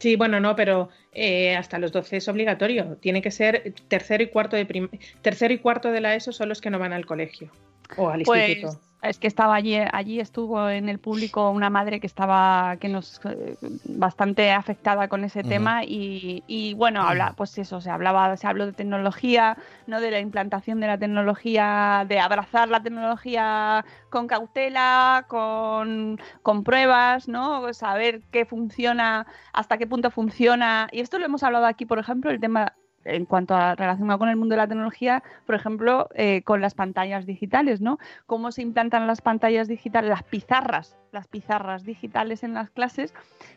Sí, 0.00 0.16
bueno, 0.16 0.40
no, 0.40 0.56
pero 0.56 0.88
eh, 1.12 1.54
hasta 1.54 1.78
los 1.78 1.92
12 1.92 2.16
es 2.16 2.28
obligatorio. 2.28 2.96
Tiene 2.96 3.20
que 3.20 3.30
ser 3.30 3.74
tercero 3.86 4.24
y 4.24 4.28
cuarto 4.28 4.56
de 4.56 4.88
tercero 5.20 5.52
y 5.52 5.58
cuarto 5.58 5.92
de 5.92 6.00
la 6.00 6.14
ESO 6.14 6.32
son 6.32 6.48
los 6.48 6.62
que 6.62 6.70
no 6.70 6.78
van 6.78 6.94
al 6.94 7.04
colegio 7.04 7.50
o 7.98 8.08
al 8.08 8.22
Pues 8.22 8.48
instituto. 8.48 8.80
Es 9.02 9.18
que 9.18 9.26
estaba 9.26 9.54
allí, 9.54 9.76
allí 9.92 10.20
estuvo 10.20 10.68
en 10.68 10.88
el 10.88 10.98
público 10.98 11.50
una 11.50 11.70
madre 11.70 12.00
que 12.00 12.06
estaba 12.06 12.76
que 12.78 12.88
nos 12.88 13.20
eh, 13.24 13.56
bastante 13.84 14.52
afectada 14.52 15.08
con 15.08 15.24
ese 15.24 15.42
tema 15.42 15.84
y, 15.84 16.42
y, 16.46 16.74
bueno 16.74 17.02
habla 17.02 17.34
pues 17.36 17.56
eso 17.58 17.80
se 17.80 17.90
hablaba 17.90 18.36
se 18.36 18.46
habló 18.46 18.66
de 18.66 18.72
tecnología 18.72 19.56
no 19.86 20.00
de 20.00 20.10
la 20.10 20.20
implantación 20.20 20.80
de 20.80 20.86
la 20.86 20.98
tecnología 20.98 22.04
de 22.08 22.20
abrazar 22.20 22.68
la 22.68 22.82
tecnología 22.82 23.84
con 24.10 24.26
cautela 24.26 25.24
con, 25.28 26.20
con 26.42 26.62
pruebas 26.64 27.28
no 27.28 27.72
saber 27.72 28.20
qué 28.30 28.44
funciona 28.44 29.26
hasta 29.52 29.78
qué 29.78 29.86
punto 29.86 30.10
funciona. 30.10 30.88
Y 30.92 31.00
esto 31.00 31.18
lo 31.18 31.26
hemos 31.26 31.42
hablado 31.42 31.66
aquí 31.66 31.86
por 31.86 31.98
ejemplo 31.98 32.30
el 32.30 32.40
tema 32.40 32.74
en 33.14 33.24
cuanto 33.26 33.54
a 33.54 33.74
relacionado 33.74 34.18
con 34.18 34.28
el 34.28 34.36
mundo 34.36 34.54
de 34.54 34.58
la 34.58 34.68
tecnología, 34.68 35.22
por 35.46 35.54
ejemplo, 35.54 36.08
eh, 36.14 36.42
con 36.42 36.60
las 36.60 36.74
pantallas 36.74 37.26
digitales, 37.26 37.80
¿no? 37.80 37.98
Cómo 38.26 38.52
se 38.52 38.62
implantan 38.62 39.06
las 39.06 39.20
pantallas 39.20 39.68
digitales, 39.68 40.10
las 40.10 40.22
pizarras, 40.22 40.96
las 41.12 41.26
pizarras 41.28 41.84
digitales 41.84 42.42
en 42.42 42.54
las 42.54 42.70
clases, 42.70 43.14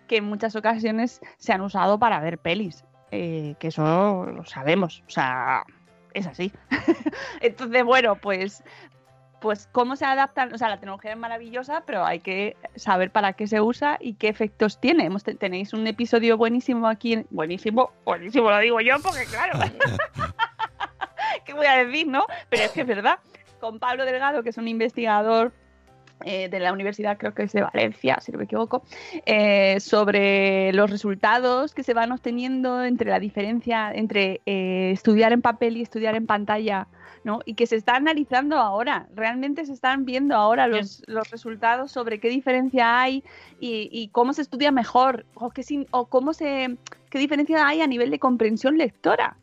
que 0.08 0.18
en 0.18 0.26
muchas 0.26 0.56
ocasiones 0.56 1.22
se 1.38 1.54
han 1.54 1.62
usado 1.62 1.99
para 1.99 2.20
ver 2.20 2.38
pelis, 2.38 2.84
eh, 3.12 3.56
que 3.60 3.68
eso 3.68 4.26
lo 4.26 4.45
sabemos, 4.45 5.04
o 5.08 5.10
sea, 5.10 5.64
es 6.14 6.28
así. 6.28 6.51
Entonces, 7.41 7.84
bueno, 7.84 8.16
pues, 8.16 8.64
pues 9.44 9.68
cómo 9.74 9.98
se 9.98 10.06
adaptan, 10.06 10.54
o 10.54 10.58
sea, 10.58 10.70
la 10.70 10.78
tecnología 10.78 11.12
es 11.12 11.18
maravillosa, 11.18 11.84
pero 11.86 12.06
hay 12.06 12.22
que 12.22 12.56
saber 12.78 13.12
para 13.12 13.34
qué 13.34 13.46
se 13.46 13.60
usa 13.60 13.98
y 14.00 14.14
qué 14.14 14.30
efectos 14.30 14.80
tiene. 14.80 15.04
Hemos 15.04 15.26
tenéis 15.26 15.74
un 15.74 15.86
episodio 15.86 16.38
buenísimo 16.38 16.88
aquí, 16.88 17.12
en- 17.12 17.28
buenísimo, 17.30 17.91
buenísimo 18.06 18.50
lo 18.50 18.58
digo 18.60 18.80
yo, 18.80 18.96
porque 19.04 19.26
claro, 19.26 19.60
¿qué 21.46 21.54
voy 21.54 21.66
a 21.66 21.84
decir, 21.86 22.08
no? 22.08 22.26
Pero 22.50 22.64
es 22.64 22.72
que 22.72 22.82
es 22.82 22.88
verdad, 22.88 23.20
con 23.60 23.80
Pablo 23.80 24.06
Delgado, 24.06 24.44
que 24.44 24.50
es 24.52 24.58
un 24.58 24.70
investigador 24.70 25.52
eh, 26.24 26.50
de 26.50 26.60
la 26.60 26.74
Universidad, 26.74 27.18
creo 27.18 27.34
que 27.34 27.44
es 27.44 27.54
de 27.54 27.62
Valencia, 27.62 28.18
si 28.22 28.32
no 28.32 28.38
me 28.38 28.46
equivoco, 28.46 28.84
eh, 29.26 29.80
sobre 29.80 30.72
los 30.74 30.90
resultados 30.90 31.74
que 31.74 31.84
se 31.84 31.94
van 31.94 32.12
obteniendo 32.12 32.84
entre 32.84 33.10
la 33.10 33.20
diferencia 33.20 33.92
entre 33.94 34.42
eh, 34.46 34.92
estudiar 34.92 35.34
en 35.34 35.42
papel 35.42 35.78
y 35.78 35.82
estudiar 35.82 36.16
en 36.16 36.26
pantalla, 36.26 36.88
¿no? 37.24 37.40
Y 37.46 37.54
que 37.54 37.68
se 37.68 37.76
está 37.76 37.96
analizando 37.96 38.58
ahora, 38.58 39.08
realmente 39.16 39.66
se 39.66 39.74
están 39.74 40.06
viendo 40.06 40.36
ahora 40.36 40.68
los, 40.68 41.04
los 41.08 41.30
resultados 41.32 41.92
sobre 41.92 42.20
qué 42.20 42.30
diferencia 42.30 43.02
hay 43.02 43.24
y, 43.60 43.90
y 43.92 44.10
cómo 44.10 44.34
se 44.34 44.42
estudia 44.42 44.72
mejor, 44.72 45.26
o, 45.36 45.50
qué, 45.52 45.64
sin- 45.64 45.88
o 45.92 46.08
cómo 46.08 46.34
se, 46.34 46.76
qué 47.10 47.20
diferencia 47.20 47.66
hay 47.68 47.82
a 47.82 47.88
nivel 47.88 48.10
de 48.12 48.20
comprensión 48.20 48.78
lectora 48.78 49.38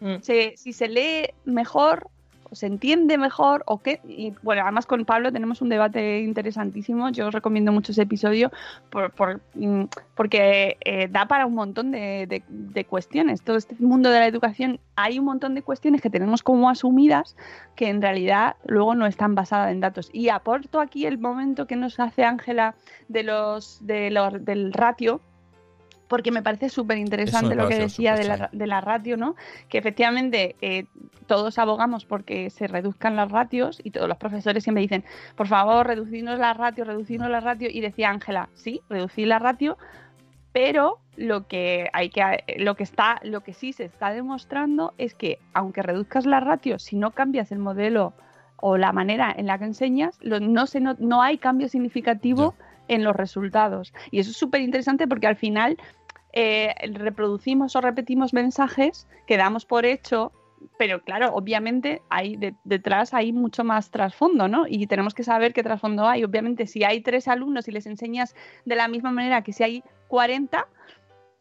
Mm. 0.00 0.20
se- 0.22 0.54
si 0.56 0.72
se 0.72 0.86
lee 0.86 1.30
mejor 1.44 2.08
se 2.52 2.66
entiende 2.66 3.18
mejor 3.18 3.62
o 3.66 3.78
qué. 3.78 4.00
Y 4.06 4.32
bueno, 4.42 4.62
además 4.62 4.86
con 4.86 5.04
Pablo 5.04 5.32
tenemos 5.32 5.60
un 5.62 5.68
debate 5.68 6.20
interesantísimo. 6.20 7.08
Yo 7.10 7.28
os 7.28 7.34
recomiendo 7.34 7.72
mucho 7.72 7.92
ese 7.92 8.02
episodio 8.02 8.50
por, 8.90 9.40
mm, 9.54 9.84
porque 10.14 10.76
eh, 10.84 11.08
da 11.10 11.26
para 11.26 11.46
un 11.46 11.54
montón 11.54 11.90
de, 11.90 12.26
de- 12.28 12.42
de 12.48 12.84
cuestiones. 12.84 13.42
Todo 13.42 13.56
este 13.56 13.76
mundo 13.78 14.10
de 14.10 14.18
la 14.20 14.26
educación, 14.26 14.80
hay 14.96 15.18
un 15.18 15.24
montón 15.26 15.54
de 15.54 15.62
cuestiones 15.62 16.00
que 16.00 16.10
tenemos 16.10 16.42
como 16.42 16.68
asumidas 16.70 17.36
que 17.76 17.88
en 17.88 18.02
realidad 18.02 18.56
luego 18.66 18.94
no 18.94 19.06
están 19.06 19.34
basadas 19.34 19.70
en 19.72 19.80
datos. 19.80 20.10
Y 20.12 20.28
aporto 20.30 20.80
aquí 20.80 21.06
el 21.06 21.18
momento 21.18 21.66
que 21.66 21.76
nos 21.76 22.00
hace 22.00 22.24
Ángela 22.24 22.74
de 23.08 23.22
los, 23.22 23.78
de 23.86 24.10
los 24.10 24.44
del 24.44 24.72
ratio 24.72 25.20
porque 26.08 26.30
me 26.32 26.42
parece 26.42 26.68
súper 26.70 26.98
interesante 26.98 27.54
lo 27.54 27.68
que 27.68 27.74
decía 27.82 28.16
de 28.16 28.24
la, 28.24 28.48
de 28.52 28.66
la 28.66 28.80
ratio, 28.80 29.16
¿no? 29.16 29.36
Que 29.68 29.78
efectivamente 29.78 30.56
eh, 30.62 30.86
todos 31.26 31.58
abogamos 31.58 32.04
porque 32.06 32.50
se 32.50 32.66
reduzcan 32.66 33.14
las 33.14 33.30
ratios 33.30 33.80
y 33.84 33.90
todos 33.90 34.08
los 34.08 34.16
profesores 34.16 34.64
siempre 34.64 34.80
dicen, 34.82 35.04
por 35.36 35.46
favor, 35.46 35.86
reducirnos 35.86 36.38
la 36.38 36.54
ratio, 36.54 36.84
reducirnos 36.84 37.30
la 37.30 37.40
ratio. 37.40 37.68
Y 37.70 37.80
decía 37.80 38.10
Ángela, 38.10 38.48
sí, 38.54 38.80
reducir 38.88 39.28
la 39.28 39.38
ratio, 39.38 39.76
pero 40.52 40.98
lo 41.16 41.46
que 41.46 41.88
hay 41.92 42.10
que 42.10 42.22
lo 42.58 42.74
que 42.76 42.84
está 42.84 43.20
lo 43.24 43.42
que 43.42 43.52
sí 43.52 43.72
se 43.72 43.84
está 43.84 44.10
demostrando 44.12 44.94
es 44.98 45.14
que 45.14 45.38
aunque 45.52 45.82
reduzcas 45.82 46.26
la 46.26 46.40
ratio, 46.40 46.78
si 46.78 46.96
no 46.96 47.10
cambias 47.10 47.52
el 47.52 47.58
modelo 47.58 48.14
o 48.56 48.76
la 48.76 48.92
manera 48.92 49.32
en 49.36 49.46
la 49.46 49.58
que 49.58 49.66
enseñas, 49.66 50.18
lo- 50.20 50.40
no, 50.40 50.66
se, 50.66 50.80
no, 50.80 50.96
no 50.98 51.22
hay 51.22 51.38
cambio 51.38 51.68
significativo 51.68 52.54
en 52.88 53.04
los 53.04 53.14
resultados. 53.14 53.92
Y 54.10 54.18
eso 54.20 54.30
es 54.30 54.36
súper 54.36 54.60
interesante 54.62 55.06
porque 55.06 55.26
al 55.26 55.36
final 55.36 55.76
eh, 56.32 56.74
reproducimos 56.92 57.76
o 57.76 57.80
repetimos 57.80 58.32
mensajes 58.34 59.06
que 59.26 59.36
damos 59.36 59.64
por 59.64 59.86
hecho, 59.86 60.32
pero 60.78 61.02
claro, 61.02 61.32
obviamente 61.34 62.02
hay 62.10 62.36
de- 62.36 62.54
detrás 62.64 63.14
hay 63.14 63.32
mucho 63.32 63.64
más 63.64 63.90
trasfondo, 63.90 64.48
¿no? 64.48 64.66
Y 64.68 64.86
tenemos 64.86 65.14
que 65.14 65.22
saber 65.22 65.52
qué 65.52 65.62
trasfondo 65.62 66.06
hay. 66.06 66.24
Obviamente, 66.24 66.66
si 66.66 66.84
hay 66.84 67.00
tres 67.00 67.28
alumnos 67.28 67.68
y 67.68 67.72
les 67.72 67.86
enseñas 67.86 68.34
de 68.64 68.74
la 68.76 68.88
misma 68.88 69.10
manera 69.12 69.42
que 69.42 69.52
si 69.52 69.62
hay 69.62 69.82
40, 70.08 70.66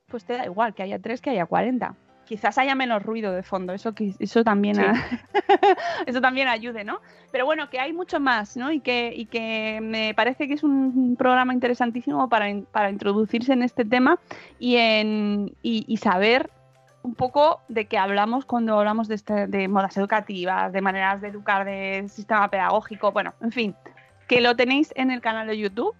pues 0.07 0.23
te 0.25 0.33
da 0.33 0.45
igual 0.45 0.73
que 0.73 0.83
haya 0.83 0.99
tres 0.99 1.19
que 1.21 1.31
haya 1.31 1.45
40. 1.45 1.95
Quizás 2.27 2.57
haya 2.57 2.75
menos 2.75 3.01
ruido 3.03 3.31
de 3.31 3.41
fondo, 3.43 3.73
eso, 3.73 3.93
eso 4.19 4.43
también 4.43 4.75
Sí. 4.75 4.81
eso 6.05 6.21
también 6.21 6.47
ayude, 6.47 6.83
¿no? 6.83 6.99
Pero 7.31 7.45
bueno, 7.45 7.69
que 7.69 7.79
hay 7.79 7.93
mucho 7.93 8.19
más, 8.19 8.57
¿no? 8.57 8.71
Y 8.71 8.79
que, 8.81 9.13
y 9.15 9.25
que 9.25 9.79
me 9.81 10.13
parece 10.13 10.47
que 10.47 10.53
es 10.55 10.63
un 10.63 11.15
programa 11.17 11.53
interesantísimo 11.53 12.29
para, 12.29 12.47
para 12.71 12.89
introducirse 12.89 13.53
en 13.53 13.63
este 13.63 13.85
tema 13.85 14.19
y, 14.59 14.75
en, 14.75 15.55
y, 15.61 15.85
y 15.87 15.97
saber 15.97 16.49
un 17.03 17.15
poco 17.15 17.61
de 17.69 17.85
qué 17.85 17.97
hablamos 17.97 18.45
cuando 18.45 18.77
hablamos 18.77 19.07
de, 19.07 19.15
este- 19.15 19.47
de 19.47 19.67
modas 19.69 19.95
educativas, 19.97 20.73
de 20.73 20.81
maneras 20.81 21.21
de 21.21 21.29
educar, 21.29 21.65
de 21.65 22.05
sistema 22.09 22.49
pedagógico, 22.49 23.11
bueno, 23.13 23.33
en 23.41 23.51
fin, 23.53 23.75
que 24.27 24.41
lo 24.41 24.55
tenéis 24.57 24.91
en 24.97 25.11
el 25.11 25.21
canal 25.21 25.47
de 25.47 25.57
YouTube 25.57 25.95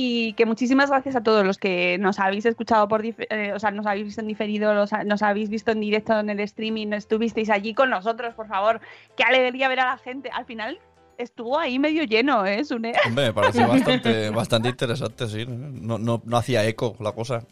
y 0.00 0.32
que 0.34 0.46
muchísimas 0.46 0.90
gracias 0.90 1.16
a 1.16 1.24
todos 1.24 1.44
los 1.44 1.58
que 1.58 1.98
nos 1.98 2.20
habéis 2.20 2.46
escuchado 2.46 2.86
por 2.86 3.04
eh, 3.04 3.52
o 3.52 3.58
sea, 3.58 3.72
nos 3.72 3.84
habéis 3.84 4.04
visto 4.04 4.20
en 4.20 4.28
diferido, 4.28 4.72
los 4.72 4.92
nos 5.04 5.22
habéis 5.24 5.48
visto 5.48 5.72
en 5.72 5.80
directo 5.80 6.20
en 6.20 6.30
el 6.30 6.38
streaming, 6.38 6.92
estuvisteis 6.92 7.50
allí 7.50 7.74
con 7.74 7.90
nosotros, 7.90 8.32
por 8.36 8.46
favor. 8.46 8.80
Qué 9.16 9.24
alegría 9.24 9.66
ver 9.66 9.80
a 9.80 9.86
la 9.86 9.98
gente. 9.98 10.30
Al 10.32 10.44
final 10.44 10.78
estuvo 11.16 11.58
ahí 11.58 11.80
medio 11.80 12.04
lleno, 12.04 12.46
¿eh? 12.46 12.64
Sune? 12.64 12.92
Hombre, 13.06 13.26
me 13.26 13.32
pareció 13.32 13.66
bastante, 13.68 14.30
bastante 14.30 14.68
interesante, 14.68 15.26
sí. 15.26 15.44
No, 15.48 15.98
no, 15.98 16.22
no 16.24 16.36
hacía 16.36 16.64
eco 16.64 16.94
la 17.00 17.10
cosa. 17.10 17.44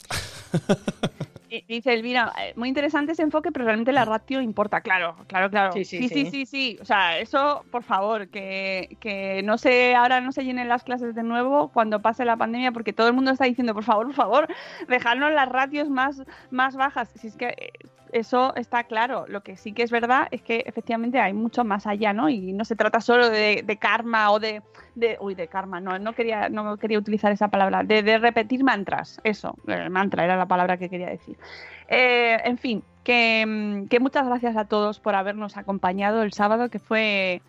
Dice 1.69 1.93
Elvira, 1.93 2.33
eh, 2.41 2.53
muy 2.57 2.69
interesante 2.69 3.13
ese 3.13 3.23
enfoque, 3.23 3.53
pero 3.53 3.65
realmente 3.65 3.93
la 3.93 4.05
ratio 4.05 4.41
importa, 4.41 4.81
claro, 4.81 5.17
claro, 5.27 5.51
claro. 5.51 5.73
Sí, 5.73 5.85
sí, 5.85 5.99
sí, 5.99 6.09
sí, 6.09 6.25
sí. 6.25 6.31
sí, 6.31 6.47
sí. 6.47 6.79
O 6.81 6.85
sea, 6.85 7.19
eso, 7.19 7.65
por 7.71 7.83
favor, 7.83 8.29
que, 8.29 8.97
que 9.01 9.43
no 9.45 9.59
se, 9.59 9.95
ahora 9.95 10.21
no 10.21 10.33
se 10.33 10.45
llenen 10.45 10.69
las 10.69 10.85
clases 10.85 11.15
de 11.15 11.23
nuevo 11.23 11.69
cuando 11.73 12.03
pase 12.03 12.25
la 12.25 12.37
pandemia, 12.37 12.73
porque 12.73 12.93
todo 12.93 13.09
el 13.09 13.15
mundo 13.15 13.31
está 13.31 13.45
diciendo, 13.45 13.75
por 13.75 13.85
favor, 13.85 14.07
por 14.07 14.15
favor, 14.15 14.49
dejadnos 14.89 15.33
las 15.33 15.49
ratios 15.49 15.89
más, 15.89 16.23
más 16.51 16.77
bajas. 16.77 17.11
Si 17.17 17.29
es 17.29 17.37
que, 17.37 17.49
eh, 17.49 17.73
eso 18.13 18.55
está 18.57 18.85
claro. 18.85 19.27
Lo 19.29 19.43
que 19.43 19.57
sí 19.57 19.73
que 19.73 19.83
es 19.83 19.91
verdad 19.91 20.29
es 20.31 20.43
que 20.43 20.65
efectivamente 20.67 21.19
hay 21.21 21.33
mucho 21.33 21.65
más 21.65 21.87
allá, 21.87 22.13
¿no? 22.13 22.29
Y 22.29 22.53
no 22.53 22.65
se 22.65 22.77
trata 22.77 23.01
solo 23.01 23.31
de, 23.31 23.79
karma 23.81 24.31
o 24.31 24.39
de, 24.39 24.63
de, 24.95 25.17
Uy, 25.21 25.35
de 25.35 25.49
karma, 25.49 25.81
no, 25.81 25.99
no 25.99 26.15
quería, 26.15 26.49
no 26.49 26.77
quería 26.77 26.99
utilizar 26.99 27.33
esa 27.33 27.49
palabra. 27.49 27.83
De, 27.83 28.19
repetir 28.19 28.65
mantras, 28.65 29.21
eso, 29.25 29.57
el 29.67 29.91
mantra 29.91 30.25
era 30.25 30.37
la 30.37 30.47
palabra 30.47 30.77
que 30.77 30.89
quería 30.89 31.09
decir. 31.09 31.37
Eh, 31.89 32.39
en 32.45 32.59
fin, 32.59 32.83
que, 33.05 33.87
que 33.91 34.01
muchas 34.01 34.27
gracias 34.27 34.57
a 34.57 34.65
todos 34.65 35.01
por 35.01 35.15
habernos 35.15 35.57
acompañado 35.57 36.23
el 36.23 36.33
sábado, 36.33 36.71
que 36.71 36.79
fue, 36.79 37.43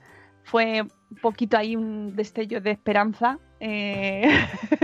fue 0.43 0.81
un 0.81 1.17
poquito 1.21 1.57
ahí 1.57 1.75
un 1.75 2.15
destello 2.15 2.61
de 2.61 2.71
esperanza 2.71 3.39
eh, 3.59 4.29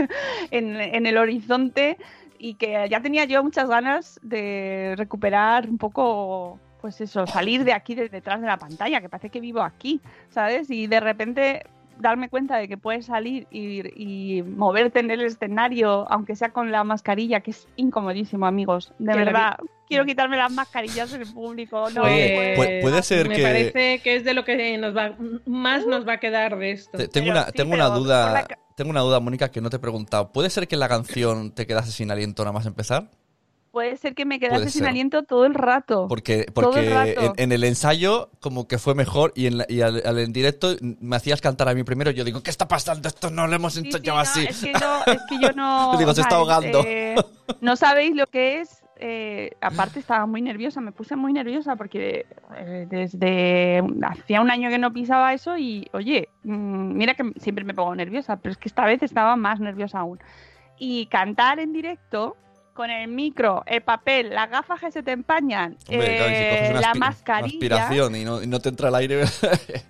en 0.51 1.05
el 1.05 1.17
horizonte 1.17 1.97
y 2.43 2.55
que 2.55 2.89
ya 2.89 2.99
tenía 2.99 3.23
yo 3.23 3.41
muchas 3.41 3.69
ganas 3.69 4.19
de 4.21 4.95
recuperar 4.97 5.69
un 5.69 5.77
poco, 5.77 6.59
pues 6.81 6.99
eso, 6.99 7.25
salir 7.25 7.63
de 7.63 7.71
aquí, 7.71 7.95
de 7.95 8.09
detrás 8.09 8.41
de 8.41 8.47
la 8.47 8.57
pantalla, 8.57 8.99
que 8.99 9.07
parece 9.07 9.29
que 9.29 9.39
vivo 9.39 9.61
aquí, 9.61 10.01
¿sabes? 10.27 10.69
Y 10.69 10.87
de 10.87 10.99
repente 10.99 11.63
darme 11.99 12.29
cuenta 12.29 12.57
de 12.57 12.67
que 12.67 12.77
puedes 12.77 13.05
salir 13.05 13.47
y, 13.51 13.81
y 13.95 14.41
moverte 14.43 14.99
en 14.99 15.11
el 15.11 15.21
escenario, 15.21 16.05
aunque 16.11 16.35
sea 16.35 16.49
con 16.51 16.71
la 16.71 16.83
mascarilla, 16.83 17.41
que 17.41 17.51
es 17.51 17.67
incomodísimo, 17.75 18.45
amigos. 18.45 18.93
De 18.99 19.13
verdad, 19.15 19.57
quiero 19.87 20.05
quitarme 20.05 20.37
las 20.37 20.51
mascarillas 20.51 21.13
en 21.13 21.21
el 21.21 21.33
público. 21.33 21.89
No, 21.91 22.03
Oye, 22.03 22.55
Pues, 22.55 22.69
pu- 22.69 22.81
puede 22.81 23.03
ser 23.03 23.27
me 23.29 23.35
que- 23.35 23.43
parece 23.43 23.99
que 24.03 24.15
es 24.15 24.23
de 24.23 24.33
lo 24.33 24.43
que 24.43 24.77
nos 24.77 24.95
va, 24.95 25.15
más 25.45 25.85
nos 25.85 26.07
va 26.07 26.13
a 26.13 26.19
quedar 26.19 26.57
de 26.57 26.71
esto. 26.71 26.97
Te- 26.97 27.07
tengo 27.07 27.27
Pero 27.27 27.37
una, 27.39 27.45
sí, 27.45 27.51
tengo 27.53 27.73
una 27.73 27.87
duda, 27.87 28.33
la 28.33 28.47
tengo 28.75 28.89
una 28.89 29.01
duda, 29.01 29.19
Mónica, 29.19 29.51
que 29.51 29.61
no 29.61 29.69
te 29.69 29.75
he 29.75 29.79
preguntado. 29.79 30.31
¿Puede 30.31 30.49
ser 30.49 30.67
que 30.67 30.75
en 30.75 30.79
la 30.79 30.89
canción 30.89 31.51
te 31.53 31.67
quedase 31.67 31.91
sin 31.91 32.09
aliento 32.11 32.43
nada 32.43 32.53
más 32.53 32.65
empezar? 32.65 33.09
Puede 33.73 33.97
ser 33.97 34.13
que 34.13 34.23
me 34.23 34.39
quedase 34.39 34.69
sin 34.69 34.85
aliento 34.85 35.23
todo 35.23 35.45
el 35.47 35.55
rato. 35.55 36.05
Porque, 36.07 36.45
porque 36.53 36.79
el 36.81 36.93
rato. 36.93 37.33
en, 37.37 37.43
en 37.45 37.51
el 37.51 37.63
ensayo 37.63 38.29
como 38.39 38.67
que 38.67 38.77
fue 38.77 38.93
mejor 38.93 39.33
y, 39.35 39.47
en, 39.47 39.57
la- 39.57 39.65
y 39.67 39.81
al, 39.81 40.01
al 40.05 40.19
en 40.19 40.31
directo 40.31 40.75
me 40.79 41.15
hacías 41.15 41.41
cantar 41.41 41.67
a 41.69 41.73
mí 41.73 41.83
primero. 41.83 42.11
Yo 42.11 42.23
digo, 42.23 42.43
¿qué 42.43 42.51
está 42.51 42.67
pasando? 42.67 43.07
Esto 43.07 43.31
no 43.31 43.47
lo 43.47 43.55
hemos 43.55 43.73
Sí, 43.73 43.81
sí, 43.81 43.87
ensayado 43.87 44.17
no, 44.17 44.21
así. 44.21 44.45
Es 44.47 44.61
que 44.61 44.73
yo, 44.73 44.99
es 45.13 45.21
que 45.27 45.39
yo 45.41 45.51
no. 45.53 45.97
Digo, 45.97 46.13
se 46.13 46.21
está 46.21 46.35
ahogando. 46.35 46.83
eh, 46.85 47.15
no 47.61 47.75
sabéis 47.75 48.15
lo 48.15 48.27
que 48.27 48.61
es. 48.61 48.83
eh, 48.97 49.49
aparte, 49.59 49.99
estaba 49.99 50.27
muy 50.27 50.43
nerviosa, 50.43 50.79
me 50.79 50.91
puse 50.91 51.15
muy 51.15 51.33
nerviosa 51.33 51.75
porque 51.75 52.27
eh, 52.55 52.85
desde 52.87 53.81
hacía 54.07 54.39
un 54.41 54.51
año 54.51 54.69
que 54.69 54.77
no 54.77 54.93
pisaba 54.93 55.33
eso 55.33 55.57
y, 55.57 55.87
oye, 55.93 56.29
mm, 56.43 56.95
mira 56.95 57.15
que 57.15 57.31
siempre 57.37 57.65
me 57.65 57.73
pongo 57.73 57.95
nerviosa, 57.95 58.37
pero 58.37 58.51
es 58.51 58.57
que 58.59 58.69
esta 58.69 58.85
vez 58.85 59.01
estaba 59.01 59.35
más 59.35 59.59
nerviosa 59.59 59.97
aún. 59.99 60.19
Y 60.77 61.07
cantar 61.07 61.59
en 61.59 61.73
directo 61.73 62.35
con 62.73 62.89
el 62.89 63.07
micro, 63.07 63.63
el 63.67 63.81
papel, 63.81 64.29
las 64.31 64.49
gafas 64.49 64.79
que 64.79 64.91
se 64.91 65.03
te 65.03 65.11
empañan, 65.11 65.77
Hombre, 65.87 66.17
claro, 66.17 66.31
y 66.31 66.35
si 66.35 66.41
eh, 66.43 66.49
coges 66.49 66.69
una 66.71 66.81
la 66.81 66.87
aspi- 66.87 66.97
una 66.97 67.07
mascarilla. 67.07 67.47
aspiración 67.55 68.15
y 68.15 68.23
no, 68.25 68.41
y 68.43 68.47
no 68.47 68.59
te 68.59 68.69
entra 68.69 68.89
el 68.89 68.95
aire. 68.95 69.23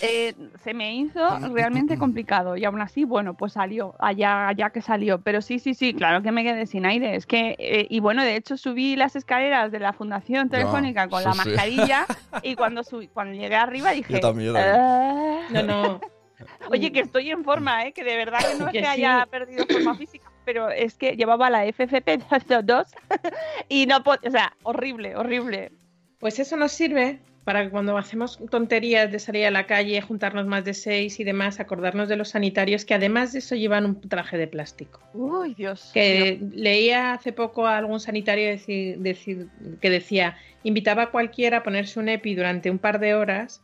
Eh, 0.00 0.32
se 0.62 0.74
me 0.74 0.94
hizo 0.94 1.38
realmente 1.52 1.98
complicado 1.98 2.56
y 2.56 2.64
aún 2.64 2.80
así, 2.80 3.02
bueno, 3.02 3.34
pues 3.34 3.54
salió, 3.54 3.96
allá, 3.98 4.46
allá 4.46 4.70
que 4.70 4.80
salió. 4.80 5.20
Pero 5.22 5.42
sí, 5.42 5.58
sí, 5.58 5.74
sí, 5.74 5.92
claro 5.92 6.22
que 6.22 6.30
me 6.30 6.44
quedé 6.44 6.66
sin 6.66 6.86
aire. 6.86 7.16
Es 7.16 7.26
que, 7.26 7.56
eh, 7.58 7.88
y 7.90 7.98
bueno, 7.98 8.22
de 8.22 8.36
hecho 8.36 8.56
subí 8.56 8.94
las 8.94 9.16
escaleras 9.16 9.72
de 9.72 9.80
la 9.80 9.92
Fundación 9.92 10.50
Telefónica 10.50 11.08
con 11.08 11.18
sí, 11.18 11.24
la 11.26 11.32
sí. 11.32 11.38
mascarilla 11.38 12.06
y 12.44 12.54
cuando, 12.54 12.84
subí, 12.84 13.08
cuando 13.08 13.34
llegué 13.34 13.56
arriba 13.56 13.90
dije... 13.90 14.12
Yo 14.14 14.20
también, 14.20 14.46
yo 14.50 14.52
también. 14.54 14.76
"Ah". 14.78 15.40
No, 15.50 15.62
no. 15.64 16.00
Oye, 16.70 16.92
que 16.92 17.00
estoy 17.00 17.30
en 17.32 17.42
forma, 17.42 17.84
¿eh? 17.84 17.92
que 17.92 18.04
de 18.04 18.16
verdad 18.16 18.38
que 18.48 18.54
no 18.54 18.66
es 18.66 18.72
Que 18.72 18.78
que 18.82 18.84
sí. 18.84 18.90
haya 18.92 19.26
perdido 19.28 19.66
forma 19.66 19.96
física, 19.96 20.27
pero 20.48 20.70
es 20.70 20.94
que 20.94 21.14
llevaba 21.14 21.50
la 21.50 21.66
FFP2 21.66 22.86
y 23.68 23.84
no, 23.84 23.98
o 23.98 24.30
sea, 24.30 24.54
horrible, 24.62 25.14
horrible. 25.14 25.72
Pues 26.20 26.38
eso 26.38 26.56
nos 26.56 26.72
sirve 26.72 27.18
para 27.44 27.64
que 27.64 27.70
cuando 27.70 27.98
hacemos 27.98 28.38
tonterías 28.50 29.12
de 29.12 29.18
salir 29.18 29.44
a 29.44 29.50
la 29.50 29.66
calle, 29.66 30.00
juntarnos 30.00 30.46
más 30.46 30.64
de 30.64 30.72
seis 30.72 31.20
y 31.20 31.24
demás, 31.24 31.60
acordarnos 31.60 32.08
de 32.08 32.16
los 32.16 32.30
sanitarios 32.30 32.86
que 32.86 32.94
además 32.94 33.34
de 33.34 33.40
eso 33.40 33.56
llevan 33.56 33.84
un 33.84 34.00
traje 34.00 34.38
de 34.38 34.46
plástico. 34.46 35.00
Uy, 35.12 35.52
Dios. 35.52 35.90
Que 35.92 36.40
leía 36.54 37.12
hace 37.12 37.34
poco 37.34 37.66
a 37.66 37.76
algún 37.76 38.00
sanitario 38.00 38.48
decir, 38.48 38.98
decir- 39.00 39.48
que 39.82 39.90
decía, 39.90 40.38
invitaba 40.62 41.02
a 41.02 41.10
cualquiera 41.10 41.58
a 41.58 41.62
ponerse 41.62 42.00
un 42.00 42.08
EPI 42.08 42.36
durante 42.36 42.70
un 42.70 42.78
par 42.78 43.00
de 43.00 43.14
horas 43.14 43.60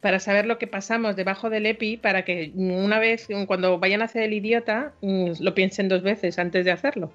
para 0.00 0.18
saber 0.18 0.46
lo 0.46 0.58
que 0.58 0.66
pasamos 0.66 1.16
debajo 1.16 1.50
del 1.50 1.66
EPI 1.66 1.98
para 1.98 2.24
que 2.24 2.52
una 2.54 2.98
vez, 2.98 3.28
cuando 3.46 3.78
vayan 3.78 4.02
a 4.02 4.06
hacer 4.06 4.22
el 4.22 4.32
idiota, 4.32 4.92
mm, 5.02 5.32
lo 5.40 5.54
piensen 5.54 5.88
dos 5.88 6.02
veces 6.02 6.38
antes 6.38 6.64
de 6.64 6.72
hacerlo. 6.72 7.12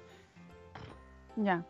Ya. 1.36 1.64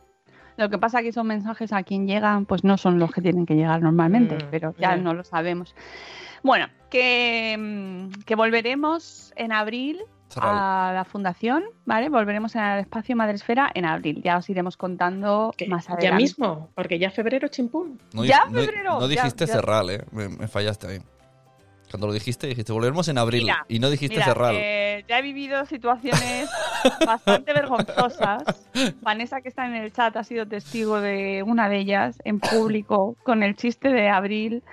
Lo 0.56 0.70
que 0.70 0.78
pasa 0.78 1.02
que 1.02 1.08
esos 1.08 1.24
mensajes 1.24 1.72
a 1.72 1.82
quien 1.82 2.06
llegan, 2.06 2.46
pues 2.46 2.64
no 2.64 2.78
son 2.78 2.98
los 2.98 3.12
que 3.12 3.20
tienen 3.20 3.44
que 3.46 3.54
llegar 3.54 3.82
normalmente, 3.82 4.36
Mm, 4.36 4.48
pero 4.50 4.74
ya 4.78 4.96
no 4.96 5.12
lo 5.12 5.24
sabemos. 5.24 5.74
Bueno, 6.42 6.68
que, 6.90 7.56
mm, 7.58 8.22
que 8.24 8.34
volveremos 8.34 9.32
en 9.36 9.52
abril. 9.52 10.00
A 10.42 10.92
la 10.94 11.04
fundación, 11.04 11.64
¿vale? 11.84 12.08
Volveremos 12.08 12.56
al 12.56 12.80
espacio 12.80 13.16
Madresfera 13.16 13.70
en 13.74 13.84
abril. 13.86 14.22
Ya 14.22 14.36
os 14.36 14.48
iremos 14.50 14.76
contando 14.76 15.52
más 15.68 15.88
adelante. 15.90 16.06
ya 16.06 16.14
mismo, 16.16 16.70
porque 16.74 16.98
ya 16.98 17.10
febrero 17.10 17.48
chimpún. 17.48 18.00
No, 18.12 18.24
Ya, 18.24 18.44
no- 18.50 18.60
febrero, 18.60 19.00
no 19.00 19.08
dijiste 19.08 19.46
ya. 19.46 19.52
cerral, 19.54 19.90
¿eh? 19.90 20.04
Me, 20.12 20.28
me 20.28 20.48
fallaste 20.48 20.86
ahí. 20.88 20.98
Cuando 21.90 22.08
lo 22.08 22.12
dijiste, 22.12 22.48
dijiste, 22.48 22.72
volveremos 22.72 23.06
en 23.08 23.16
abril. 23.16 23.42
Mira, 23.44 23.64
y 23.68 23.78
no 23.78 23.88
dijiste 23.90 24.16
Mira, 24.16 24.26
cerral. 24.26 24.56
eh, 24.58 25.04
ya 25.08 25.20
he 25.20 25.22
vivido 25.22 25.64
situaciones 25.66 26.50
bastante 27.06 27.52
vergonzosas. 27.52 28.42
Vanessa, 29.02 29.40
que 29.40 29.48
está 29.48 29.66
en 29.66 29.76
el 29.76 29.92
chat, 29.92 30.16
ha 30.16 30.24
sido 30.24 30.46
testigo 30.46 31.00
de 31.00 31.44
una 31.46 31.68
de 31.68 31.78
ellas 31.78 32.20
en 32.24 32.40
público 32.40 33.16
con 33.22 33.44
el 33.44 33.54
chiste 33.54 33.88
de 33.90 34.08
abril. 34.08 34.64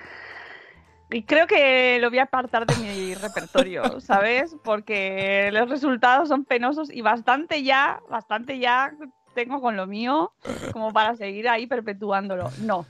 Y 1.14 1.24
creo 1.24 1.48
que 1.48 2.00
lo 2.02 2.10
voy 2.10 2.20
a 2.20 2.24
apartar 2.24 2.66
de 2.66 2.76
mi 2.76 3.14
repertorio, 3.16 3.84
¿sabes? 4.02 4.56
Porque 4.64 5.50
los 5.54 5.70
resultados 5.70 6.28
son 6.28 6.44
penosos 6.44 6.92
y 6.92 7.02
bastante 7.02 7.64
ya, 7.64 8.02
bastante 8.10 8.60
ya 8.60 8.92
tengo 9.36 9.62
con 9.62 9.78
lo 9.78 9.88
mío 9.88 10.32
como 10.74 10.92
para 10.92 11.16
seguir 11.16 11.48
ahí 11.48 11.68
perpetuándolo. 11.68 12.50
No. 12.62 12.86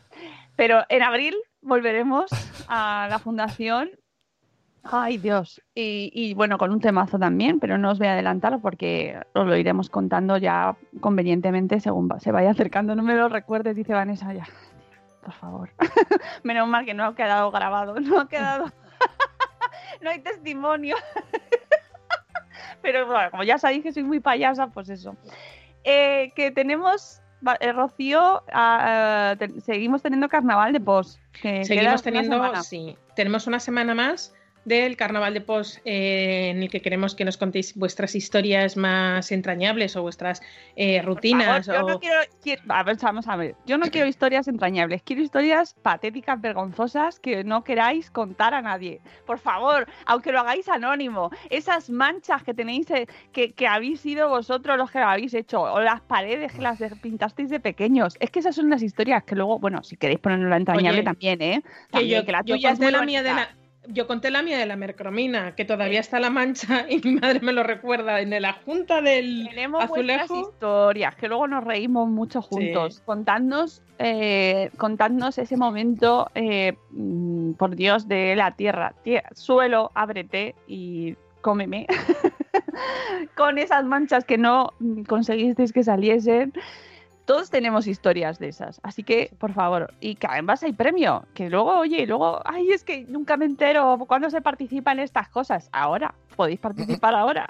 Pero 0.55 0.83
en 0.89 1.03
abril 1.03 1.35
volveremos 1.61 2.31
a 2.67 3.07
la 3.09 3.19
fundación 3.19 3.91
Ay, 4.85 5.17
Dios. 5.17 5.61
Y, 5.73 6.11
y, 6.13 6.33
bueno, 6.33 6.57
con 6.57 6.69
un 6.71 6.81
temazo 6.81 7.17
también, 7.17 7.61
pero 7.61 7.77
no 7.77 7.91
os 7.91 7.99
voy 7.99 8.07
a 8.07 8.13
adelantar 8.13 8.59
porque 8.61 9.17
os 9.33 9.47
lo 9.47 9.55
iremos 9.55 9.89
contando 9.89 10.35
ya 10.35 10.75
convenientemente 10.99 11.79
según 11.79 12.09
va- 12.09 12.19
se 12.19 12.33
vaya 12.33 12.49
acercando. 12.51 12.93
No 12.93 13.01
me 13.01 13.15
lo 13.15 13.29
recuerdes, 13.29 13.77
dice 13.77 13.93
Vanessa 13.93 14.33
ya. 14.33 14.43
Por 15.23 15.33
favor. 15.33 15.69
Menos 16.43 16.67
mal 16.67 16.85
que 16.85 16.93
no 16.93 17.05
ha 17.05 17.15
quedado 17.15 17.49
grabado, 17.51 17.95
no 17.99 18.19
ha 18.21 18.27
quedado. 18.27 18.65
no 20.01 20.09
hay 20.09 20.19
testimonio. 20.19 20.95
pero 22.81 23.07
bueno, 23.07 23.31
como 23.31 23.43
ya 23.43 23.57
sabéis 23.57 23.83
que 23.83 23.93
soy 23.93 24.03
muy 24.03 24.19
payasa, 24.19 24.67
pues 24.67 24.89
eso. 24.89 25.15
Eh, 25.85 26.31
que 26.35 26.51
tenemos, 26.51 27.21
eh, 27.59 27.71
Rocío, 27.71 28.43
ah, 28.51 29.35
te- 29.37 29.61
seguimos 29.61 30.01
teniendo 30.01 30.27
carnaval 30.29 30.73
de 30.73 30.79
pos. 30.79 31.19
que 31.41 31.63
Seguimos 31.63 32.03
teniendo, 32.03 32.55
sí, 32.63 32.97
tenemos 33.15 33.47
una 33.47 33.59
semana 33.59 33.93
más 33.95 34.33
del 34.65 34.95
Carnaval 34.97 35.33
de 35.33 35.41
Pos 35.41 35.81
eh, 35.85 36.49
en 36.49 36.63
el 36.63 36.69
que 36.69 36.81
queremos 36.81 37.15
que 37.15 37.25
nos 37.25 37.37
contéis 37.37 37.75
vuestras 37.75 38.15
historias 38.15 38.77
más 38.77 39.31
entrañables 39.31 39.95
o 39.95 40.01
vuestras 40.01 40.41
eh, 40.75 41.01
rutinas. 41.01 41.65
favor, 41.65 41.79
yo 41.79 41.85
o- 41.85 41.89
no 41.89 41.99
quiero, 41.99 42.19
quiero- 42.41 42.61
vamos 42.65 43.27
a 43.27 43.35
ver. 43.35 43.55
Yo 43.65 43.77
no 43.77 43.87
quiero 43.87 44.07
historias 44.07 44.47
entrañables, 44.47 45.01
quiero 45.03 45.21
historias 45.21 45.73
patéticas, 45.81 46.39
vergonzosas 46.41 47.19
que 47.19 47.43
no 47.43 47.63
queráis 47.63 48.09
contar 48.11 48.53
a 48.53 48.61
nadie. 48.61 49.01
Por 49.25 49.39
favor, 49.39 49.87
aunque 50.05 50.31
lo 50.31 50.39
hagáis 50.39 50.67
anónimo, 50.69 51.29
esas 51.49 51.89
manchas 51.89 52.43
que 52.43 52.53
tenéis, 52.53 52.89
eh, 52.91 53.07
que, 53.31 53.53
que 53.53 53.67
habéis 53.67 53.99
sido 54.01 54.29
vosotros 54.29 54.77
los 54.77 54.89
que 54.91 54.99
lo 54.99 55.07
habéis 55.07 55.33
hecho, 55.33 55.61
o 55.61 55.81
las 55.81 56.01
paredes 56.01 56.53
que 56.53 56.61
las 56.61 56.79
de- 56.79 56.89
pintasteis 56.95 57.49
de 57.49 57.59
pequeños. 57.59 58.15
Es 58.19 58.29
que 58.29 58.39
esas 58.39 58.55
son 58.55 58.69
las 58.69 58.81
historias 58.81 59.23
que 59.23 59.35
luego, 59.35 59.59
bueno, 59.59 59.83
si 59.83 59.97
queréis 59.97 60.19
ponerlo 60.19 60.47
en 60.47 60.61
entrañable 60.61 60.99
Oye, 60.99 61.03
también, 61.03 61.41
¿eh? 61.41 61.63
que 61.91 62.07
yo, 62.07 62.25
que 62.25 62.31
la 62.31 62.41
yo 62.45 62.55
tuya 62.55 62.71
es 62.71 62.79
muy 62.79 62.91
la 62.91 63.01
mía 63.03 63.21
de 63.23 63.33
la 63.33 63.49
yo 63.87 64.07
conté 64.07 64.31
la 64.31 64.41
mía 64.41 64.57
de 64.57 64.65
la 64.65 64.75
mercromina, 64.75 65.55
que 65.55 65.65
todavía 65.65 65.99
está 65.99 66.19
la 66.19 66.29
mancha 66.29 66.85
y 66.89 66.99
mi 66.99 67.15
madre 67.19 67.39
me 67.41 67.51
lo 67.53 67.63
recuerda 67.63 68.21
en 68.21 68.29
la 68.41 68.53
junta 68.53 69.01
del 69.01 69.47
Tenemos 69.49 69.83
azulejo. 69.83 70.39
historias, 70.41 71.15
que 71.15 71.27
luego 71.27 71.47
nos 71.47 71.63
reímos 71.63 72.07
mucho 72.09 72.41
juntos. 72.41 72.95
Sí. 72.95 73.01
Contadnos, 73.05 73.81
eh, 73.99 74.69
contadnos 74.77 75.37
ese 75.37 75.57
momento, 75.57 76.29
eh, 76.35 76.73
mm, 76.91 77.53
por 77.53 77.75
Dios, 77.75 78.07
de 78.07 78.35
la 78.35 78.51
tierra. 78.51 78.93
Tie- 79.03 79.23
suelo, 79.33 79.91
ábrete 79.95 80.55
y 80.67 81.15
cómeme. 81.41 81.87
Con 83.35 83.57
esas 83.57 83.83
manchas 83.85 84.25
que 84.25 84.37
no 84.37 84.71
mm, 84.79 85.03
conseguisteis 85.03 85.73
que 85.73 85.83
saliesen. 85.83 86.53
Todos 87.25 87.49
tenemos 87.49 87.87
historias 87.87 88.37
de 88.37 88.49
esas, 88.49 88.81
así 88.83 89.03
que 89.03 89.31
por 89.37 89.53
favor, 89.53 89.93
y 90.01 90.15
que 90.15 90.27
además 90.27 90.61
hay 90.63 90.73
premio, 90.73 91.25
que 91.33 91.49
luego, 91.49 91.79
oye, 91.79 92.05
luego, 92.05 92.41
ay, 92.43 92.69
es 92.71 92.83
que 92.83 93.05
nunca 93.07 93.37
me 93.37 93.45
entero 93.45 93.97
cuando 94.07 94.29
se 94.29 94.41
participa 94.41 94.91
en 94.91 94.99
estas 94.99 95.29
cosas. 95.29 95.69
Ahora, 95.71 96.15
podéis 96.35 96.59
participar 96.59 97.15
ahora. 97.15 97.47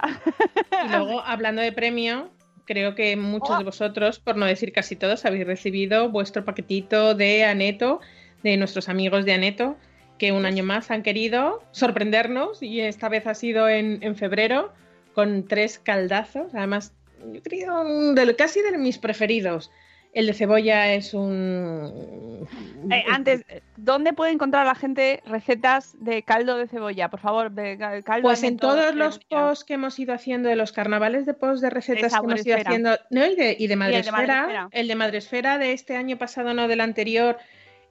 Y 0.85 0.89
luego, 0.89 1.21
hablando 1.21 1.61
de 1.61 1.71
premio, 1.71 2.29
creo 2.65 2.93
que 2.93 3.15
muchos 3.15 3.57
de 3.57 3.63
vosotros, 3.63 4.19
por 4.19 4.37
no 4.37 4.45
decir 4.45 4.71
casi 4.73 4.95
todos, 4.95 5.25
habéis 5.25 5.47
recibido 5.47 6.09
vuestro 6.09 6.45
paquetito 6.45 7.15
de 7.15 7.43
Aneto, 7.43 7.99
de 8.43 8.57
nuestros 8.57 8.89
amigos 8.89 9.25
de 9.25 9.33
Aneto, 9.33 9.75
que 10.19 10.31
un 10.31 10.45
año 10.45 10.63
más 10.63 10.91
han 10.91 11.01
querido 11.01 11.63
sorprendernos 11.71 12.61
y 12.61 12.81
esta 12.81 13.09
vez 13.09 13.25
ha 13.25 13.33
sido 13.33 13.67
en, 13.67 13.99
en 14.03 14.15
febrero 14.15 14.71
con 15.13 15.47
tres 15.47 15.79
caldazos. 15.79 16.53
Además, 16.53 16.93
yo 17.31 17.41
creo 17.41 18.13
de, 18.13 18.35
casi 18.35 18.61
de 18.61 18.77
mis 18.77 18.97
preferidos. 18.97 19.71
El 20.13 20.27
de 20.27 20.33
cebolla 20.33 20.93
es 20.93 21.15
un. 21.15 22.47
Eh, 22.91 23.03
antes, 23.09 23.43
¿dónde 23.77 24.13
puede 24.13 24.31
encontrar 24.31 24.63
la 24.67 24.75
gente 24.75 25.23
recetas 25.25 25.95
de 25.99 26.21
caldo 26.21 26.55
de 26.57 26.67
cebolla? 26.67 27.09
Por 27.09 27.19
favor, 27.19 27.51
de 27.51 28.03
caldo 28.05 28.21
Pues 28.21 28.43
en 28.43 28.57
todos 28.57 28.93
los 28.93 29.17
posts 29.17 29.65
que 29.65 29.73
hemos 29.73 29.97
ido 29.97 30.13
haciendo, 30.13 30.49
de 30.49 30.55
los 30.55 30.71
carnavales 30.71 31.25
de 31.25 31.33
posts 31.33 31.61
de 31.61 31.71
recetas 31.71 32.13
que 32.13 32.19
hemos 32.19 32.45
ido 32.45 32.57
haciendo. 32.57 32.95
No, 33.09 33.25
y 33.25 33.35
de, 33.35 33.55
y 33.57 33.65
de 33.65 33.75
Madresfera. 33.75 34.69
El 34.71 34.87
de 34.87 34.95
Madresfera 34.95 35.57
de 35.57 35.71
este 35.73 35.95
año 35.95 36.17
pasado, 36.19 36.53
no 36.53 36.67
del 36.67 36.81
anterior. 36.81 37.39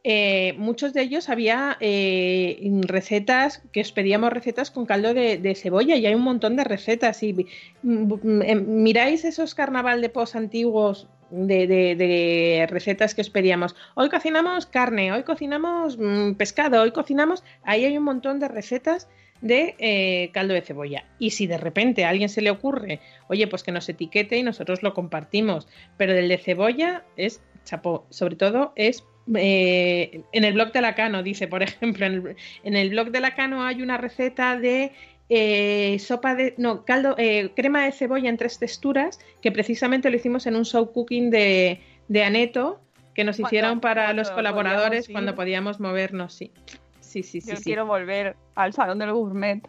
Eh, 0.04 0.54
muchos 0.58 0.92
de 0.92 1.02
ellos 1.02 1.28
había 1.28 1.76
eh, 1.78 2.58
recetas 2.82 3.62
que 3.72 3.82
os 3.82 3.92
pedíamos 3.92 4.32
recetas 4.32 4.72
con 4.72 4.84
caldo 4.84 5.14
de, 5.14 5.54
cebolla 5.54 5.94
y 5.94 6.06
hay 6.06 6.14
un 6.14 6.22
montón 6.22 6.56
de 6.56 6.64
recetas 6.64 7.22
y 7.22 7.46
mm, 7.82 8.42
em, 8.42 8.82
miráis 8.82 9.24
esos 9.24 9.54
carnaval 9.54 10.00
de 10.00 10.08
post 10.08 10.34
antiguos 10.34 11.06
de, 11.30 12.66
recetas 12.68 13.14
que 13.14 13.20
os 13.20 13.30
pedíamos 13.30 13.76
hoy 13.94 14.08
cocinamos 14.08 14.66
carne 14.66 15.12
hoy 15.12 15.22
cocinamos 15.22 15.96
mm, 15.96 16.32
pescado 16.32 16.82
hoy 16.82 16.90
cocinamos 16.90 17.44
ahí 17.62 17.84
hay 17.84 17.96
un 17.96 18.04
montón 18.04 18.40
de 18.40 18.48
recetas 18.48 19.08
de 19.40 19.74
eh, 19.78 20.30
caldo 20.32 20.54
de 20.54 20.62
cebolla. 20.62 21.04
Y 21.18 21.30
si 21.30 21.46
de 21.46 21.58
repente 21.58 22.04
a 22.04 22.10
alguien 22.10 22.28
se 22.28 22.42
le 22.42 22.50
ocurre, 22.50 23.00
oye, 23.28 23.48
pues 23.48 23.64
que 23.64 23.72
nos 23.72 23.88
etiquete 23.88 24.38
y 24.38 24.42
nosotros 24.44 24.84
lo 24.84 24.94
compartimos. 24.94 25.66
Pero 25.96 26.14
del 26.14 26.28
de 26.28 26.38
cebolla 26.38 27.04
es 27.16 27.42
chapó, 27.64 28.06
sobre 28.08 28.36
todo 28.36 28.72
es 28.76 29.04
eh, 29.34 30.22
en 30.32 30.44
el 30.44 30.54
blog 30.54 30.72
de 30.72 30.80
Lacano, 30.80 31.22
dice, 31.22 31.48
por 31.48 31.62
ejemplo, 31.62 32.06
en 32.06 32.76
el, 32.76 32.90
blog 32.90 33.10
de 33.10 33.20
Lacano 33.20 33.64
hay 33.64 33.82
una 33.82 33.96
receta 33.96 34.58
de 34.58 34.92
eh, 35.28 35.98
sopa 35.98 36.34
de, 36.34 36.54
no, 36.58 36.84
caldo, 36.84 37.14
eh, 37.18 37.50
crema 37.54 37.84
de 37.84 37.92
cebolla 37.92 38.28
en 38.28 38.36
tres 38.36 38.58
texturas, 38.58 39.18
que 39.40 39.52
precisamente 39.52 40.10
lo 40.10 40.16
hicimos 40.16 40.46
en 40.46 40.56
un 40.56 40.64
show 40.64 40.92
cooking 40.92 41.30
de, 41.30 41.80
de 42.08 42.24
Aneto, 42.24 42.80
que 43.14 43.24
nos 43.24 43.38
hicieron 43.38 43.80
para 43.80 44.12
los 44.12 44.30
colaboradores 44.30 45.08
cuando 45.08 45.34
podíamos 45.34 45.80
movernos, 45.80 46.34
sí. 46.34 46.52
Sí, 47.00 47.22
sí, 47.22 47.42
sí. 47.42 47.50
Yo 47.50 47.60
quiero 47.60 47.84
volver 47.84 48.36
al 48.54 48.72
salón 48.72 48.98
del 48.98 49.12
gourmet. 49.12 49.62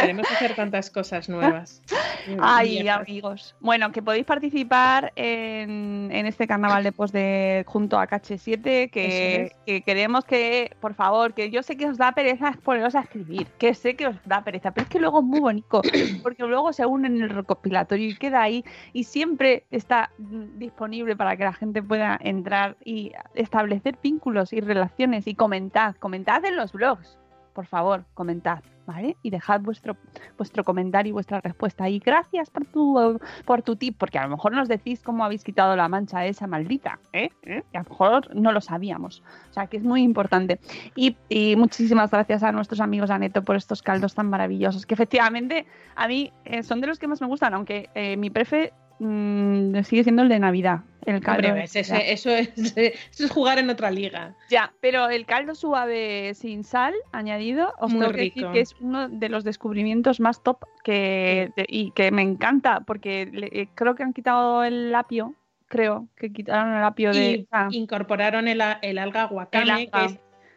queremos 0.00 0.30
hacer 0.30 0.54
tantas 0.54 0.90
cosas 0.90 1.28
nuevas. 1.28 1.82
Ay, 2.40 2.86
amigos. 2.88 3.54
Bueno, 3.60 3.92
que 3.92 4.02
podéis 4.02 4.24
participar 4.24 5.12
en, 5.16 6.10
este 6.12 6.46
carnaval 6.46 6.84
de 6.84 6.92
post 6.92 7.14
de 7.14 7.64
junto 7.66 7.98
a 7.98 8.06
KH7, 8.06 8.90
que, 8.90 9.82
queremos 9.84 10.24
que, 10.24 10.76
por 10.80 10.94
favor, 10.94 11.34
que 11.34 11.50
yo 11.50 11.62
sé 11.62 11.76
que 11.76 11.88
os 11.88 11.98
da 11.98 12.12
pereza 12.12 12.52
poneros 12.62 12.94
a 12.94 13.00
escribir, 13.00 13.46
que 13.58 13.74
sé 13.74 13.96
que 13.96 14.06
os 14.08 14.16
da 14.24 14.44
pereza, 14.44 14.70
pero 14.72 14.84
es 14.84 14.90
que 14.90 15.00
luego 15.00 15.20
es 15.20 15.24
muy 15.24 15.40
bonito, 15.40 15.82
porque 16.22 16.44
luego 16.44 16.72
se 16.72 16.86
unen 16.86 17.16
en 17.16 17.22
el 17.22 17.30
recopilatorio 17.30 18.08
y 18.08 18.16
queda 18.16 18.42
ahí 18.42 18.64
y 18.92 19.04
siempre 19.04 19.64
está 19.70 20.10
disponible 20.18 21.16
para 21.16 21.36
que 21.36 21.44
la 21.44 21.52
gente 21.52 21.82
pueda 21.82 22.18
entrar 22.20 22.76
y 22.84 23.12
establecer 23.34 23.98
vínculos 24.02 24.52
y 24.52 24.60
relaciones 24.60 25.26
y 25.26 25.34
comentad, 25.34 25.96
comentad 25.96 26.44
en 26.50 26.56
los 26.56 26.72
blogs 26.72 27.20
por 27.52 27.66
favor, 27.66 28.04
comentad, 28.14 28.60
¿vale? 28.86 29.16
Y 29.22 29.30
dejad 29.30 29.60
vuestro, 29.60 29.96
vuestro 30.38 30.64
comentario 30.64 31.10
y 31.10 31.12
vuestra 31.12 31.40
respuesta. 31.40 31.88
Y 31.88 31.98
gracias 31.98 32.50
por 32.50 32.64
tu, 32.64 33.20
por 33.44 33.62
tu 33.62 33.76
tip, 33.76 33.96
porque 33.98 34.18
a 34.18 34.24
lo 34.24 34.30
mejor 34.30 34.52
nos 34.52 34.68
decís 34.68 35.02
cómo 35.02 35.24
habéis 35.24 35.44
quitado 35.44 35.76
la 35.76 35.88
mancha 35.88 36.24
esa 36.26 36.46
maldita, 36.46 36.98
¿eh? 37.12 37.30
¿Eh? 37.42 37.62
Y 37.72 37.76
a 37.76 37.82
lo 37.82 37.88
mejor 37.90 38.34
no 38.34 38.52
lo 38.52 38.60
sabíamos. 38.60 39.22
O 39.50 39.52
sea, 39.52 39.66
que 39.66 39.76
es 39.76 39.82
muy 39.82 40.02
importante. 40.02 40.60
Y, 40.94 41.16
muchísimas 41.56 42.10
gracias 42.10 42.42
a 42.42 42.52
nuestros 42.52 42.80
amigos 42.80 43.10
Aneto 43.10 43.42
por 43.42 43.56
estos 43.56 43.82
caldos 43.82 44.14
tan 44.14 44.30
maravillosos, 44.30 44.86
que 44.86 44.94
efectivamente 44.94 45.66
a 45.96 46.08
mí 46.08 46.32
eh, 46.44 46.62
son 46.62 46.80
de 46.80 46.86
los 46.86 46.98
que 46.98 47.08
más 47.08 47.20
me 47.20 47.26
gustan, 47.26 47.54
aunque 47.54 47.90
eh, 47.94 48.16
mi 48.16 48.30
prefe 48.30 48.72
Mm, 49.00 49.82
sigue 49.82 50.04
siendo 50.04 50.22
el 50.22 50.28
de 50.28 50.38
Navidad. 50.38 50.80
El 51.06 51.22
caldo. 51.22 51.54
eso, 51.56 52.30
es, 52.76 53.30
jugar 53.30 53.58
en 53.58 53.70
otra 53.70 53.90
liga. 53.90 54.36
Ya, 54.50 54.74
pero 54.82 55.08
el 55.08 55.24
caldo 55.24 55.54
suave 55.54 56.34
sin 56.34 56.62
sal 56.64 56.92
añadido, 57.10 57.72
os 57.78 57.90
tengo 57.90 58.10
que 58.10 58.24
decir 58.24 58.46
que 58.52 58.60
es 58.60 58.76
uno 58.78 59.08
de 59.08 59.30
los 59.30 59.42
descubrimientos 59.42 60.20
más 60.20 60.42
top 60.42 60.66
que, 60.84 61.50
y 61.68 61.92
que 61.92 62.10
me 62.10 62.20
encanta, 62.20 62.80
porque 62.80 63.30
eh, 63.32 63.68
creo 63.74 63.94
que 63.94 64.02
han 64.02 64.12
quitado 64.12 64.62
el 64.64 64.94
apio, 64.94 65.34
creo 65.68 66.06
que 66.16 66.30
quitaron 66.30 66.76
el 66.76 66.84
apio 66.84 67.14
de. 67.14 67.46
incorporaron 67.70 68.46
el, 68.48 68.60
alga 68.60 69.26
wakame, 69.26 69.90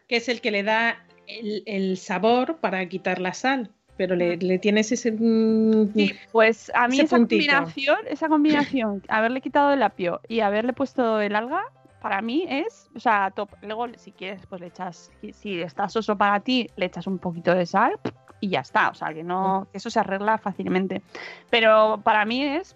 Que, 0.10 0.18
es, 0.18 0.28
el 0.28 0.42
que 0.42 0.52
le 0.52 0.64
da 0.64 1.06
el 1.28 1.96
sabor 1.96 2.58
para 2.58 2.86
quitar 2.90 3.22
la 3.22 3.34
sal 3.34 3.72
pero 3.98 4.16
le, 4.16 4.60
tienes 4.60 4.92
ese. 4.92 5.12
Mm, 5.12 5.94
pues 6.32 6.72
a 6.74 6.88
mí 6.88 7.00
esa 7.00 7.18
combinación, 7.18 7.98
esa 8.08 8.28
combinación, 8.28 9.04
haberle 9.08 9.42
quitado 9.42 9.72
el 9.72 9.84
apio 9.84 10.22
y 10.28 10.40
haberle 10.40 10.74
puesto 10.74 11.22
el 11.22 11.36
alga, 11.36 11.64
para 12.02 12.22
mí 12.22 12.46
es, 12.50 12.90
o 12.96 13.00
sea, 13.00 13.32
top. 13.32 13.50
Luego, 13.62 13.88
si 13.98 14.12
quieres, 14.12 14.46
pues 14.48 14.62
le 14.62 14.68
echas, 14.68 15.12
si 15.32 15.62
está 15.62 15.88
soso 15.90 16.18
para 16.18 16.40
ti, 16.40 16.70
le 16.76 16.88
echas 16.88 17.08
un 17.08 17.20
poquito 17.20 17.54
de 17.54 17.66
sal 17.66 18.00
y 18.40 18.50
ya 18.50 18.62
está. 18.62 18.90
O 18.90 18.94
sea, 18.94 19.14
que 19.14 19.24
no, 19.24 19.68
eso 19.74 19.90
se 19.90 20.00
arregla 20.00 20.38
fácilmente. 20.38 21.02
Pero 21.50 22.02
para 22.04 22.26
mí 22.26 22.44
es, 22.44 22.76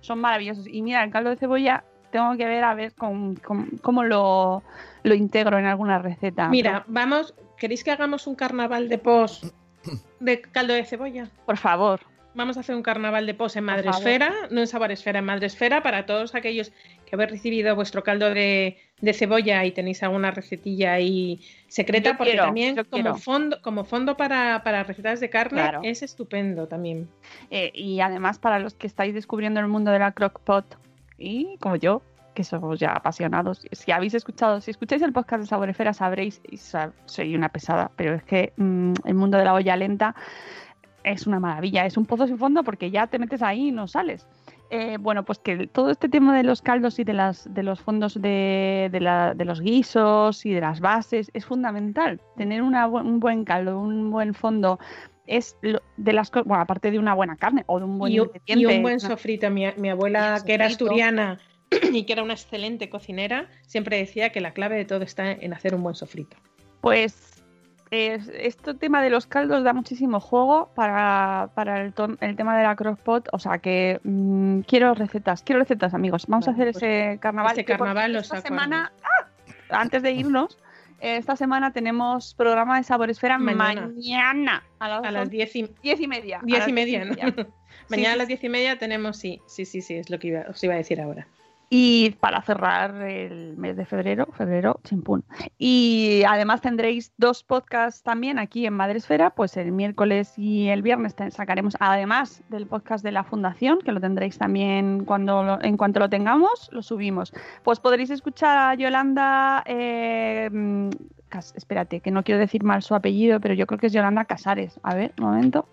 son 0.00 0.20
maravillosos. 0.20 0.66
Y 0.68 0.80
mira, 0.82 1.02
el 1.02 1.10
caldo 1.10 1.30
de 1.30 1.36
cebolla 1.36 1.84
tengo 2.10 2.36
que 2.36 2.46
ver 2.46 2.62
a 2.62 2.74
ver 2.74 2.94
cómo 2.94 4.04
lo, 4.04 4.62
lo 5.02 5.14
integro 5.14 5.58
en 5.58 5.66
alguna 5.66 5.98
receta. 5.98 6.48
Mira, 6.48 6.84
vamos, 6.86 7.34
¿queréis 7.56 7.82
que 7.82 7.90
hagamos 7.90 8.26
un 8.26 8.36
carnaval 8.36 8.88
de 8.88 8.98
post 8.98 9.52
de 10.20 10.40
caldo 10.40 10.74
de 10.74 10.84
cebolla. 10.84 11.28
Por 11.46 11.56
favor. 11.56 12.00
Vamos 12.34 12.56
a 12.56 12.60
hacer 12.60 12.74
un 12.74 12.82
carnaval 12.82 13.26
de 13.26 13.34
pos 13.34 13.56
en 13.56 13.64
Madresfera, 13.64 14.32
no 14.50 14.60
en 14.60 14.66
Saboresfera, 14.66 15.18
en 15.18 15.26
Madresfera, 15.26 15.82
para 15.82 16.06
todos 16.06 16.34
aquellos 16.34 16.72
que 17.04 17.14
habéis 17.14 17.30
recibido 17.30 17.74
vuestro 17.76 18.02
caldo 18.02 18.30
de, 18.30 18.78
cebolla 19.12 19.62
y 19.66 19.72
tenéis 19.72 20.02
alguna 20.02 20.30
recetilla 20.30 20.94
ahí 20.94 21.42
secreta, 21.68 22.16
porque 22.16 22.36
también 22.36 22.74
como 22.88 23.16
fondo, 23.16 23.60
como 23.60 23.84
fondo 23.84 24.16
para, 24.16 24.62
recetas 24.84 25.20
de 25.20 25.28
carne 25.28 25.62
es 25.82 26.02
estupendo 26.02 26.68
también. 26.68 27.06
Eh, 27.50 27.70
y 27.74 28.00
además 28.00 28.38
para 28.38 28.58
los 28.58 28.72
que 28.72 28.86
estáis 28.86 29.12
descubriendo 29.12 29.60
el 29.60 29.68
mundo 29.68 29.90
de 29.90 29.98
la 29.98 30.12
crockpot 30.12 30.78
y 31.18 31.58
como 31.58 31.76
yo, 31.76 32.02
que 32.34 32.44
somos 32.44 32.78
ya 32.78 32.92
apasionados. 32.92 33.62
Si 33.72 33.92
habéis 33.92 34.14
escuchado, 34.14 34.60
si 34.60 34.70
escucháis 34.70 35.02
el 35.02 35.12
podcast 35.12 35.42
de 35.42 35.46
Saboresfera 35.46 35.92
sabréis, 35.92 36.40
y 36.50 36.56
soy 36.56 37.34
una 37.34 37.48
pesada, 37.48 37.90
pero 37.96 38.14
es 38.14 38.22
que 38.24 38.52
mm, 38.56 38.92
el 39.04 39.14
mundo 39.14 39.38
de 39.38 39.44
la 39.44 39.54
olla 39.54 39.76
lenta 39.76 40.14
es 41.04 41.26
una 41.26 41.40
maravilla, 41.40 41.84
es 41.84 41.96
un 41.96 42.06
pozo 42.06 42.26
sin 42.26 42.38
fondo 42.38 42.62
porque 42.62 42.90
ya 42.90 43.06
te 43.06 43.18
metes 43.18 43.42
ahí 43.42 43.68
y 43.68 43.72
no 43.72 43.88
sales. 43.88 44.26
Eh, 44.70 44.96
bueno, 44.98 45.22
pues 45.24 45.38
que 45.38 45.66
todo 45.66 45.90
este 45.90 46.08
tema 46.08 46.34
de 46.34 46.44
los 46.44 46.62
caldos 46.62 46.98
y 46.98 47.04
de, 47.04 47.12
las, 47.12 47.52
de 47.52 47.62
los 47.62 47.80
fondos 47.80 48.14
de, 48.20 48.88
de, 48.90 49.44
los 49.44 49.60
guisos 49.60 50.46
y 50.46 50.52
de 50.54 50.62
las 50.62 50.80
bases 50.80 51.30
es 51.34 51.44
fundamental. 51.44 52.22
Tener 52.38 52.62
un 52.62 53.20
buen 53.20 53.44
caldo, 53.44 53.78
un 53.78 54.10
buen 54.10 54.32
fondo 54.32 54.78
es 55.26 55.56
de 55.62 56.12
las 56.12 56.30
bueno, 56.30 56.62
aparte 56.62 56.90
de 56.90 56.98
una 56.98 57.14
buena 57.14 57.36
carne 57.36 57.64
o 57.66 57.78
de 57.78 57.84
un 57.84 57.98
buen 57.98 58.12
y, 58.12 58.16
y 58.46 58.64
un 58.64 58.82
buen 58.82 58.98
sofrito. 58.98 59.50
Mi, 59.50 59.66
mi 59.76 59.90
abuela, 59.90 60.42
que 60.44 60.54
era 60.54 60.66
asturiana, 60.66 61.38
y 61.92 62.04
que 62.04 62.12
era 62.12 62.22
una 62.22 62.34
excelente 62.34 62.88
cocinera, 62.88 63.48
siempre 63.66 63.96
decía 63.96 64.30
que 64.30 64.40
la 64.40 64.52
clave 64.52 64.76
de 64.76 64.84
todo 64.84 65.02
está 65.02 65.30
en 65.30 65.52
hacer 65.52 65.74
un 65.74 65.82
buen 65.82 65.94
sofrito. 65.94 66.36
Pues 66.80 67.32
este 67.92 68.72
tema 68.74 69.02
de 69.02 69.10
los 69.10 69.26
caldos 69.26 69.64
da 69.64 69.74
muchísimo 69.74 70.18
juego 70.18 70.70
para, 70.74 71.50
el, 71.76 71.92
tema 71.92 72.56
de 72.56 72.62
la 72.62 72.74
crockpot, 72.74 73.28
o 73.32 73.38
sea 73.38 73.58
que 73.58 74.00
mm, 74.02 74.60
quiero 74.60 74.94
recetas, 74.94 75.42
quiero 75.42 75.60
recetas 75.60 75.92
amigos. 75.92 76.24
Vamos 76.26 76.48
a 76.48 76.52
hacer 76.52 76.72
pues 76.72 76.82
ese 76.82 77.18
carnaval. 77.20 77.52
Ese 77.52 77.64
carnaval 77.66 78.16
esta 78.16 78.40
semana, 78.40 78.92
¡ah! 79.02 79.28
antes 79.68 80.02
de 80.02 80.12
irnos, 80.12 80.56
esta 81.00 81.36
semana 81.36 81.72
tenemos 81.72 82.34
programa 82.34 82.78
de 82.78 82.84
Sabor 82.84 83.10
Esfera 83.10 83.36
mañana, 83.36 84.64
a 84.78 85.10
las, 85.10 85.28
diez, 85.28 85.54
y, 85.54 85.64
media. 86.06 86.40
Diez 86.44 86.66
y 86.66 86.72
media, 86.72 87.04
mañana 87.90 88.14
a 88.14 88.16
las 88.16 88.28
diez 88.28 88.42
y 88.42 88.48
media 88.48 88.78
tenemos, 88.78 89.18
sí, 89.18 89.42
sí, 89.46 89.66
sí, 89.66 89.82
sí, 89.82 89.96
es 89.96 90.08
lo 90.08 90.18
que 90.18 90.38
os 90.48 90.64
iba 90.64 90.72
a 90.74 90.78
decir 90.78 90.98
ahora. 90.98 91.26
Y 91.74 92.10
para 92.20 92.42
cerrar 92.42 92.94
el 93.00 93.56
mes 93.56 93.78
de 93.78 93.86
febrero, 93.86 94.26
febrero, 94.34 94.78
chimpún. 94.84 95.24
Y 95.56 96.22
además 96.28 96.60
tendréis 96.60 97.14
dos 97.16 97.44
podcasts 97.44 98.02
también 98.02 98.38
aquí 98.38 98.66
en 98.66 98.74
Madresfera, 98.74 99.30
pues 99.30 99.56
el 99.56 99.72
miércoles 99.72 100.34
y 100.36 100.68
el 100.68 100.82
viernes 100.82 101.16
sacaremos, 101.30 101.74
además 101.80 102.42
del 102.50 102.66
podcast 102.66 103.02
de 103.02 103.12
la 103.12 103.24
Fundación, 103.24 103.78
que 103.78 103.90
lo 103.90 104.02
tendréis 104.02 104.36
también 104.36 105.06
cuando 105.06 105.58
en 105.62 105.78
cuanto 105.78 106.00
lo 106.00 106.10
tengamos, 106.10 106.68
lo 106.72 106.82
subimos. 106.82 107.32
Pues 107.62 107.80
podréis 107.80 108.10
escuchar 108.10 108.58
a 108.58 108.74
Yolanda, 108.74 109.62
eh, 109.64 110.50
espérate, 111.54 112.00
que 112.00 112.10
no 112.10 112.22
quiero 112.22 112.38
decir 112.38 112.64
mal 112.64 112.82
su 112.82 112.94
apellido, 112.94 113.40
pero 113.40 113.54
yo 113.54 113.66
creo 113.66 113.78
que 113.78 113.86
es 113.86 113.94
Yolanda 113.94 114.26
Casares. 114.26 114.78
A 114.82 114.94
ver, 114.94 115.14
un 115.18 115.24
momento. 115.24 115.66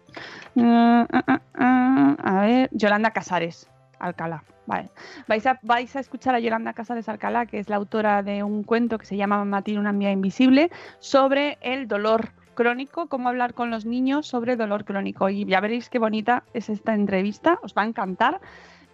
Uh, 0.55 0.61
uh, 0.63 1.39
ah, 1.55 2.15
a 2.23 2.41
ver, 2.45 2.69
Yolanda 2.71 3.11
Casares, 3.11 3.69
Alcalá. 3.99 4.43
Vale. 4.65 4.89
Vais 5.27 5.45
a, 5.47 5.59
vais 5.63 5.95
a 5.95 5.99
escuchar 5.99 6.35
a 6.35 6.39
Yolanda 6.39 6.73
Casares 6.73 7.09
Alcalá, 7.09 7.45
que 7.47 7.57
es 7.59 7.69
la 7.69 7.77
autora 7.77 8.21
de 8.21 8.43
un 8.43 8.63
cuento 8.63 8.97
que 8.97 9.05
se 9.05 9.17
llama 9.17 9.61
tiene 9.63 9.79
una 9.79 9.89
amiga 9.89 10.11
invisible, 10.11 10.69
sobre 10.99 11.57
el 11.61 11.87
dolor 11.87 12.29
crónico, 12.53 13.07
cómo 13.07 13.29
hablar 13.29 13.53
con 13.53 13.71
los 13.71 13.85
niños 13.85 14.27
sobre 14.27 14.57
dolor 14.57 14.85
crónico. 14.85 15.29
Y 15.29 15.45
ya 15.45 15.59
veréis 15.59 15.89
qué 15.89 15.97
bonita 15.97 16.43
es 16.53 16.69
esta 16.69 16.93
entrevista, 16.93 17.57
os 17.63 17.73
va 17.73 17.83
a 17.83 17.85
encantar 17.85 18.41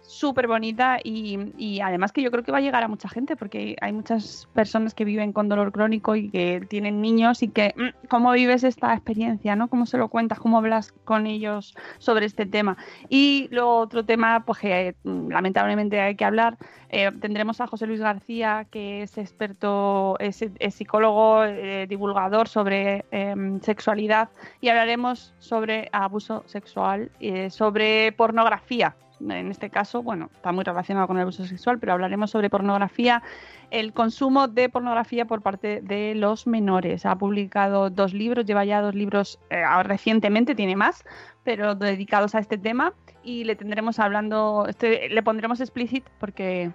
súper 0.06 0.46
bonita 0.46 0.98
y, 1.02 1.52
y, 1.56 1.80
además 1.80 2.12
que 2.12 2.22
yo 2.22 2.30
creo 2.30 2.44
que 2.44 2.52
va 2.52 2.58
a 2.58 2.60
llegar 2.60 2.82
a 2.82 2.88
mucha 2.88 3.08
gente 3.08 3.36
porque 3.36 3.76
hay 3.80 3.92
muchas 3.92 4.48
personas 4.54 4.94
que 4.94 5.04
viven 5.04 5.32
con 5.32 5.48
dolor 5.48 5.72
crónico 5.72 6.16
y 6.16 6.30
que 6.30 6.64
tienen 6.68 7.00
niños 7.00 7.42
y 7.42 7.48
que 7.48 7.74
mm, 7.76 8.06
cómo 8.08 8.32
vives 8.32 8.64
esta 8.64 8.94
experiencia, 8.94 9.56
¿no? 9.56 9.68
¿Cómo 9.68 9.86
se 9.86 9.98
lo 9.98 10.08
cuentas? 10.08 10.38
¿Cómo 10.38 10.58
hablas 10.58 10.92
con 11.04 11.26
ellos 11.26 11.74
sobre 11.98 12.26
este 12.26 12.46
tema? 12.46 12.76
Y 13.08 13.48
lo 13.50 13.76
otro 13.78 14.04
tema, 14.04 14.44
pues 14.44 14.58
que 14.58 14.94
mm, 15.04 15.30
lamentablemente 15.30 16.00
hay 16.00 16.14
que 16.14 16.24
hablar, 16.24 16.56
eh, 16.88 17.10
tendremos 17.20 17.60
a 17.60 17.66
José 17.66 17.86
Luis 17.86 18.00
García, 18.00 18.66
que 18.70 19.02
es 19.02 19.18
experto, 19.18 20.16
es, 20.20 20.44
psicólogo, 20.70 21.44
eh, 21.44 21.86
divulgador 21.88 22.48
sobre 22.48 23.04
eh, 23.10 23.34
sexualidad 23.62 24.28
y 24.60 24.68
hablaremos 24.68 25.34
sobre 25.38 25.88
abuso 25.92 26.44
sexual, 26.46 27.10
sobre 27.50 28.12
pornografía 28.12 28.94
en 29.20 29.50
este 29.50 29.70
caso, 29.70 30.02
bueno, 30.02 30.30
está 30.34 30.52
muy 30.52 30.64
relacionado 30.64 31.06
con 31.06 31.16
el 31.16 31.22
abuso 31.22 31.44
sexual, 31.46 31.78
pero 31.78 31.92
hablaremos 31.92 32.30
sobre 32.30 32.50
pornografía, 32.50 33.22
el 33.70 33.92
consumo 33.92 34.48
de 34.48 34.68
pornografía 34.68 35.24
por 35.24 35.42
parte 35.42 35.80
de 35.82 36.14
los 36.14 36.46
menores. 36.46 37.06
Ha 37.06 37.16
publicado 37.16 37.90
dos 37.90 38.12
libros, 38.12 38.44
lleva 38.44 38.64
ya 38.64 38.80
dos 38.80 38.94
libros 38.94 39.38
eh, 39.50 39.62
recientemente, 39.82 40.54
tiene 40.54 40.76
más, 40.76 41.04
pero 41.44 41.74
dedicados 41.74 42.34
a 42.34 42.38
este 42.38 42.58
tema 42.58 42.92
y 43.22 43.44
le 43.44 43.56
tendremos 43.56 43.98
hablando, 43.98 44.66
este, 44.68 45.08
le 45.08 45.22
pondremos 45.22 45.60
explicit 45.60 46.04
porque 46.18 46.72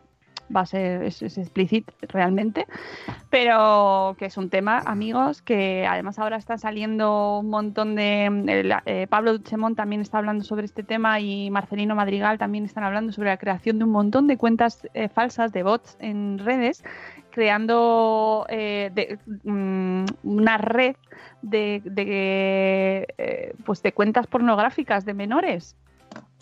va 0.55 0.61
a 0.61 0.65
ser 0.65 1.03
es, 1.03 1.21
explícito 1.21 1.93
realmente, 2.09 2.67
pero 3.29 4.15
que 4.17 4.25
es 4.25 4.37
un 4.37 4.49
tema, 4.49 4.79
amigos, 4.85 5.41
que 5.41 5.85
además 5.87 6.19
ahora 6.19 6.37
está 6.37 6.57
saliendo 6.57 7.39
un 7.39 7.49
montón 7.49 7.95
de... 7.95 8.81
Eh, 8.85 9.07
Pablo 9.09 9.37
Duchemont 9.37 9.75
también 9.75 10.01
está 10.01 10.17
hablando 10.17 10.43
sobre 10.43 10.65
este 10.65 10.83
tema 10.83 11.19
y 11.19 11.49
Marcelino 11.49 11.95
Madrigal 11.95 12.37
también 12.37 12.65
están 12.65 12.83
hablando 12.83 13.11
sobre 13.11 13.29
la 13.29 13.37
creación 13.37 13.79
de 13.79 13.85
un 13.85 13.91
montón 13.91 14.27
de 14.27 14.37
cuentas 14.37 14.87
eh, 14.93 15.09
falsas 15.09 15.51
de 15.51 15.63
bots 15.63 15.97
en 15.99 16.39
redes 16.39 16.83
creando 17.31 18.45
eh, 18.49 19.17
mm, 19.43 20.05
una 20.23 20.57
red 20.57 20.95
de, 21.41 21.81
de 21.85 23.55
pues 23.65 23.81
de 23.81 23.93
cuentas 23.93 24.27
pornográficas 24.27 25.05
de 25.05 25.13
menores 25.13 25.75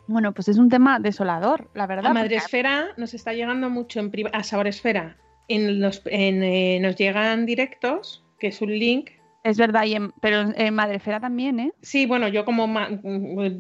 bueno, 0.10 0.34
pues 0.34 0.48
es 0.48 0.58
un 0.58 0.70
tema 0.70 1.00
desolador, 1.00 1.70
la 1.76 1.86
verdad. 1.86 2.08
A 2.08 2.14
Madresfera 2.14 2.88
nos 2.98 3.14
está 3.14 3.34
llegando 3.34 3.70
mucho 3.70 4.00
en 4.00 4.12
a 4.34 4.44
Saboresfera. 4.44 5.18
En 5.48 5.80
los, 5.80 6.02
eh, 6.06 6.80
nos 6.82 6.96
llegan 6.96 7.46
directos, 7.46 8.24
que 8.40 8.48
es 8.48 8.62
un 8.62 8.78
link. 8.78 9.12
Es 9.44 9.58
verdad, 9.58 9.86
y 9.86 9.98
pero 10.20 10.52
en 10.56 10.74
Madresfera 10.74 11.20
también, 11.20 11.60
¿eh? 11.60 11.72
Sí, 11.82 12.08
bueno, 12.08 12.28
yo 12.28 12.44
como 12.44 12.68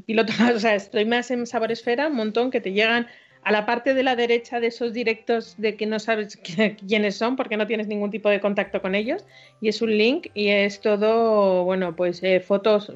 piloto, 0.08 0.34
o 0.56 0.60
sea, 0.60 0.74
estoy 0.74 1.06
más 1.06 1.30
en 1.30 1.46
Saboresfera, 1.46 2.08
un 2.08 2.16
montón 2.16 2.50
que 2.50 2.62
te 2.62 2.74
llegan 2.74 3.06
a 3.44 3.52
la 3.52 3.68
parte 3.68 3.94
de 3.94 4.04
la 4.04 4.16
derecha 4.16 4.60
de 4.60 4.68
esos 4.68 4.92
directos 4.92 5.56
de 5.58 5.76
que 5.76 5.86
no 5.86 6.00
sabes 6.00 6.36
quiénes 6.88 7.16
son 7.16 7.36
porque 7.36 7.58
no 7.58 7.68
tienes 7.68 7.88
ningún 7.88 8.10
tipo 8.10 8.28
de 8.30 8.42
contacto 8.42 8.82
con 8.82 8.96
ellos 8.96 9.24
y 9.62 9.70
es 9.70 9.82
un 9.84 9.96
link 9.96 10.28
y 10.34 10.50
es 10.50 10.82
todo, 10.82 11.64
bueno, 11.64 11.96
pues 11.96 12.24
eh, 12.24 12.40
fotos, 12.40 12.92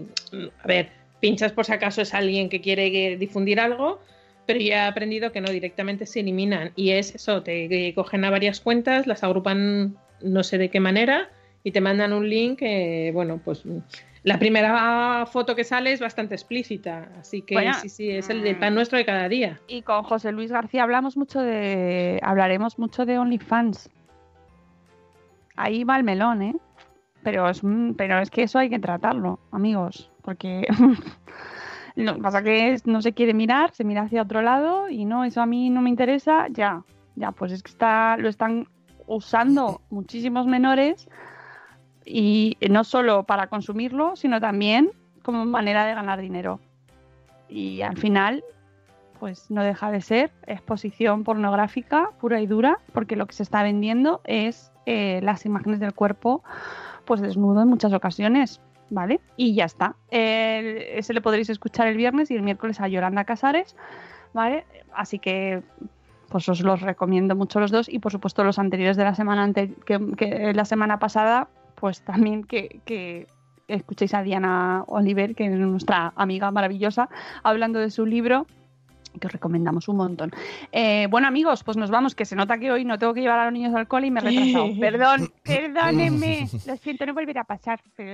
a 0.64 0.68
ver, 0.68 1.03
pinchas 1.24 1.54
por 1.54 1.64
si 1.64 1.72
acaso 1.72 2.02
es 2.02 2.14
alguien 2.14 2.50
que 2.50 2.60
quiere 2.60 3.16
difundir 3.16 3.58
algo, 3.62 4.02
pero 4.46 4.60
ya 4.60 4.84
he 4.84 4.88
aprendido 4.90 5.32
que 5.32 5.40
no 5.40 5.50
directamente 5.50 6.06
se 6.06 6.20
eliminan. 6.20 6.74
Y 6.76 6.90
es 6.90 7.16
eso, 7.16 7.44
te 7.44 7.94
cogen 7.96 8.26
a 8.26 8.30
varias 8.30 8.60
cuentas, 8.60 9.08
las 9.08 9.24
agrupan 9.24 9.96
no 10.22 10.44
sé 10.44 10.58
de 10.58 10.68
qué 10.70 10.82
manera 10.82 11.30
y 11.64 11.72
te 11.72 11.80
mandan 11.80 12.12
un 12.12 12.30
link 12.30 12.60
que, 12.60 13.12
bueno, 13.14 13.40
pues 13.42 13.64
la 14.24 14.38
primera 14.38 15.26
foto 15.26 15.56
que 15.56 15.64
sale 15.64 15.94
es 15.94 16.02
bastante 16.02 16.36
explícita, 16.36 17.08
así 17.18 17.42
que 17.42 17.72
sí, 17.82 17.88
sí, 17.88 18.10
es 18.12 18.30
el 18.30 18.42
de 18.42 18.56
pan 18.56 18.76
nuestro 18.76 18.98
de 18.98 19.06
cada 19.06 19.30
día. 19.30 19.62
Y 19.70 19.82
con 19.84 20.04
José 20.04 20.34
Luis 20.34 20.52
García 20.52 20.84
hablamos 20.84 21.16
mucho 21.16 21.40
de, 21.40 22.20
hablaremos 22.22 22.78
mucho 22.78 23.06
de 23.06 23.18
OnlyFans. 23.18 23.90
Ahí 25.56 25.86
va 25.86 25.96
el 25.96 26.04
melón, 26.04 26.42
¿eh? 26.42 26.56
Pero 27.24 27.50
es, 27.50 27.62
pero 27.96 28.20
es 28.20 28.30
que 28.30 28.44
eso 28.44 28.60
hay 28.60 28.70
que 28.70 28.80
tratarlo, 28.80 29.40
amigos 29.54 30.10
porque 30.24 30.66
lo 31.96 32.18
pasa 32.20 32.44
que 32.44 32.78
no 32.86 33.02
se 33.02 33.14
quiere 33.14 33.34
mirar, 33.34 33.72
se 33.74 33.84
mira 33.84 34.04
hacia 34.04 34.22
otro 34.22 34.42
lado 34.42 34.90
y 34.90 35.06
no, 35.06 35.24
eso 35.24 35.42
a 35.42 35.46
mí 35.46 35.70
no 35.70 35.82
me 35.82 35.90
interesa, 35.90 36.48
ya, 36.50 36.84
ya, 37.16 37.32
pues 37.32 37.52
es 37.52 37.64
que 37.64 37.72
está, 37.72 38.18
lo 38.18 38.30
están 38.30 38.68
usando 39.06 39.82
muchísimos 39.90 40.48
menores 40.48 41.08
y 42.06 42.58
no 42.70 42.84
solo 42.84 43.24
para 43.24 43.48
consumirlo, 43.48 44.16
sino 44.16 44.42
también 44.42 44.92
como 45.24 45.46
manera 45.46 45.86
de 45.86 45.96
ganar 45.96 46.20
dinero. 46.20 46.60
Y 47.48 47.82
al 47.82 47.98
final, 47.98 48.44
pues 49.20 49.50
no 49.50 49.64
deja 49.64 49.92
de 49.92 50.02
ser 50.02 50.32
exposición 50.48 51.24
pornográfica 51.24 52.10
pura 52.20 52.42
y 52.42 52.48
dura, 52.48 52.78
porque 52.94 53.16
lo 53.16 53.26
que 53.26 53.34
se 53.34 53.44
está 53.44 53.64
vendiendo 53.64 54.22
es 54.26 54.72
eh, 54.86 55.22
las 55.24 55.46
imágenes 55.46 55.80
del 55.80 55.94
cuerpo, 55.94 56.44
pues 57.06 57.22
desnudo 57.22 57.62
en 57.62 57.70
muchas 57.70 57.94
ocasiones. 57.94 58.62
¿Vale? 58.94 59.20
Y 59.36 59.56
ya 59.56 59.66
está. 59.66 59.96
ese 60.10 61.14
le 61.14 61.22
podréis 61.22 61.50
escuchar 61.50 61.88
el 61.88 61.98
viernes 61.98 62.32
y 62.32 62.36
el 62.36 62.44
miércoles 62.44 62.80
a 62.80 62.88
Yolanda 62.88 63.26
Casares, 63.26 63.76
¿vale? 64.34 64.66
Así 64.94 65.20
que 65.20 65.64
pues 66.30 66.50
os 66.50 66.62
los 66.62 66.82
recomiendo 66.82 67.36
mucho 67.36 67.60
los 67.60 67.70
dos 67.70 67.88
y 67.90 68.00
por 68.00 68.12
supuesto 68.12 68.44
los 68.44 68.58
anteriores 68.58 68.98
de 68.98 69.04
la 69.04 69.14
semana 69.14 69.52
que, 69.54 70.54
la 70.56 70.66
semana 70.66 70.98
pasada, 70.98 71.48
pues 71.76 72.02
también 72.02 72.44
que, 72.44 72.80
que 72.86 73.28
escuchéis 73.68 74.14
a 74.14 74.24
Diana 74.24 74.84
Oliver, 74.88 75.36
que 75.36 75.46
es 75.46 75.52
nuestra 75.52 76.14
amiga 76.16 76.50
maravillosa, 76.52 77.10
hablando 77.44 77.80
de 77.80 77.92
su 77.92 78.06
libro 78.06 78.48
que 79.20 79.28
os 79.28 79.34
recomendamos 79.34 79.88
un 79.88 79.98
montón. 79.98 80.32
Eh, 80.72 81.08
bueno, 81.10 81.28
amigos, 81.28 81.64
pues 81.64 81.78
nos 81.78 81.90
vamos, 81.90 82.16
que 82.16 82.26
se 82.26 82.36
nota 82.36 82.58
que 82.58 82.72
hoy 82.72 82.86
no 82.86 82.98
tengo 82.98 83.14
que 83.14 83.22
llevar 83.22 83.40
a 83.40 83.46
los 83.46 83.54
niños 83.54 83.74
al 83.76 83.88
cole 83.88 84.08
y 84.08 84.12
me 84.12 84.20
he 84.20 84.24
retrasado. 84.24 84.70
Perdón, 84.80 85.34
perdónenme. 85.44 86.48
Lo 86.68 86.78
siento, 86.78 87.06
no 87.06 87.14
volverá 87.14 87.42
a 87.42 87.46
pasar. 87.46 87.82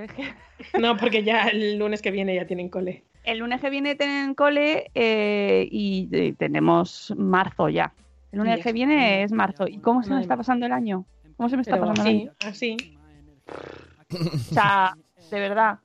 No, 0.77 0.97
porque 0.97 1.23
ya 1.23 1.47
el 1.47 1.77
lunes 1.79 2.01
que 2.01 2.11
viene 2.11 2.35
ya 2.35 2.45
tienen 2.45 2.67
cole. 2.67 3.03
El 3.23 3.39
lunes 3.39 3.61
que 3.61 3.69
viene 3.69 3.95
tienen 3.95 4.35
cole 4.35 4.91
eh, 4.93 5.67
y, 5.71 6.33
tenemos 6.33 7.13
marzo 7.17 7.69
ya. 7.69 7.93
El 8.31 8.39
lunes 8.39 8.61
que 8.61 8.73
viene 8.73 9.23
es 9.23 9.31
marzo. 9.31 9.67
¿Y 9.67 9.77
cómo 9.77 10.03
se 10.03 10.13
me 10.13 10.19
está 10.19 10.35
pasando 10.35 10.65
el 10.65 10.73
año? 10.73 11.05
¿Cómo 11.37 11.47
se 11.47 11.55
me 11.55 11.61
está 11.61 11.79
pasando 11.79 12.01
el 12.01 12.07
año? 12.07 12.31
Así. 12.45 12.75
O 14.09 14.53
sea, 14.53 14.95
de 15.31 15.39
verdad. 15.39 15.79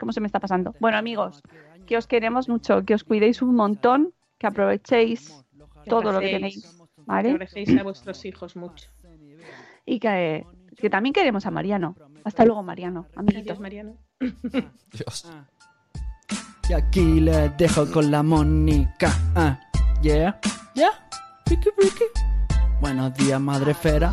¿Cómo 0.00 0.12
se 0.12 0.20
me 0.20 0.26
está 0.26 0.40
pasando? 0.40 0.74
Bueno, 0.80 0.96
amigos, 0.96 1.42
que 1.86 1.96
os 1.96 2.06
queremos 2.06 2.48
mucho, 2.48 2.84
que 2.84 2.94
os 2.94 3.04
cuidéis 3.04 3.42
un 3.42 3.54
montón 3.54 4.12
que 4.38 4.46
aprovechéis 4.46 5.44
todo 5.86 6.12
lo 6.12 6.20
que 6.20 6.30
tenéis. 6.30 6.78
¿vale? 7.06 7.28
Que 7.28 7.34
aprovechéis 7.34 7.80
a 7.80 7.82
vuestros 7.82 8.24
hijos 8.24 8.56
mucho. 8.56 8.90
Y 9.84 9.98
que, 9.98 10.44
que, 10.76 10.90
también 10.90 11.12
queremos 11.12 11.46
a 11.46 11.50
Mariano. 11.50 11.96
Hasta 12.24 12.44
luego, 12.44 12.62
Mariano. 12.62 13.06
Amiguitos. 13.16 13.58
Mariano. 13.58 13.96
Dios. 14.20 15.30
Y 16.68 16.72
aquí 16.74 17.20
le 17.20 17.48
dejo 17.50 17.90
con 17.90 18.10
la 18.10 18.22
Mónica. 18.22 19.10
Ah, 19.34 19.58
yeah, 20.02 20.38
yeah, 20.74 20.90
Ricky, 21.46 21.70
Ricky. 21.78 22.04
Buenos 22.80 23.14
días, 23.14 23.40
madre 23.40 23.72
fera. 23.72 24.12